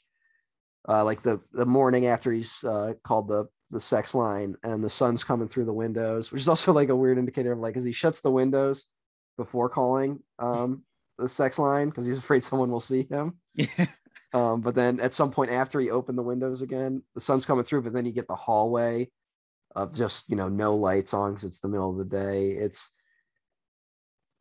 [0.88, 4.88] uh like the the morning after he's uh called the the sex line and the
[4.88, 7.84] sun's coming through the windows, which is also like a weird indicator of like as
[7.84, 8.86] he shuts the windows
[9.36, 10.82] before calling um
[11.18, 13.38] the sex line because he's afraid someone will see him.
[13.54, 13.66] Yeah.
[14.34, 17.64] Um, but then at some point after he opened the windows again, the sun's coming
[17.64, 19.08] through, but then you get the hallway
[19.74, 22.50] of just you know no lights on because it's the middle of the day.
[22.50, 22.90] It's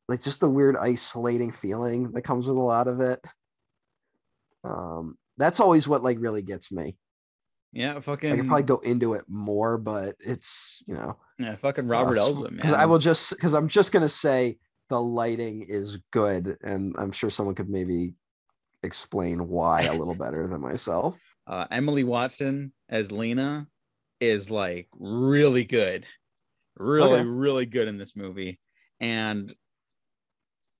[0.10, 3.24] like just the weird isolating feeling that comes with a lot of it.
[4.66, 6.98] Um, that's always what like really gets me.
[7.74, 8.32] Yeah, fucking.
[8.32, 12.49] I could probably go into it more, but it's you know yeah, fucking Robert uh,
[12.49, 12.74] man.
[12.74, 14.58] I will just because I'm just gonna say
[14.89, 18.15] the lighting is good, and I'm sure someone could maybe
[18.84, 21.18] explain why a little better than myself.
[21.47, 23.68] uh, Emily Watson as Lena
[24.19, 26.05] is like really good,
[26.77, 27.23] really, Okay.
[27.23, 28.59] really good in this movie.
[28.99, 29.53] And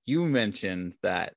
[0.06, 1.34] you mentioned that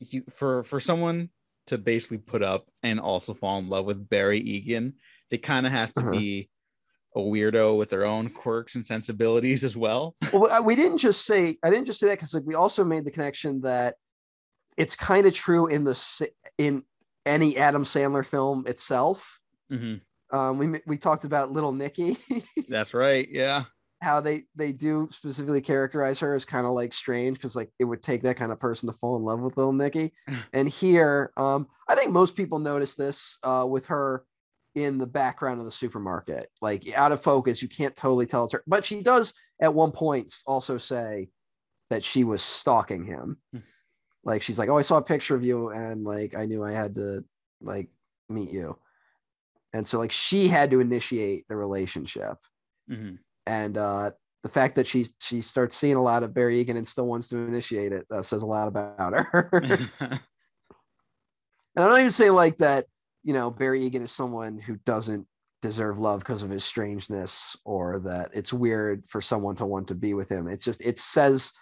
[0.00, 1.30] you for for someone
[1.68, 4.94] to basically put up and also fall in love with Barry Egan,
[5.30, 6.10] they kind of have to Uh-huh.
[6.10, 6.50] be
[7.16, 10.16] a weirdo with their own quirks and sensibilities as well.
[10.32, 13.04] well we didn't just say i didn't just say that because like we also made
[13.04, 13.94] the connection that
[14.76, 16.28] it's kind of true in the
[16.58, 16.82] in
[17.26, 19.40] any adam sandler film itself
[19.72, 20.00] Mhm.
[20.30, 22.16] um we we talked about little nicky
[22.68, 23.26] That's right.
[23.30, 23.64] Yeah.
[24.02, 27.84] how they they do specifically characterize her as kind of like strange because like it
[27.84, 30.12] would take that kind of person to fall in love with little nicky
[30.52, 34.24] and here um i think most people notice this uh with her
[34.74, 38.52] in the background of the supermarket like out of focus you can't totally tell it's
[38.52, 41.28] her but she does at one point also say
[41.90, 43.60] that she was stalking him Hmm.
[44.24, 46.72] like she's like oh i saw a picture of you and like i knew i
[46.72, 47.24] had to
[47.60, 47.88] like
[48.28, 48.76] meet you
[49.72, 52.36] and so like she had to initiate the relationship
[52.90, 53.18] Mhm.
[53.46, 54.10] and uh
[54.42, 57.28] the fact that she she starts seeing a lot of Barry Egan and still wants
[57.28, 59.48] to initiate it uh, says a lot about her.
[60.04, 60.20] and
[61.76, 62.84] I'm not even saying like that,
[63.24, 65.26] you know, Barry Egan is someone who doesn't
[65.62, 69.94] deserve love because of his strangeness or that it's weird for someone to want to
[69.94, 70.46] be with him.
[70.46, 71.52] It's just it says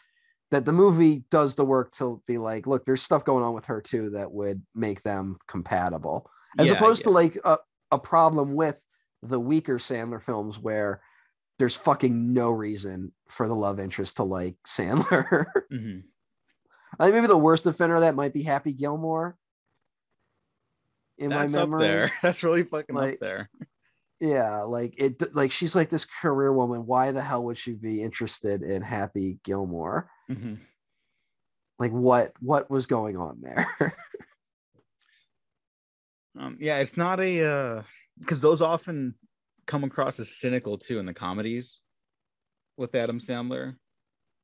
[0.50, 3.64] that the movie does the work to be like, look, there's stuff going on with
[3.66, 6.28] her too that would make them compatible.
[6.58, 7.58] As Yeah, opposed to like a,
[7.92, 8.82] a problem with
[9.22, 11.00] the weaker Sandler films where
[11.60, 15.46] there's fucking no reason for the love interest to like Sandler.
[15.72, 16.02] Mhm.
[16.98, 19.38] I think maybe the worst offender of that might be Happy Gilmore.
[21.22, 22.12] In That's my up memory, there.
[22.22, 23.50] That's really fucking Like, up there.
[24.20, 26.84] yeah, like it, like she's like this career woman.
[26.86, 30.10] Why the hell would she be interested in Happy Gilmore?
[30.30, 30.58] Mhm.
[31.78, 33.96] Like what, what was going on there?
[36.38, 37.82] Um, yeah, it's not a uh
[38.18, 39.16] because those often
[39.66, 41.80] come across as cynical too in the comedies
[42.78, 43.76] with Adam Sandler.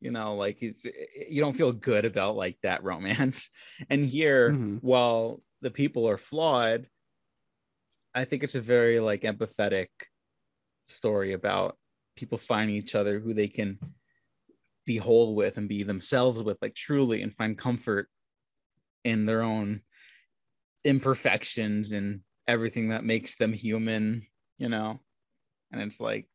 [0.00, 3.48] You know, like it's you don't feel good about like that romance.
[3.90, 4.78] And here, Mhm.
[4.82, 6.86] while the people are flawed,
[8.14, 9.88] I think it's a very like empathetic
[10.88, 11.76] story about
[12.16, 13.78] people finding each other who they can
[14.86, 18.08] be whole with and be themselves with, like truly, and find comfort
[19.04, 19.82] in their own
[20.84, 24.26] imperfections and everything that makes them human,
[24.58, 24.98] you know.
[25.70, 26.26] And it's like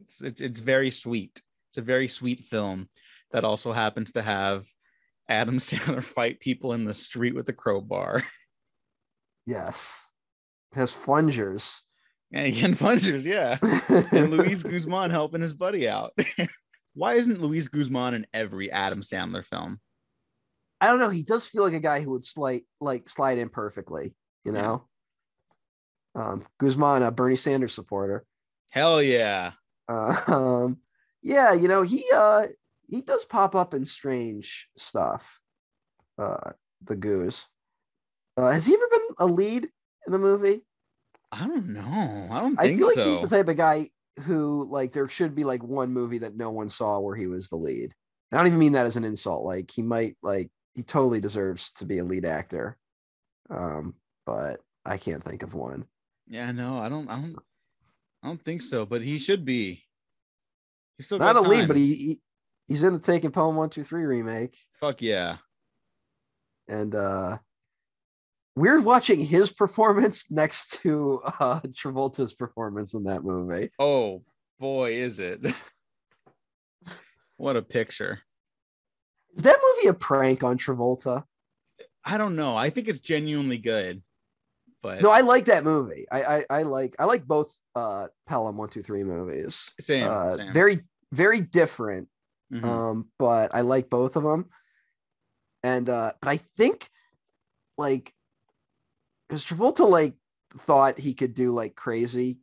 [0.00, 1.42] it's, it's it's very sweet.
[1.70, 2.88] It's a very sweet film
[3.32, 4.66] that also happens to have
[5.28, 8.22] Adam Sandler fight people in the street with a crowbar.
[9.48, 10.04] Yes,
[10.72, 11.80] it has flungers.
[12.32, 13.56] And again, punchers, yeah.
[14.12, 16.12] And Luis Guzman helping his buddy out.
[16.94, 19.80] Why isn't Luis Guzman in every Adam Sandler film?
[20.80, 21.08] I don't know.
[21.08, 24.14] He does feel like a guy who would slide like slide in perfectly,
[24.44, 24.60] you Yeah.
[24.62, 24.88] know.
[26.14, 28.24] Um, Guzman, a Bernie Sanders supporter.
[28.72, 29.52] Hell yeah.
[29.88, 30.78] Uh, um,
[31.22, 32.46] yeah, you know he uh
[32.88, 35.40] he does pop up in strange stuff.
[36.18, 36.50] Uh,
[36.84, 37.46] the Goose.
[38.38, 39.68] Uh, has he ever been a lead
[40.06, 40.62] in a movie?
[41.32, 42.28] I don't know.
[42.30, 43.10] I don't I think feel like so.
[43.10, 43.90] he's the type of guy
[44.20, 47.48] who like there should be like one movie that no one saw where he was
[47.48, 47.92] the lead.
[48.30, 49.44] I don't even mean that as an insult.
[49.44, 52.76] Like he might like he totally deserves to be a lead actor.
[53.50, 55.86] Um, but I can't think of one.
[56.28, 57.36] Yeah, no, I don't, I don't,
[58.22, 58.86] I don't think so.
[58.86, 59.82] But he should be.
[60.96, 62.20] He's still Not a got lead, but he, he
[62.68, 65.38] he's in the Taking Pelham One Two Three remake, fuck yeah.
[66.68, 67.38] and uh
[68.58, 73.70] weird watching his performance next to uh Travolta's performance in that movie.
[73.78, 74.22] Oh
[74.58, 75.40] boy, is it?
[77.36, 78.20] what a picture.
[79.34, 81.24] Is that movie a prank on Travolta?
[82.04, 82.56] I don't know.
[82.56, 84.02] I think it's genuinely good,
[84.82, 86.06] but No, I like that movie.
[86.10, 89.70] I I, I like I like both uh Pelham One Two Three movies.
[89.80, 90.52] same, uh, same.
[90.52, 90.80] Very
[91.12, 92.08] very different.
[92.50, 92.64] Mhm.
[92.64, 94.48] um but i like both of them
[95.62, 96.88] and uh but i think
[97.76, 98.14] like
[99.28, 100.16] because travolta like
[100.58, 102.40] thought he could do like crazy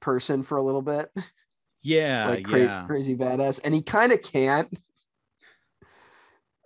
[0.00, 1.10] person for a little bit
[1.82, 2.86] yeah, like cra- yeah.
[2.86, 4.72] crazy badass and he kind of can't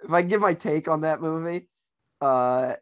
[0.02, 1.68] if i give my take on that movie
[2.20, 2.74] uh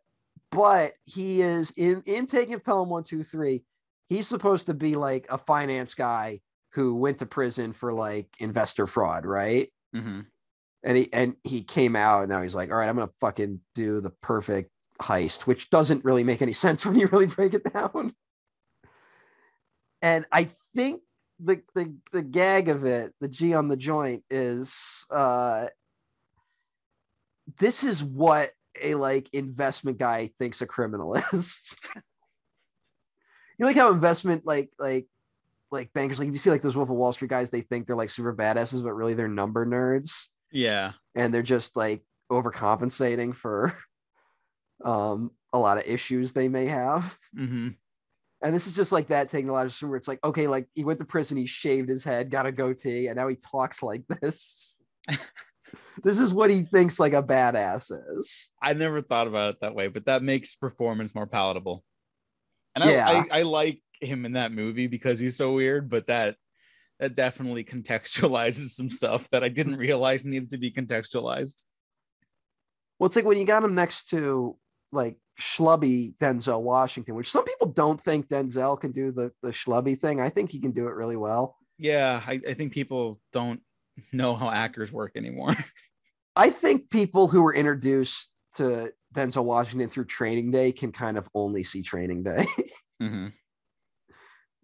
[0.51, 3.63] but he is in in taking pelham one two three
[4.09, 6.41] he's supposed to be like a finance guy
[6.73, 10.27] who went to prison for like investor fraud right Mhm.
[10.83, 13.61] and he and he came out and now he's like all right i'm gonna fucking
[13.75, 17.73] do the perfect heist which doesn't really make any sense when you really break it
[17.73, 18.15] down.
[20.03, 21.03] And i think
[21.41, 25.67] the the, the gag of it the g on the joint is uh
[27.59, 28.51] this is what
[28.83, 31.77] a like investment guy thinks a criminal is.
[33.59, 35.07] You like how investment like like
[35.71, 37.87] like bankers like if you see like those wolf of wall street guys they think
[37.87, 40.27] they're like super badasses but really they're number nerds.
[40.53, 40.93] Yeah.
[41.15, 43.77] and they're just like overcompensating for
[44.85, 47.69] um a lot of issues they may have hmm
[48.41, 51.05] and this is just like that a where it's like okay like he went to
[51.05, 54.77] prison he shaved his head got a goatee and now he talks like this
[56.05, 59.75] this is what he thinks like a badass is I never thought about it that
[59.75, 61.85] way, but that makes performance more palatable.
[62.75, 63.09] And Yeah.
[63.09, 66.37] I, I, I like him in that movie because he's so weird, but that
[67.01, 71.63] that definitely contextualizes some stuff that I didn't realize needed to be contextualized.
[72.99, 74.57] well it's like when you got him next to
[74.93, 79.99] like schlubby denzel washington which some people don't think denzel can do the the schlubby
[79.99, 83.61] thing i think he can do it really well Yeah, I, I think people don't
[84.13, 85.55] know how actors work anymore.
[86.37, 91.29] I think people who were introduced to Denzel Washington through Training Day can kind of
[91.35, 92.47] only see Training Day,
[93.03, 93.33] Mhm.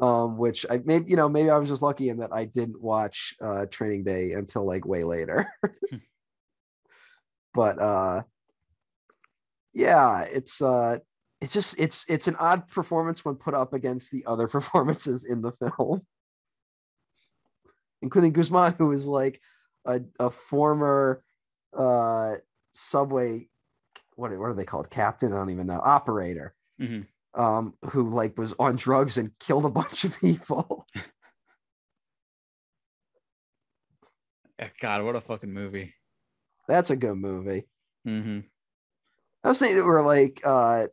[0.01, 2.81] um, which I maybe you know maybe I was just lucky in that I didn't
[2.81, 5.47] watch uh, Training Day until like way later.
[7.55, 8.23] but uh,
[9.75, 10.99] yeah, it's uh,
[11.41, 15.43] it's just it's it's an odd performance when put up against the other performances in
[15.43, 16.03] the film,
[18.01, 19.41] including Guzman, who is like
[19.85, 21.23] a, a former
[21.77, 22.37] uh
[22.73, 23.49] subway
[24.17, 24.91] what, what are they called?
[24.91, 25.33] Captain?
[25.33, 25.81] I don't even know.
[25.83, 26.55] Operator.
[26.81, 27.07] Mhm.
[27.35, 30.87] um who like was on drugs and killed a bunch of people.
[34.81, 35.95] God, what a fucking movie.
[36.69, 37.67] that's a good movie.
[38.05, 38.41] Hmm
[39.45, 40.87] i was saying that we're like uh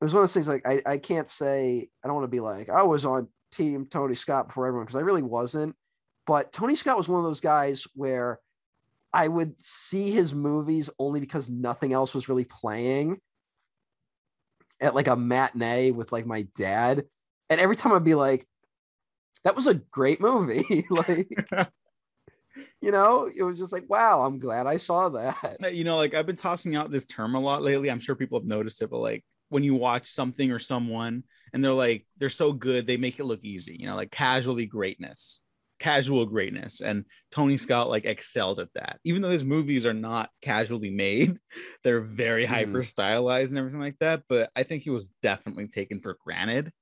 [0.00, 2.28] it was one of those things like i i can't say i don't want to
[2.28, 5.74] be like i was on team tony scott before everyone because i really wasn't
[6.26, 8.38] but tony scott was one of those guys where
[9.12, 13.18] i would see his movies only because nothing else was really playing
[14.80, 17.04] at like a matinee with like my dad
[17.50, 18.46] and every time i'd be like
[19.44, 21.28] that was a great movie like
[22.82, 26.14] you know it was just like wow i'm glad i saw that you know, like
[26.14, 27.90] I've been tossing out this term a lot lately.
[27.90, 31.64] I'm sure people have noticed it, but like when you watch something or someone and
[31.64, 35.40] they're like, they're so good, they make it look easy, you know, like casually greatness,
[35.78, 36.80] casual greatness.
[36.80, 38.98] And Tony Scott like excelled at that.
[39.04, 41.38] Even though his movies are not casually made,
[41.84, 42.48] they're very Mhm.
[42.48, 44.22] hyper stylized and everything like that.
[44.28, 46.72] But I think he was definitely taken for granted,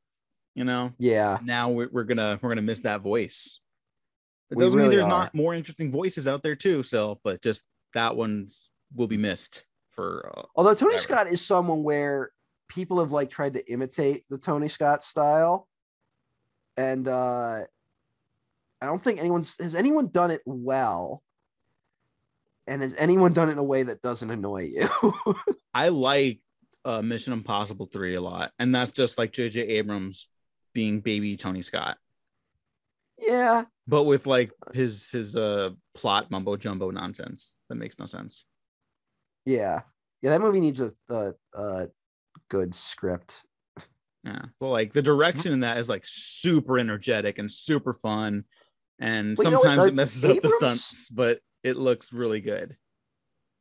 [0.54, 0.92] you know.
[0.98, 3.60] yeah Now we're, we're gonna we're gonna miss that voice.
[4.50, 5.08] It doesn't mean there's are.
[5.08, 6.82] not more interesting voices out there too.
[6.82, 7.64] So, but just
[7.94, 10.32] that one's will be missed for.
[10.36, 11.02] Uh, Although Tony Whatever.
[11.02, 12.30] Scott is someone where
[12.68, 15.68] people have like tried to imitate the Tony Scott style,
[16.76, 17.62] and uh
[18.80, 21.22] I don't think anyone's has anyone done it well.
[22.66, 25.14] And has anyone done it in a way that doesn't annoy you?
[25.74, 26.40] I like
[26.84, 29.60] uh, Mission Impossible three a lot, and that's just like J.J.
[29.60, 30.28] Abrams
[30.72, 31.98] being baby Tony Scott,
[33.18, 38.44] yeah, but with like his his uh plot mumbo jumbo nonsense that makes no sense.
[39.44, 39.80] yeah,
[40.22, 40.30] yeah.
[40.30, 41.88] That movie needs a a, a
[42.48, 43.42] good script.
[44.24, 48.44] Yeah, well, like the direction in that is like super energetic and super fun,
[48.98, 52.12] and Well, you know what, sometimes uh, it messes up the stunts, but it looks
[52.12, 52.76] really good.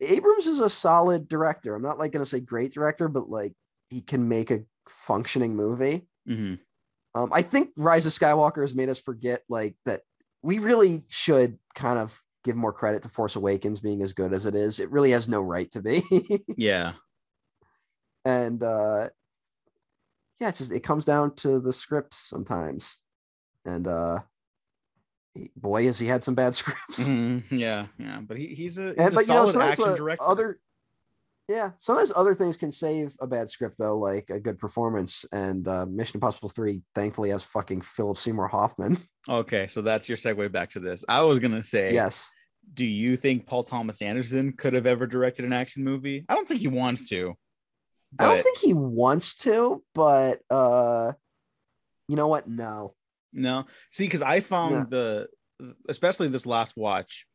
[0.01, 1.75] Abrams is a solid director.
[1.75, 3.53] I'm not like gonna say great director, but like
[3.89, 6.07] he can make a functioning movie.
[6.25, 6.55] hmm
[7.13, 10.01] Um, I think Rise of Skywalker has made us forget like that
[10.43, 14.45] we really should kind of give more credit to Force Awakens being as good as
[14.45, 14.79] it is.
[14.79, 16.03] It really has no right to be.
[16.57, 16.93] Yeah.
[18.25, 19.09] and uh
[20.39, 22.99] yeah, it's just it comes down to the script sometimes.
[23.65, 24.19] And uh
[25.55, 27.07] boy, has he had some bad scripts.
[27.07, 27.43] Mhm.
[27.51, 27.87] Yeah.
[27.97, 28.21] Yeah.
[28.21, 30.23] But he, he's a, he's And a but you know, solid action uh, director.
[30.23, 30.59] other
[31.49, 35.25] yeah, sometimes other things can save a bad script though, like a good performance.
[35.31, 38.97] And uh Mission Impossible 3 thankfully has fucking Philip Seymour Hoffman.
[39.29, 39.67] Okay.
[39.69, 41.05] So that's your segue back to this.
[41.07, 42.29] I was to say, Yes.
[42.73, 46.25] do you think Paul Thomas Anderson could have ever directed an action movie?
[46.27, 47.33] I don't think he wants to.
[48.19, 51.13] I don't think he wants to, but uh
[52.09, 52.49] you know what?
[52.49, 52.95] No.
[53.31, 54.83] No, see, because I found Yeah.
[54.89, 57.25] the, especially this last watch,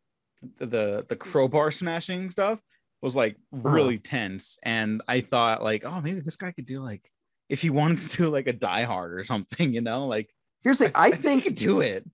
[0.59, 2.60] the, the crowbar smashing stuff
[3.03, 3.69] was like Uh-huh.
[3.69, 7.11] really tense, and I thought like, oh, maybe this guy could do like
[7.49, 10.79] if he wanted to do like a Die Hard or something, you know, like Here's
[10.79, 10.93] the thing.
[10.97, 12.05] I, he think could do it.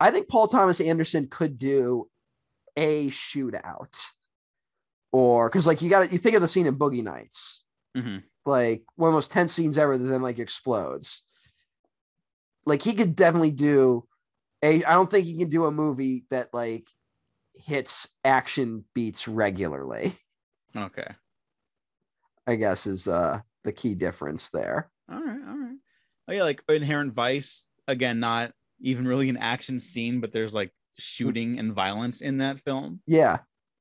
[0.00, 2.08] I think Paul Thomas Anderson could do
[2.76, 3.96] a shootout.
[5.12, 7.64] Or because like you got to you think of the scene in Boogie Nights,
[7.96, 8.22] Mhm.
[8.44, 11.22] like one of the most tense scenes ever that then like explodes.
[12.66, 14.06] Like he could definitely do
[14.62, 16.88] a I don't think he can do a movie that like
[17.58, 20.12] hits action beats regularly,
[20.76, 21.06] Okay,
[22.46, 24.90] I guess is uh the key difference there.
[25.10, 25.76] all right, all right.
[26.28, 30.72] Oh yeah, like Inherent Vice again, not even really an action scene, but there's like
[30.98, 33.38] shooting and violence in that film, Yeah.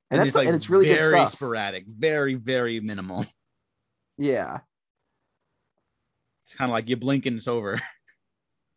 [0.10, 3.26] And, that's it's like and it's really very sporadic, very very minimal.
[4.20, 4.62] Yeah.
[6.46, 7.80] It's kind of like you blink and it's over.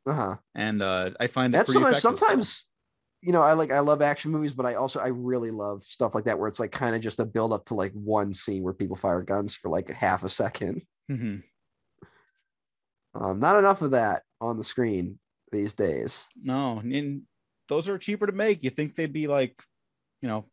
[0.06, 0.36] Uh-huh.
[0.54, 2.69] and uh I find it that's pretty sometimes sometimes
[3.22, 6.14] you know i like i love action movies but i also i really love stuff
[6.14, 8.62] like that where it's like kind of just a build up to like one scene
[8.62, 11.42] where people fire guns for like a half a second Mhm.
[13.14, 15.18] um not enough of that on the screen
[15.52, 17.22] these days No, and
[17.68, 18.64] those are cheaper to make.
[18.64, 19.54] You think they'd be like,
[20.22, 20.46] you know,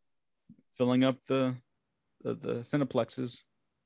[0.77, 1.55] filling up the
[2.23, 3.41] the, the cineplexes,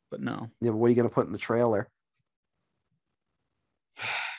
[0.10, 0.50] but no.
[0.62, 1.88] yeah, but what are you going to put in the trailer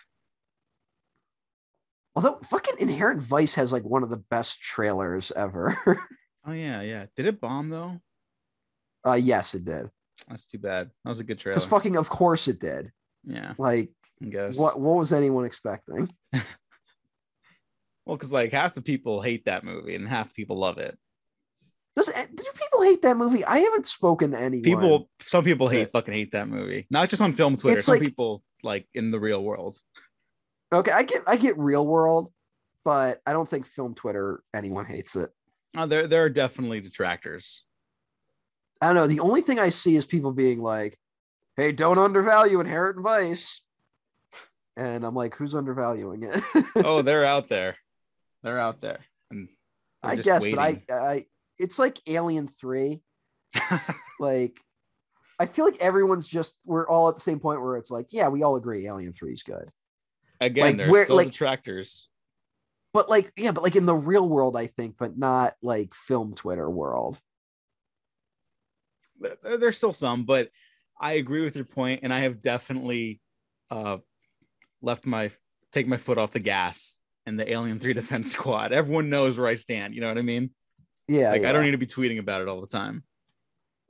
[2.17, 5.77] although fucking inherent vice has like one of the best trailers ever
[6.45, 7.07] Oh yeah, yeah.
[7.15, 8.01] Did it bomb though?
[9.07, 9.89] uh yes it did
[10.29, 10.91] That's too bad.
[11.05, 11.55] That was a good trailer.
[11.57, 12.91] because fucking of course it did
[13.25, 13.91] yeah, like
[14.21, 14.59] I guess.
[14.59, 16.09] what what was anyone expecting
[18.05, 20.99] Well, because like half the people hate that movie and half the people love it.
[21.95, 23.45] Does do people hate that movie?
[23.45, 24.65] I haven't spoken to anyone.
[24.65, 25.85] People, some people hate Yeah.
[25.93, 26.87] fucking hate that movie.
[26.91, 27.77] Not just on film Twitter.
[27.77, 29.77] It's some like- people like in the real world.
[30.73, 32.33] Okay, I get I get real world,
[32.85, 35.31] but I don't think film Twitter anyone hates it.
[35.77, 37.65] Oh, there, there are definitely detractors.
[38.81, 39.07] I don't know.
[39.07, 40.99] The only thing I see is people being like,
[41.57, 43.63] "Hey, don't undervalue Inherent Vice,"
[44.77, 47.77] and I'm like, "Who's undervaluing it?" Oh, they're out there.
[48.43, 49.01] They're out there.
[49.31, 49.49] And
[50.03, 50.83] I guess, waiting.
[50.89, 51.27] but I, I,
[51.59, 53.03] it's like Alien Three.
[54.23, 54.61] Like,
[55.41, 58.29] I feel like everyone's just we're all at the same point where it's like, yeah,
[58.29, 59.69] we all agree Alien Three is good.
[60.45, 62.09] Again, Like, there's where- still like- detractors.
[62.93, 66.35] but like yeah but like in the real world i think but not like film
[66.35, 67.19] twitter world
[69.21, 70.51] There- There's still some, but
[71.01, 73.21] I agree with your point, and I have definitely
[73.71, 73.99] uh,
[74.83, 75.31] left my
[75.73, 78.73] take my foot off the gas in the Alien Three Defense Squad.
[78.73, 79.95] Everyone knows where I stand.
[79.95, 80.51] You know what I mean?
[81.09, 81.49] yeah, Like yeah.
[81.49, 83.05] I don't need to be tweeting about it all the time.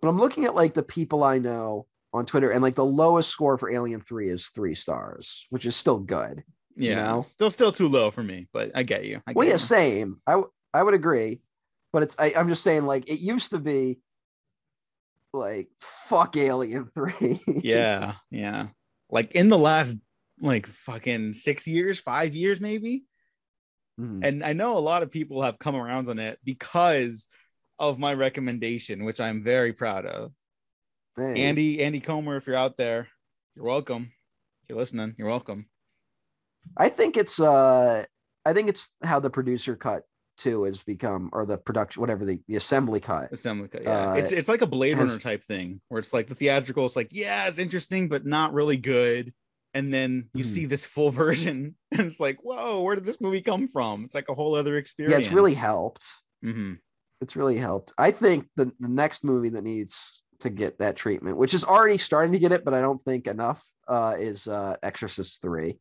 [0.01, 3.31] but i'm looking at like the people i know on twitter and like the lowest
[3.31, 6.43] score for alien 3 is three stars which is still good
[6.77, 7.23] Yeah, know?
[7.23, 9.21] still still too low for me, but I get you.
[9.27, 9.59] I get well yeah you.
[9.59, 11.41] same i w- i would agree
[11.93, 13.99] but it's I, i'm just saying like it used to be
[15.33, 18.69] like fuck alien 3 yeah, yeah.
[19.11, 19.97] Like in the last
[20.41, 23.05] like fucking six years, five years maybe.
[24.01, 24.21] Mhm.
[24.27, 27.27] And I know a lot of people have come around on it because
[27.79, 30.33] of my recommendation, which I'm very proud of.
[31.17, 31.43] Hey.
[31.43, 33.09] Andy, Andy Comer, if you're out there,
[33.55, 34.13] you're welcome.
[34.63, 35.67] If you're listening, you're welcome.
[36.77, 38.05] I think it's uh
[38.45, 40.05] I think it's how the producer cut
[40.39, 43.31] too has become or the production whatever the, the assembly cut.
[43.33, 43.83] Assembly cut.
[43.83, 44.13] Yeah.
[44.13, 46.87] Uh, it's it's like a Blade has- Runner type thing where it's like the theatrical,
[46.87, 49.35] it's like, yeah, it's interesting, but not really good.
[49.75, 50.49] And then you Mhm.
[50.49, 54.05] see this full version, and it's like, whoa, where did this movie come from?
[54.05, 55.13] It's like a whole other experience.
[55.13, 56.07] Yeah, it's really helped.
[56.45, 56.79] Mhm.
[57.21, 57.93] It's really helped.
[57.99, 61.99] I think the, the next movie that needs to get that treatment, which is already
[61.99, 65.79] starting to get it, but I don't think enough, uh, is uh Exorcist 3.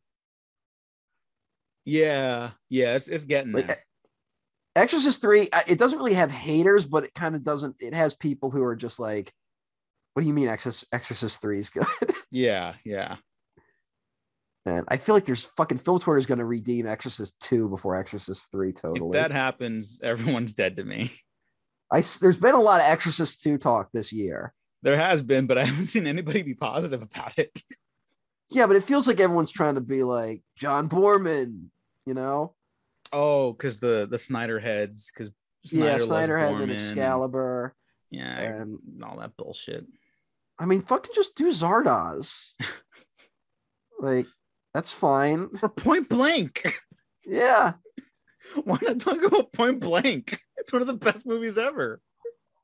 [1.84, 3.84] Yeah, yeah, it's, it's getting Like, there.
[4.74, 8.50] Exorcist 3, it doesn't really have haters, but it kind of doesn't it has people
[8.50, 9.32] who are just like,
[10.14, 11.86] what do you mean Exorcist, Exorcist 3 is good?
[12.34, 13.16] Yeah, yeah.
[14.64, 17.94] And I feel like there's fucking film Twitter is going to redeem Exorcist 2 before
[17.94, 19.18] Exorcist 3 totally.
[19.18, 21.12] If that happens, everyone's dead to me.
[21.92, 24.52] I there's been a lot of Exorcist 2 talk this year.
[24.82, 27.62] There has been, but I haven't seen anybody be positive about it.
[28.50, 31.66] Yeah, but it feels like everyone's trying to be like John Boorman,
[32.06, 32.54] you know?
[33.12, 35.32] Oh, because the the Snyder heads, because
[35.64, 37.74] yeah, Snyder had an Excalibur.
[38.10, 39.86] yeah, And all that bullshit.
[40.58, 42.52] I mean, fucking just do Zardoz.
[44.00, 44.26] like,
[44.74, 45.48] that's fine.
[45.62, 46.74] Or Point Blank.
[47.24, 47.74] Yeah.
[48.64, 50.40] Why not talk about Point Blank?
[50.62, 52.00] It's one of the best movies ever.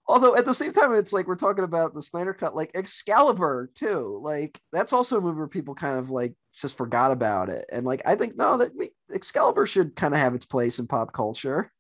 [0.06, 3.70] Although at the same time, it's like we're talking about the Snyder cut, like Excalibur
[3.74, 4.20] too.
[4.22, 7.66] Like that's also a movie where people kind of like just forgot about it.
[7.70, 10.86] And like I think no, that we, Excalibur should kind of have its place in
[10.86, 11.70] pop culture.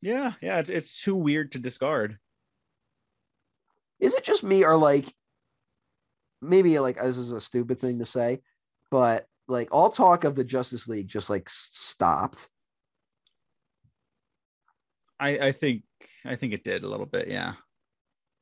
[0.00, 2.18] Yeah, yeah, it's, it's too weird to discard.
[4.00, 5.12] Is it just me or like
[6.40, 8.40] maybe like this is a stupid thing to say,
[8.90, 12.48] but like all talk of the Justice League just like stopped.
[15.22, 15.82] I I think
[16.26, 17.28] I think it did a little bit.
[17.28, 17.54] Yeah,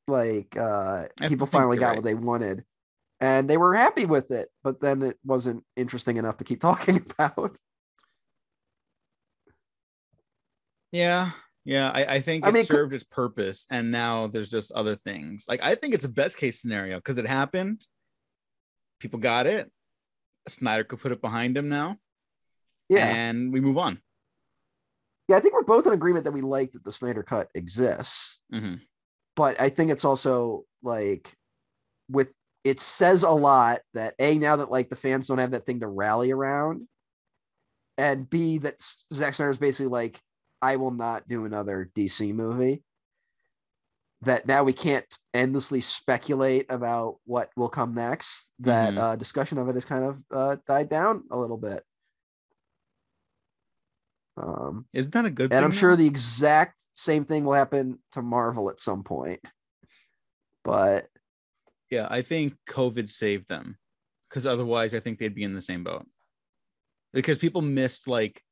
[0.08, 1.96] Like uh people finally got right.
[1.96, 2.64] what they wanted.
[3.22, 6.96] And they were happy with it, but then it wasn't interesting enough to keep talking
[7.18, 7.58] about.
[10.92, 11.30] yeah,
[11.64, 11.90] yeah.
[11.90, 15.44] I I think I it mean, served its purpose, and now there's just other things.
[15.48, 17.86] Like I think it's a best case scenario because it happened.
[18.98, 19.70] People got it.
[20.48, 21.96] Snyder could put it behind him now,
[22.88, 23.06] Yeah.
[23.06, 24.00] and we move on.
[25.30, 28.40] Yeah, I think we're both in agreement that we like that the Snyder cut exists,
[28.52, 28.80] Mhm.
[29.36, 31.36] but I think it's also like
[32.08, 32.32] with
[32.64, 35.78] it says a lot that a now that like the fans don't have that thing
[35.80, 36.88] to rally around,
[37.96, 40.20] and b that S- Snyder is basically like,
[40.60, 42.82] I will not do another DC movie.
[44.22, 48.50] That now we can't endlessly speculate about what will come next.
[48.58, 48.98] That Mhm.
[48.98, 51.84] uh, discussion of it has kind of uh, died down a little bit.
[54.40, 55.50] Um, Isn't that a good?
[55.50, 55.56] Thing.
[55.58, 59.40] And I'm sure the exact same thing will happen to Marvel at some point.
[60.64, 61.08] But
[61.90, 63.76] Yeah, I think COVID saved them
[64.28, 66.06] because otherwise, I think they'd be in the same boat.
[67.12, 68.42] Because people missed like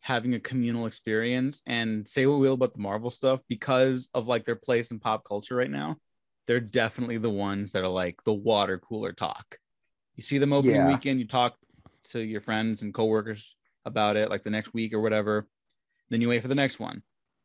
[0.00, 4.26] having a communal experience and say what we will about the Marvel stuff because of
[4.26, 5.96] like their place in pop culture right now.
[6.46, 9.58] They're definitely the ones that are like the water cooler talk.
[10.16, 10.86] You see them opening Yeah.
[10.86, 11.56] weekend, you talk
[12.04, 13.54] to your friends and coworkers
[13.84, 15.48] about it like the next week or whatever.
[16.10, 17.02] Then you wait for the next one.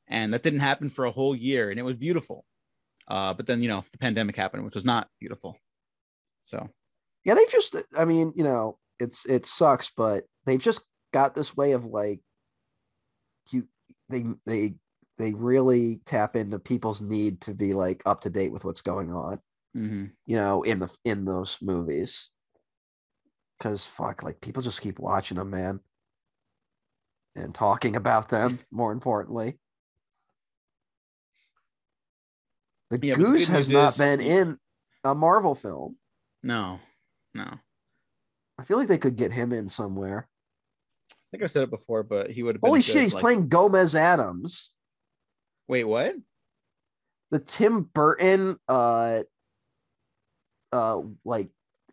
[0.08, 2.46] And that didn't happen for a whole year and it was beautiful.
[3.08, 5.58] Uh, but then you know the pandemic happened, which was not beautiful.
[6.44, 6.70] So
[7.24, 10.82] yeah, they've just I mean, you know, it's it sucks, but they've just
[11.14, 12.20] got this way of like
[13.52, 13.68] you
[14.10, 14.76] they they
[15.18, 19.12] they really tap into people's need to be like up to date with what's going
[19.12, 19.40] on,
[19.76, 20.12] mhm.
[20.26, 22.32] you know, in the in those movies.
[23.60, 25.80] Cause fuck, like people just keep watching them, man.
[27.36, 29.60] And talking about them, more importantly.
[32.90, 34.60] The Yeah, but the Goose has not is- been in
[35.04, 35.98] a Marvel film.
[36.44, 36.80] no,
[37.34, 37.60] no.
[38.58, 40.30] I feel like they could get him in somewhere.
[41.12, 42.62] I think I said it before, but he would have.
[42.62, 44.72] Been Holy shit, he's like- playing Gomez Addams,
[45.68, 46.16] Wait, what?
[47.32, 49.24] the Tim Burton, uh,
[50.72, 51.50] uh, like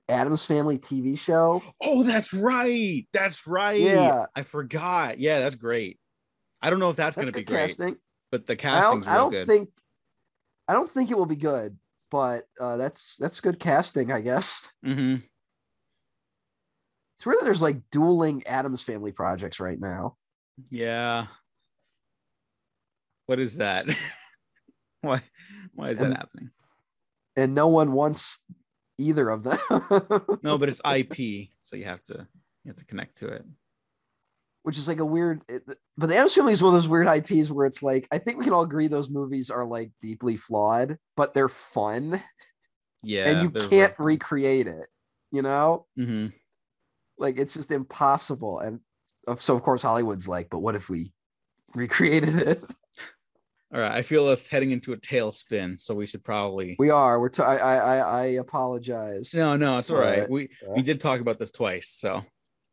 [0.08, 1.62] Addams Family TV show.
[1.80, 3.06] Oh, that's right.
[3.12, 3.80] That's right.
[3.80, 4.26] Yeah.
[4.34, 5.18] I forgot.
[5.18, 5.98] Yeah, that's great.
[6.60, 7.96] I don't know if that's, That's gonna be great, casting.
[8.30, 9.48] but the I casting's don't, I don't good.
[9.48, 9.68] think,
[10.68, 11.76] I don't think it will be good,
[12.10, 14.68] but uh, that's that's good casting, I guess.
[14.86, 15.16] Mm-hmm.
[17.16, 20.16] It's weird that there's like dueling Addams Family projects right now.
[20.70, 21.26] Yeah.
[23.26, 23.86] What is that?
[25.00, 25.22] why?
[25.74, 26.50] Why is that happening?
[27.36, 28.40] and no one wants
[28.98, 29.58] either of them.
[30.42, 32.26] No, but it's IP, so you have to
[32.64, 33.44] you have to connect to it.
[34.64, 35.64] Which is like a weird, it,
[35.96, 38.38] but the Addams Family is one of those weird IPs where it's like I think
[38.38, 42.22] we can all agree those movies are like deeply flawed, but they're fun,
[43.02, 44.86] Yeah, and you can't real- recreate it.
[45.32, 46.32] You know, Mhm.
[47.18, 48.60] like it's just impossible.
[48.60, 48.80] And
[49.26, 51.12] of so of course Hollywood's like, but what if we
[51.74, 52.62] recreated it?
[53.74, 56.76] All right, I feel us heading into a tailspin, so we should probably.
[56.78, 57.18] We are.
[57.18, 57.30] We're.
[57.30, 57.76] T- I, I.
[57.76, 58.20] I.
[58.22, 59.32] I apologize.
[59.34, 60.20] No, no, it's all right.
[60.20, 62.22] But, We uh, we did talk about this twice, so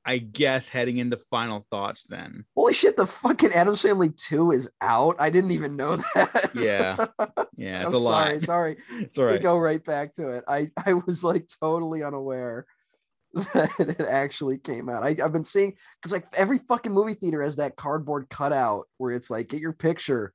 [0.04, 2.44] I guess heading into final thoughts then.
[2.54, 2.98] Holy shit!
[2.98, 5.16] The fucking Addams Family Two is out.
[5.20, 6.52] I didn't even know that.
[6.54, 7.06] Yeah,
[7.56, 8.26] Yeah, it's I'm a lot.
[8.26, 8.40] sorry.
[8.42, 8.78] Sorry.
[9.00, 10.44] It's all to go right back to it.
[10.50, 12.66] I I was like totally unaware
[13.34, 15.04] that it actually came out.
[15.04, 19.12] I, I've been seeing because like every fucking movie theater has that cardboard cutout where
[19.14, 20.34] it's like get your picture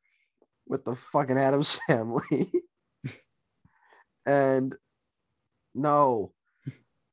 [0.67, 2.53] with the fucking Addams family.
[4.27, 4.75] and
[5.75, 6.33] no.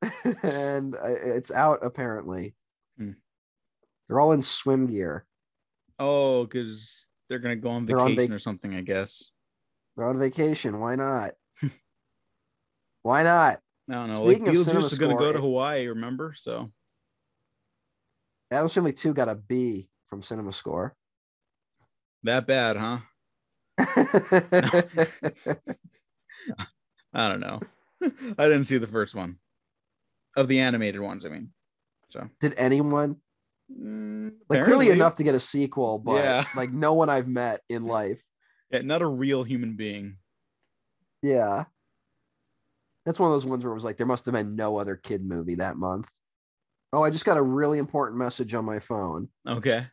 [0.42, 2.54] and it's out apparently.
[2.98, 3.12] Hmm.
[4.08, 5.26] They're all in swim gear.
[5.98, 9.30] Oh, because they're gonna go on They're on vacation vac- or something, I guess.
[9.96, 10.80] They're on vacation.
[10.80, 11.32] Why not?
[13.02, 13.60] Why not?
[13.90, 14.26] I don't know.
[14.26, 16.34] Speaking like Beetlejuice is gonna go to Hawaii, remember?
[16.36, 16.72] So
[18.50, 20.94] Addams Family 2 got a B from Cinema Score.
[22.24, 22.98] that bad, huh?
[27.14, 27.60] I don't know.
[28.02, 29.36] I didn't see the first one
[30.36, 31.24] of the animated ones.
[31.26, 31.50] I mean,
[32.08, 33.16] so Did anyone?
[33.72, 36.44] Mm, Like clearly enough to get a sequel, but Yeah.
[36.56, 38.20] like no one I've met in life.
[38.70, 40.16] Yeah, not a real human being.
[41.22, 41.64] Yeah.
[43.04, 44.96] That's one of those ones where it was like there must have been no other
[44.96, 46.08] kid movie that month.
[46.92, 49.28] Oh, I just got a really important message on my phone.
[49.48, 49.86] Okay.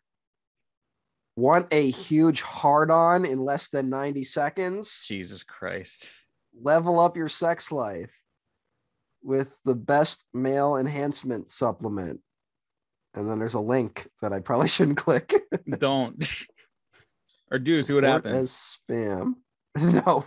[1.40, 5.06] Want a huge hard on in less than 90 seconds?
[5.08, 6.12] Jesus Christ.
[6.62, 8.14] Level up your sex life
[9.24, 12.20] with the best male enhancement supplement.
[13.14, 15.34] And then there's a link that I probably shouldn't click.
[15.78, 16.30] Don't.
[17.52, 18.36] or do see what Report happens.
[18.36, 19.36] As spam.
[19.78, 20.26] no.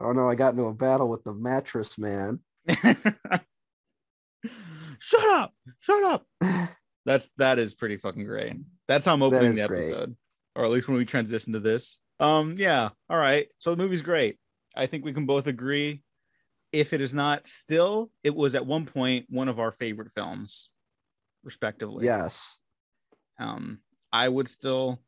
[0.00, 2.40] oh no, I got into a battle with the mattress man.
[5.00, 5.52] shut up.
[5.80, 6.26] Shut up.
[7.06, 8.52] That's that is pretty fucking great.
[8.88, 9.84] That's how I'm opening the great.
[9.84, 10.16] episode.
[10.54, 11.98] Or at least when we transition to this.
[12.18, 12.90] Um, yeah.
[13.08, 13.46] All right.
[13.58, 14.38] So the movie's great.
[14.74, 16.02] I think we can both agree.
[16.72, 20.68] If it is not still, it was at one point one of our favorite films,
[21.44, 22.04] respectively.
[22.04, 22.58] Yes.
[23.38, 23.78] Um,
[24.12, 25.00] I would still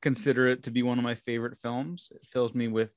[0.00, 2.10] consider it to be one of my favorite films.
[2.14, 2.90] It fills me with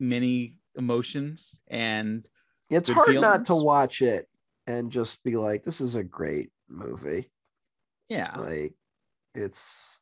[0.00, 2.28] many emotions and
[2.68, 4.28] It's hard not to watch it
[4.66, 7.30] and just be like, this is a great movie.
[8.08, 8.74] yeah, Like
[9.34, 9.98] it's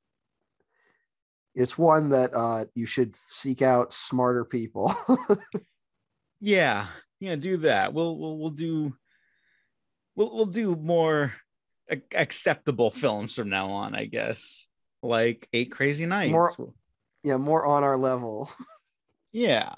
[1.54, 4.94] it's one that uh you should seek out smarter people.
[6.40, 6.86] yeah,
[7.20, 7.36] yeah.
[7.36, 7.92] Do that.
[7.92, 8.94] We'll we'll we'll do
[10.16, 11.32] we'll we'll do more
[12.14, 14.66] acceptable films from now on, I guess.
[15.02, 16.32] Like Eight Crazy Nights.
[16.32, 16.52] More-
[17.24, 18.50] yeah, more on our level.
[19.32, 19.72] yeah,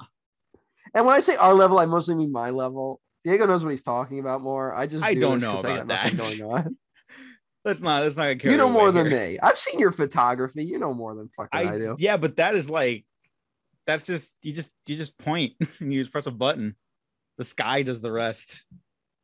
[0.95, 3.01] And when I say our level, I mostly mean my level.
[3.25, 4.75] Diego knows what he's talking about more.
[4.75, 6.17] I just I do don't know know 'cause I about that.
[6.17, 6.77] going on.
[7.65, 9.29] Let's not let's not get you know more than here.
[9.31, 9.39] me.
[9.41, 10.65] I've seen your photography.
[10.65, 11.95] You know more than fucking I, I, do.
[11.99, 13.05] yeah, but that is like
[13.87, 16.77] that's just you just you just point and you just press a button.
[17.39, 18.65] The sky does the rest.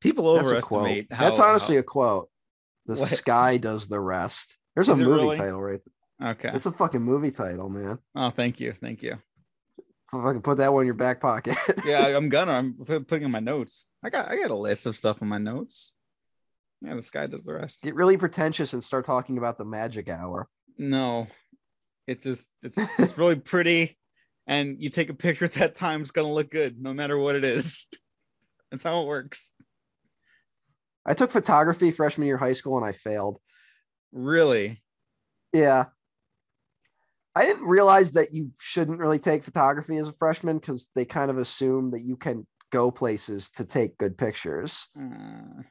[0.01, 0.81] People That's a quote.
[0.83, 2.31] overestimate how That's honestly how- a quote.
[2.87, 3.09] The What?
[3.11, 4.57] sky does the rest.
[4.75, 5.37] There's a Is it movie really?
[5.37, 5.81] title right
[6.19, 6.31] there.
[6.31, 6.51] okay.
[6.55, 7.99] It's a fucking movie title, man.
[8.15, 9.19] oh, thank you, thank you.
[10.11, 11.55] If I can put that one in your back pocket.
[11.85, 12.53] Yeah, I'm gonna.
[12.53, 12.75] I'm
[13.05, 13.89] putting in my notes.
[14.03, 15.93] I got I got a list of stuff in my notes.
[16.81, 17.83] Yeah, the sky does the rest.
[17.83, 20.49] Get really pretentious and start talking about the magic hour.
[20.77, 21.27] No,
[22.07, 23.99] it's just it's it's really pretty,
[24.47, 27.37] and you take a picture at that time, it's gonna look good no matter what
[27.37, 27.87] it is.
[28.71, 29.51] That's how it works.
[31.07, 33.39] I took photography freshman year of high school and I failed.
[34.13, 34.83] Really.
[35.55, 35.87] Yeah.
[37.35, 41.31] I didn't realize that you shouldn't really take photography as a freshman because they kind
[41.31, 44.89] of assume that you can go places to take good pictures.
[45.01, 45.63] Uh,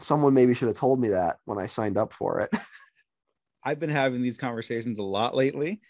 [0.00, 2.50] Someone maybe should have told me that when I signed up for it.
[3.64, 5.80] I've been having these conversations a lot lately.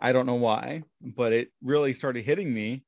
[0.00, 2.84] I don't know why, but it really started hitting me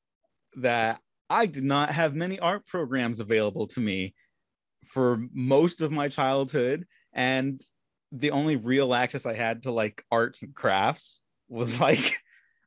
[0.57, 1.01] that
[1.31, 4.15] I did not have many art programs available to me
[4.87, 6.87] for most of my childhood.
[7.13, 7.63] And
[8.13, 11.19] the only real access I had to like arts and crafts
[11.49, 12.19] was like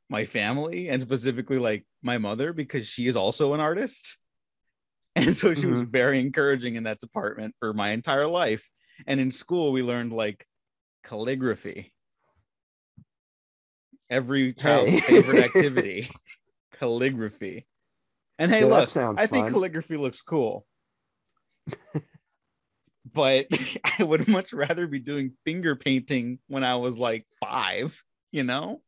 [0.08, 4.18] my family and specifically like my mother because she is also an artist.
[5.16, 5.90] And so she was mm-hmm.
[5.90, 8.70] very encouraging in that department for my entire life.
[9.06, 10.46] And in school, we learned like
[11.04, 11.92] calligraphy.
[14.08, 15.00] Every child's Hey.
[15.00, 16.08] favorite activity,
[16.78, 17.66] calligraphy.
[18.38, 20.66] And hey, Yeah, look, I think calligraphy looks cool.
[23.12, 23.46] but
[23.98, 28.80] I would much rather be doing finger painting when I was like five, you know?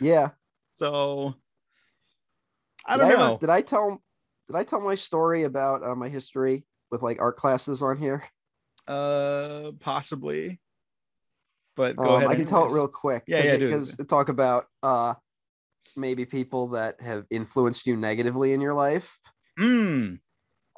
[0.00, 0.30] yeah.
[0.74, 1.34] So
[2.86, 3.38] I don't ever- know.
[3.38, 4.02] did I tell
[4.52, 8.24] did I tell my story about uh, my history with like art classes on here?
[8.86, 10.60] Uh possibly.
[11.74, 12.30] But go Um, ahead.
[12.30, 13.24] I can tell it real quick.
[13.26, 13.56] Yeah, yeah.
[13.56, 15.14] Because talk about uh
[15.96, 19.18] maybe people that have influenced you negatively in your life.
[19.58, 20.18] Mm,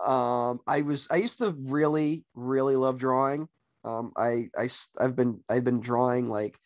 [0.05, 3.49] um i was i used to really really love drawing
[3.85, 4.69] um i i
[4.99, 6.59] i've been i've been drawing like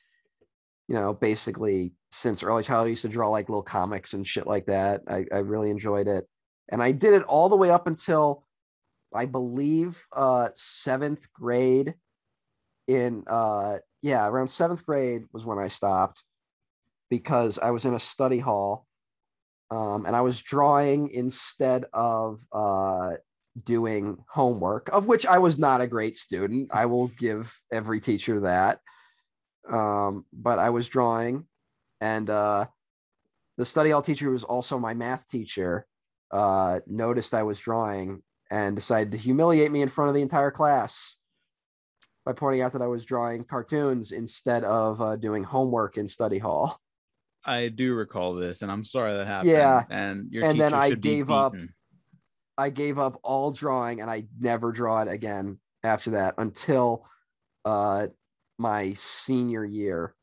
[0.88, 4.46] you know basically since early childhood i used to draw like little comics and shit
[4.46, 6.26] like that i i really enjoyed it
[6.68, 8.44] and i did it all the way up until
[9.14, 11.94] i believe uh seventh grade
[12.86, 16.22] in uh yeah around seventh grade was when i stopped
[17.10, 18.86] because i was in a study hall
[19.70, 23.12] um, and I was drawing instead of uh,
[23.64, 26.70] doing homework, of which I was not a great student.
[26.72, 28.80] I will give every teacher that.
[29.68, 31.46] Um, but I was drawing,
[32.00, 32.66] and uh,
[33.58, 35.86] the study hall teacher, was also my math teacher,
[36.30, 40.50] uh, noticed I was drawing and decided to humiliate me in front of the entire
[40.50, 41.16] class
[42.24, 46.38] by pointing out that I was drawing cartoons instead of uh, doing homework in study
[46.38, 46.78] hall.
[47.44, 49.52] I do recall this, and I'm sorry that happened.
[49.52, 49.84] Yeah.
[49.88, 51.54] and your And then I gave up.
[52.58, 57.06] I gave up all drawing and I never draw it again after that until
[57.64, 58.08] uh,
[58.58, 60.14] my senior year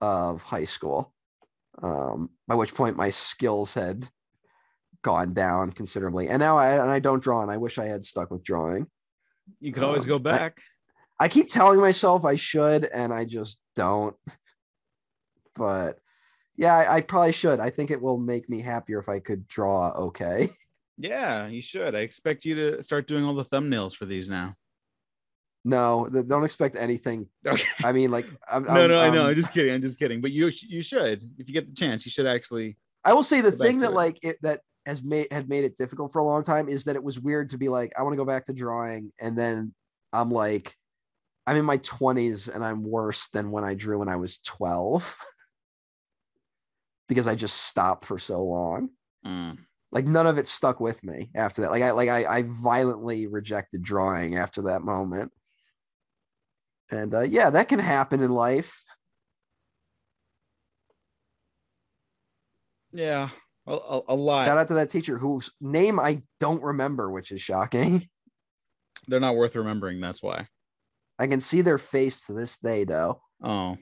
[0.00, 1.12] of high school.
[1.80, 4.08] Um, by which point my skills had
[5.02, 8.04] gone down considerably, and now I and I don't draw, and I wish I had
[8.04, 8.86] stuck with drawing.
[9.60, 10.58] You could always um, go back.
[11.20, 14.14] I keep telling myself I should, and I just don't.
[15.54, 15.98] But
[16.56, 17.60] yeah, I, I probably should.
[17.60, 20.50] I think it will make me happier if I could draw okay.
[20.98, 21.94] yeah, you should.
[21.94, 24.54] I expect you to start doing all the thumbnails for these now.
[25.64, 27.28] No, don't expect anything.
[27.44, 27.66] Okay.
[27.84, 29.20] I mean, like, I'm, no, I'm- no, I know.
[29.22, 29.74] I'm- I'm just kidding.
[29.74, 30.20] I'm just kidding.
[30.20, 32.76] But you, you should, if you get the chance, you should actually.
[33.04, 33.94] I will say the thing that it.
[33.94, 36.96] like it that has made had made it difficult for a long time is that
[36.96, 39.74] it was weird to be like, I want to go back to drawing, and then
[40.14, 40.74] I'm like,
[41.46, 45.16] I'm in my 20s and I'm worse than when I drew when I was 12
[47.08, 48.88] because I just stopped for so long.
[49.26, 49.58] Mm.
[49.92, 51.70] Like none of it stuck with me after that.
[51.70, 55.32] Like I like I, I violently rejected drawing after that moment.
[56.90, 58.82] And uh, yeah, that can happen in life.
[62.92, 63.28] Yeah,
[63.68, 64.46] a, a, a lot.
[64.46, 68.08] Shout out to that teacher whose name I don't remember, which is shocking.
[69.08, 70.00] They're not worth remembering.
[70.00, 70.48] That's why.
[71.18, 73.20] I can see their face to this day, though.
[73.42, 73.76] Oh,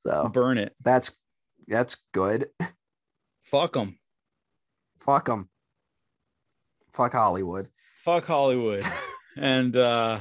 [0.00, 0.74] So burn it.
[0.82, 1.12] that's
[1.68, 2.48] that's good.
[3.42, 3.98] Fuck them.
[5.00, 5.48] Fuck them.
[6.92, 7.68] Fuck Hollywood.
[8.04, 8.84] Fuck Hollywood.
[9.36, 10.20] and uh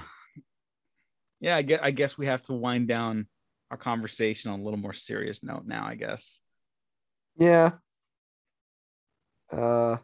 [1.39, 3.27] yeah, I guess, I guess we have to wind down
[3.71, 5.85] our conversation on a little more serious note now.
[5.85, 6.39] I guess.
[7.37, 7.71] Yeah.
[9.51, 9.97] Uh,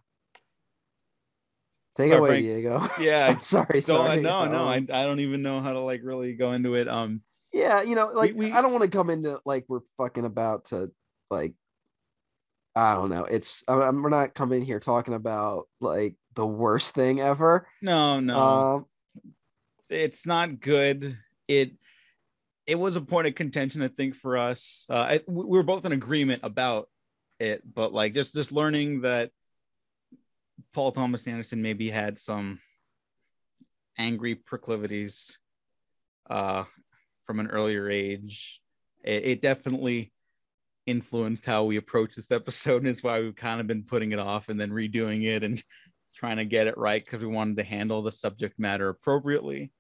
[1.95, 2.43] take Sorry, away, Frank.
[2.45, 2.89] Diego.
[2.99, 3.27] Yeah.
[3.27, 3.81] I'm sorry.
[3.81, 4.21] So sorry.
[4.21, 6.87] no, no, Um, I, I don't even know how to like really go into it.
[6.87, 7.21] Um,
[7.53, 10.65] yeah, you know, like we- I don't want to come into like we're fucking about
[10.65, 10.91] to
[11.29, 11.53] like
[12.75, 13.23] I don't know.
[13.23, 17.67] It's I'm, we're not coming here talking about like the worst thing ever.
[17.81, 18.85] no, no, Um,
[19.89, 21.17] it's not good.
[21.47, 21.71] It
[22.67, 24.85] it was a point of contention, I think, for us.
[24.89, 26.89] Uh, I, we we were both in agreement about
[27.39, 29.31] it, but like just just learning that
[30.73, 32.59] Paul Thomas Anderson maybe had some
[33.97, 35.39] angry proclivities
[36.29, 36.65] uh,
[37.25, 38.61] from an earlier age.
[39.03, 40.11] It, it definitely
[40.85, 44.19] influenced how we approach this episode, and it's why we've kind of been putting it
[44.19, 45.61] off and then redoing it and
[46.15, 49.71] trying to get it right because we wanted to handle the subject matter appropriately.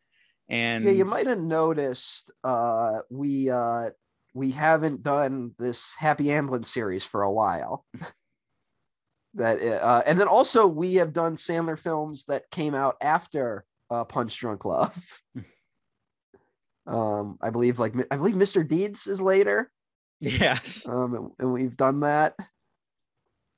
[0.49, 3.89] And yeah, you might have noticed uh we uh
[4.37, 7.85] we haven't done this Happy Ambulance series for a while.
[9.33, 14.03] that uh and then also we have done Sandler films that came out after uh
[14.03, 14.95] Punch Drunk Love.
[16.87, 18.67] um I believe like I believe Mr.
[18.67, 19.71] Deeds is later.
[20.19, 22.35] yes, Um and, and we've done that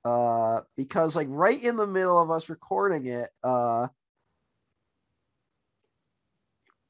[0.05, 3.87] uh because like right in the middle of us recording it uh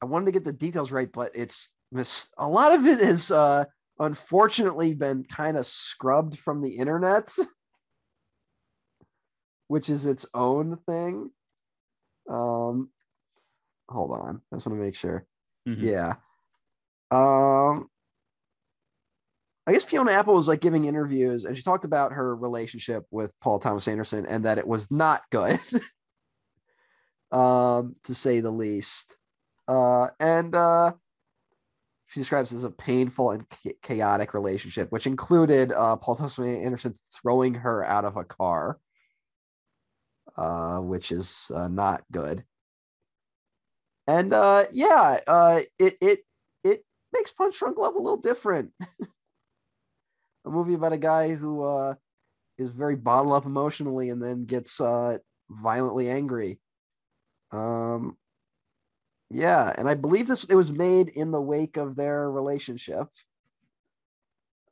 [0.00, 3.30] I wanted to get the details right, but it's mis- a lot of it is
[3.30, 3.64] uh,
[4.00, 7.30] unfortunately been kind of scrubbed from the internet,
[9.68, 11.30] which is its own thing.
[12.28, 12.90] Um,
[13.88, 15.26] hold on, I just want to make sure.
[15.68, 15.82] Mhm.
[15.82, 16.14] Yeah.
[17.12, 17.88] Um,
[19.66, 23.32] I guess Fiona Apple was like giving interviews, and she talked about her relationship with
[23.40, 25.60] Paul Thomas Anderson and that it was not good,
[27.30, 29.16] um, to say the least.
[29.68, 30.92] Uh, and uh,
[32.10, 33.46] she describes as a painful and
[33.82, 38.80] chaotic relationship, which included uh, Paul Thomas Anderson throwing her out of a car,
[40.36, 42.42] uh, which is uh, not good.
[44.08, 46.18] And uh, yeah, uh, it it
[46.64, 48.72] it makes Punch Drunk Love a little different.
[49.00, 51.94] a movie about a guy who uh,
[52.58, 54.80] is very bottled up emotionally and then gets
[55.48, 56.58] violently angry.
[57.52, 58.16] Um,
[59.30, 63.08] yeah, and I believe this it was made in the wake of their relationship.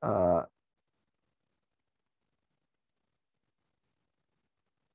[0.03, 0.43] Uh,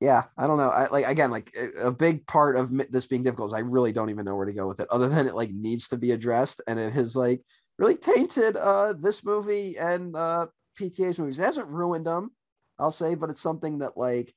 [0.00, 0.68] yeah, I don't know.
[0.70, 4.10] I like again, like a, big part of this being difficult is I really don't
[4.10, 6.60] even know where to go with it, other than it like needs to be addressed,
[6.66, 7.40] and it has like
[7.78, 10.46] really tainted uh this movie and uh
[10.78, 11.38] PTA's movies.
[11.38, 12.32] It hasn't ruined them,
[12.78, 14.34] I'll say, but it's something that like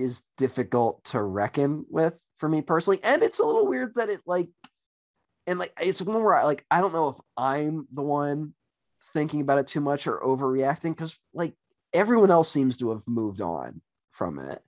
[0.00, 3.00] is difficult to reckon with for me personally.
[3.04, 4.48] And it's a little weird that it like
[5.46, 8.54] and like it's one where I like I don't know if I'm the one
[9.12, 11.54] thinking about it too much or overreacting because like
[11.92, 13.80] everyone else seems to have moved on
[14.12, 14.62] from it.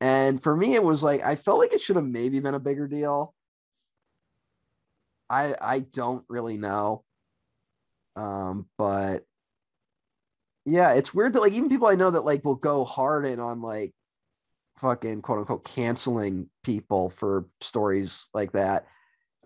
[0.00, 2.60] And for me, it was like I felt like it should have maybe been a
[2.60, 3.34] bigger deal.
[5.30, 7.04] I I don't really know.
[8.16, 9.24] Um, but
[10.64, 13.40] yeah, it's weird that like even people I know that like will go hard in
[13.40, 13.92] on like
[14.78, 18.86] fucking quote unquote canceling people for stories like that.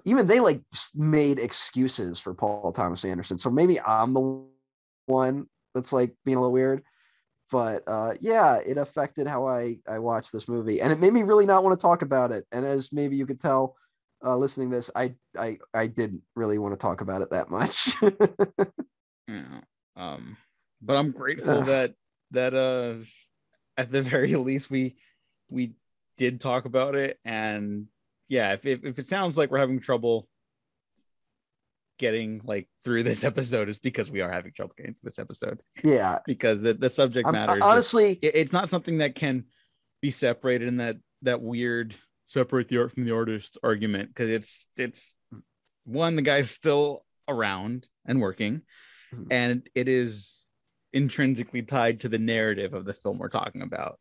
[0.05, 0.63] Even they like
[0.95, 3.39] made excuses for Paul Thomas Anderson.
[3.39, 4.45] So maybe I'm the
[5.07, 6.83] one that's like being a little weird.
[7.51, 11.23] But uh yeah, it affected how I I watched this movie and it made me
[11.23, 12.47] really not want to talk about it.
[12.53, 13.77] And as maybe you could tell
[14.25, 17.95] uh listening this, I I I didn't really want to talk about it that much.
[19.29, 19.61] Yeah.
[19.97, 20.37] Um,
[20.83, 21.95] but I'm grateful that
[22.33, 22.95] that uh
[23.77, 24.97] at the very least we
[25.51, 25.73] we
[26.19, 27.87] did talk about it and
[28.29, 30.29] yeah if, if, if it sounds like we're having trouble
[31.99, 35.61] getting like through this episode is because we are having trouble getting through this episode
[35.83, 36.19] yeah.
[36.27, 39.45] because the, the subject matter is just- honestly, it- it's not something that can
[40.03, 41.95] be separated in that that weird
[42.27, 45.17] separate the art from the artist argument because it's it's
[45.85, 48.61] one the guy's still around and working
[49.15, 49.27] Mhm.
[49.31, 50.46] and it is
[50.97, 53.99] intrinsically tied to the narrative of the film we're talking about.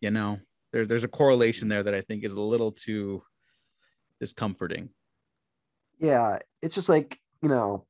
[0.00, 0.38] You know
[0.72, 3.22] there, there's a correlation there that i think is a little too
[4.20, 4.90] discomforting.
[5.98, 7.86] Yeah it's just like you know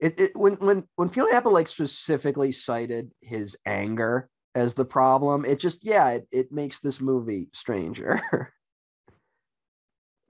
[0.00, 5.46] it, it when when when Fiona Apple like specifically cited his anger as the problem
[5.46, 8.20] it just yeah it, it makes this movie stranger.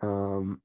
[0.01, 0.61] Um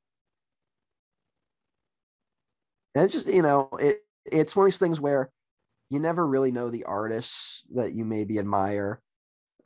[2.96, 5.30] and just you know it it's one of these things where
[5.90, 9.02] you never really know the artists that you maybe admire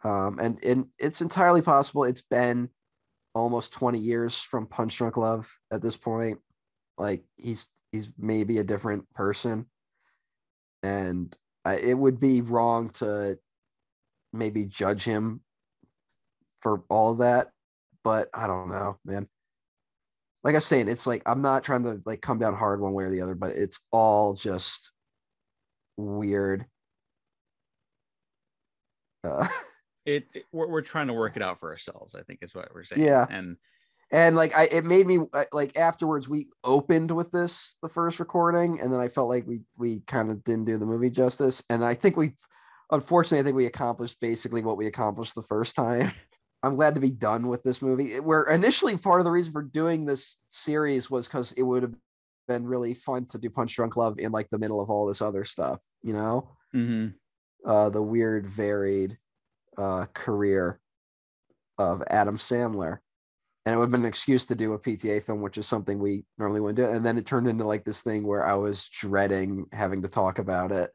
[0.03, 2.69] um and and it's entirely possible it's been
[3.35, 6.39] almost 20 years from Punch Drunk Love at this point.
[6.97, 9.65] Like he's he's maybe a different person.
[10.81, 11.35] And
[11.65, 13.37] I, it would be wrong to
[14.31, 15.41] maybe judge him
[16.59, 17.49] for all of that,
[18.03, 19.27] but I don't know, man.
[20.43, 22.93] Like I was saying, it's like I'm not trying to like come down hard one
[22.93, 24.91] way or the other, but it's all just
[25.97, 26.65] weird.
[29.23, 29.47] Uh,
[30.05, 32.67] it, it- we're, we're trying to work it out for ourselves i think is what
[32.73, 33.25] we're saying Yeah.
[33.29, 33.55] and
[34.11, 38.19] and like I, it made me uh, like afterwards we opened with this the first
[38.19, 41.63] recording, and then I felt like we we kind of didn't do the movie justice,
[41.67, 42.33] and I think we,
[42.91, 46.11] unfortunately, I think we accomplished basically what we accomplished the first time.
[46.63, 48.19] I'm glad to be done with this movie.
[48.21, 51.93] Where initially part of the reason for doing this series was because it would have
[52.47, 55.21] been really fun to do Punch Drunk Love in like the middle of all this
[55.21, 57.13] other stuff, you know, mhm.
[57.65, 59.17] uh, the weird varied
[59.77, 60.79] uh, career
[61.77, 62.99] of Adam Sandler.
[63.65, 65.99] And it would have been an excuse to do a PTA film, which is something
[65.99, 66.85] we normally wouldn't do.
[66.85, 70.39] And then it turned into like this thing where I was dreading having to talk
[70.39, 70.91] about it.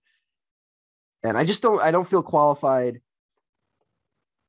[1.25, 3.01] And I just don't I don't feel qualified.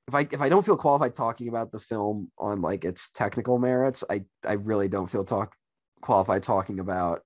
[0.10, 3.60] If I if I don't feel qualified talking about the film on like its technical
[3.60, 5.53] merits, I I really don't feel talk
[6.02, 7.22] qualified talking about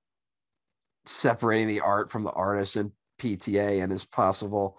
[1.05, 2.91] separating the art from the artist and
[3.21, 4.77] PTA and his possible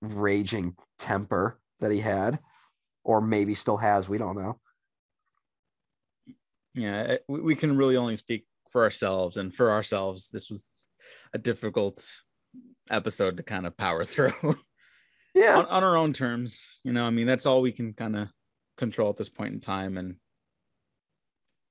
[0.00, 2.40] raging temper that he had,
[3.04, 4.08] or maybe still has.
[4.08, 4.58] We don't know.
[6.74, 10.66] yeah we, we can really only speak for ourselves and for ourselves this was
[11.34, 12.04] a difficult
[12.90, 14.56] episode to kind of power through
[15.34, 18.16] Yeah, on, on our own terms you know i mean that's all we can kind
[18.16, 18.28] of
[18.76, 20.16] control at this point in time and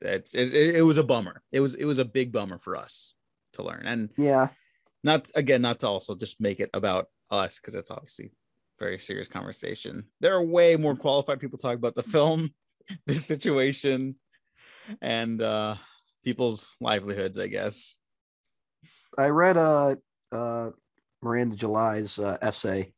[0.02, 1.42] it's it, it, was a bummer.
[1.52, 3.14] It was it was a big bummer for us
[3.54, 3.84] to learn.
[3.86, 4.50] And yeah,
[5.04, 8.30] not again not to also just make it about us because it's obviously a
[8.84, 10.06] very serious conversation.
[10.20, 12.52] There are way more qualified people talk about the film
[13.06, 14.16] this situation
[15.02, 15.76] and uh
[16.24, 17.96] people's livelihoods i guess.
[19.18, 19.96] I read uh
[20.32, 20.72] uh
[21.22, 22.94] Miranda July's uh, essay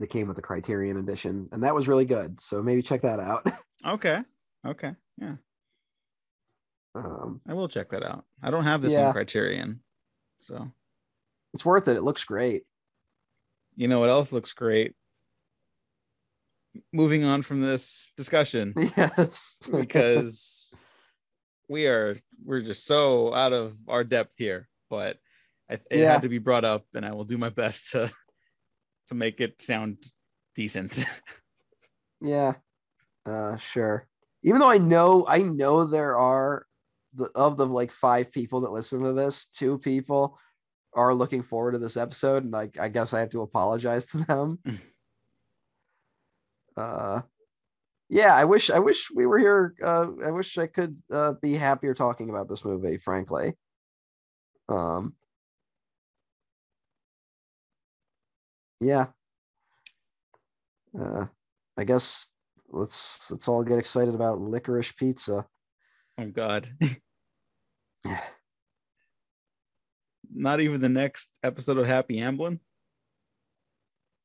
[0.00, 2.40] that came with the Criterion edition, and that was really good.
[2.40, 3.46] So maybe check that out.
[3.86, 4.20] okay
[4.64, 5.34] okay yeah
[6.94, 9.06] um, i will check that out i don't have this Yeah.
[9.08, 9.80] on criterion
[10.38, 10.70] so
[11.52, 11.96] it's worth it.
[11.96, 12.62] It looks great.
[13.74, 14.94] you know what else looks great
[16.92, 20.72] moving on from this discussion Yes, because
[21.68, 25.18] we are we're just so out of our depth here but
[25.68, 26.12] it Yeah.
[26.12, 28.12] had to be brought up and i will do my best to
[29.08, 29.98] to make it sound
[30.54, 31.04] decent
[32.22, 32.54] yeah,
[33.26, 34.06] uh, sure.
[34.44, 36.66] Even though I know, I know there are
[37.14, 40.38] the of the like five people that listen to this, two people
[40.94, 44.18] are looking forward to this episode, and I, I guess I have to apologize to
[44.18, 44.58] them.
[46.74, 46.80] Mm.
[46.82, 47.20] uh,
[48.08, 49.74] yeah, I wish I wish we were here.
[49.82, 52.96] Uh, I wish I could uh, be happier talking about this movie.
[52.96, 53.54] Frankly,
[54.70, 55.14] um,
[58.82, 59.06] yeah.
[60.98, 61.26] Uh,
[61.76, 62.30] I guess
[62.68, 65.46] let's let's all get excited about licorice pizza.
[66.18, 66.68] Oh God.
[70.34, 72.58] Not even the next episode of Happy Amblin.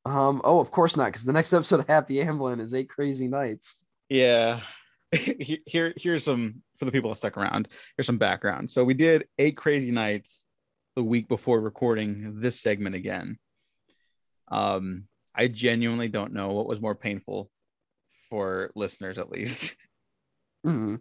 [0.04, 0.40] Um.
[0.42, 3.84] Oh, of course not, because the next episode of Happy Amblin is Eight Crazy Nights.
[4.08, 4.60] Yeah.
[5.12, 7.68] Here, here's some for the people that stuck around.
[7.96, 8.70] Here's some background.
[8.70, 10.44] So we did eight crazy nights
[10.96, 13.38] the week before recording this segment again.
[14.50, 15.04] Um,
[15.34, 17.50] I genuinely don't know what was more painful
[18.28, 19.76] for listeners, at least.
[20.66, 21.00] Mhm.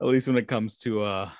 [0.00, 1.30] at least when it comes to uh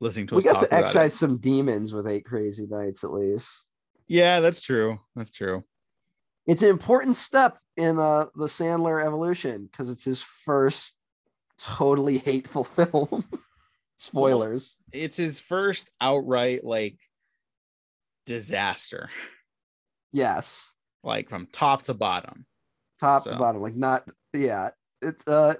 [0.00, 0.84] listening to We us got talk to about it.
[0.84, 3.66] excise some demons with Eight Crazy Nights, at least.
[4.06, 5.00] Yeah, that's true.
[5.16, 5.64] That's true.
[6.46, 10.94] It's an important step in uh, the Sandler evolution because it's his first
[11.58, 13.24] totally hateful film.
[13.96, 14.76] Spoilers.
[14.92, 16.98] It's his first outright like
[18.26, 19.10] disaster,
[20.12, 20.72] yes.
[21.02, 22.46] like from top to bottom.
[23.00, 23.62] Top to bottom.
[23.62, 24.70] Like not yeah.
[25.02, 25.54] It's uh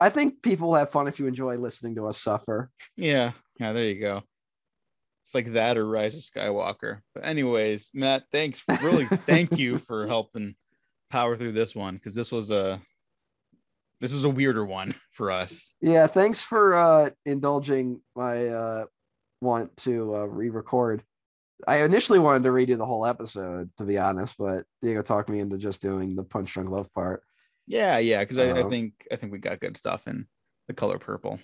[0.00, 2.70] I think people have fun if you enjoy listening to us suffer.
[2.96, 4.22] Yeah, yeah, there you go.
[5.24, 7.00] It's like that or Rise of Skywalker.
[7.14, 8.62] But anyways, Matt, thanks.
[8.82, 10.54] Really, thank you for helping
[11.10, 12.80] power through this one because this was a
[14.00, 15.74] this was a weirder one for us.
[15.80, 18.84] Yeah, thanks for uh indulging my uh
[19.40, 21.02] want to uh re-record.
[21.66, 25.40] I initially wanted to redo the whole episode, to be honest, but Diego talked me
[25.40, 27.22] into just doing the punch drunk love part.
[27.66, 30.26] Yeah, yeah, because I, I Um, think I think we got good stuff in
[30.68, 31.40] the color purple.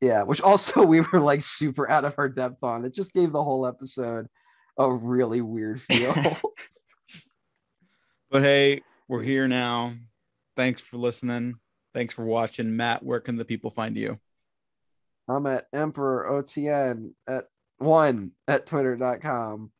[0.00, 2.84] Yeah, which also we were like super out of our depth on.
[2.84, 4.26] It just gave the whole episode
[4.78, 6.14] a really weird feel.
[8.30, 9.94] But hey, we're here now.
[10.54, 11.54] Thanks for listening.
[11.94, 12.76] Thanks for watching.
[12.76, 14.18] Matt, where can the people find you?
[15.26, 17.46] I'm at Emperor OTN at
[17.78, 19.72] one at twitter.com.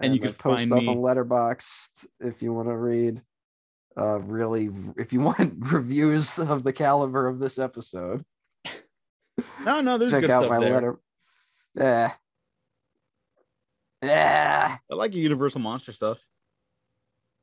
[0.00, 3.22] And you can post stuff me- on Letterboxd if you want to read.
[3.96, 8.24] Uh, really, if you want reviews of the caliber of this episode,
[9.64, 10.72] No, no, there's check good out stuff my there.
[10.74, 10.98] letter.
[11.74, 12.12] Yeah,
[14.02, 14.76] yeah.
[14.90, 16.18] I like your Universal Monster stuff.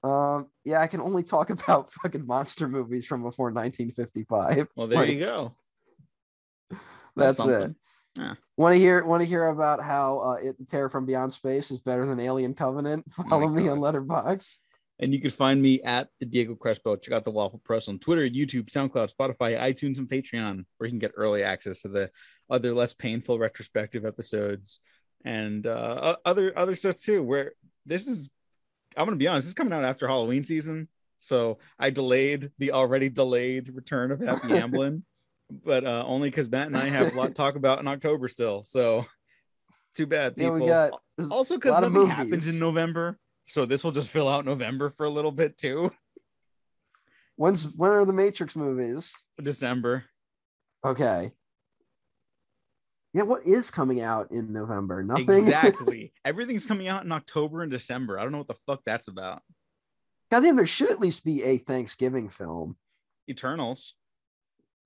[0.03, 4.67] Um, yeah, I can only talk about fucking monster movies from before 1955.
[4.75, 5.55] Well, there Like, you go.
[7.15, 7.75] That's it.
[8.19, 8.37] Something.
[8.57, 9.05] Want to hear?
[9.05, 12.53] Want to hear about how uh, it, Terror from Beyond Space is better than Alien
[12.53, 13.05] Covenant?
[13.17, 14.59] Oh Follow me on Letterboxd.
[15.01, 16.97] And you can find me at the Diego Crespo.
[16.97, 20.91] Check out the Waffle Press on Twitter, YouTube, SoundCloud, Spotify, iTunes, and Patreon, where you
[20.91, 22.11] can get early access to the
[22.49, 24.79] other less painful retrospective episodes
[25.23, 27.23] and uh, other other stuff too.
[27.23, 27.53] Where
[27.85, 28.29] this is,
[28.97, 30.89] I'm gonna be honest, this is coming out after Halloween season,
[31.19, 35.03] so I delayed the already delayed return of Happy Amblin,
[35.49, 38.27] but uh, only because Matt and I have a lot to talk about in October
[38.27, 38.63] still.
[38.63, 39.05] So
[39.95, 40.59] too bad, Yeah, people.
[40.59, 40.93] we got
[41.31, 45.09] also because nothing happens in November, so this will just fill out November for a
[45.09, 45.91] little bit too.
[47.35, 49.13] when's when are the Matrix movies?
[49.41, 50.05] December.
[50.85, 51.31] Okay.
[53.13, 55.03] Yeah, what is coming out in November?
[55.03, 55.29] Nothing.
[55.29, 56.13] Exactly.
[56.25, 58.19] Everything's coming out in October and December.
[58.19, 59.41] I don't know what the fuck that's about.
[60.29, 62.77] Goddamn, there should at least be a Thanksgiving film.
[63.27, 63.95] Eternals.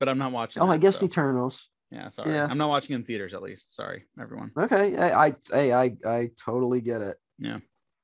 [0.03, 0.61] But I'm not watching.
[0.61, 1.69] Oh, I guess so- Eternals.
[1.89, 2.31] Yeah, sorry.
[2.31, 2.45] yeah.
[2.49, 3.73] I'm not watching in theaters at least.
[3.73, 4.51] Sorry, everyone.
[4.57, 7.15] Okay, I, I, hey, I, I totally get it.
[7.39, 7.59] Yeah.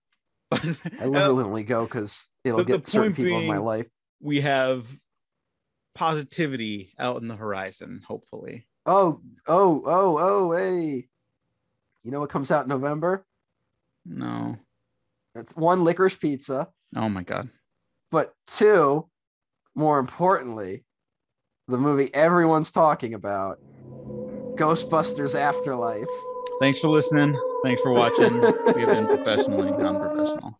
[0.53, 3.87] I literally only go because it'll the- the get certain point people in my life.
[4.21, 4.87] we have
[5.93, 8.65] positivity out in the horizon, hopefully.
[8.85, 11.09] Oh, oh, oh, oh, hey.
[12.03, 13.25] You know what comes out in November?
[14.05, 14.55] No.
[15.35, 17.49] It's one licorice pizza, Oh my god.
[18.09, 19.09] but two,
[19.75, 20.85] more importantly,
[21.69, 23.59] the movie everyone's talking about,
[24.55, 26.07] Ghostbusters Afterlife.
[26.59, 27.39] Thanks for listening.
[27.63, 28.41] Thanks for watching.
[28.41, 30.57] we have been professionally unprofessional.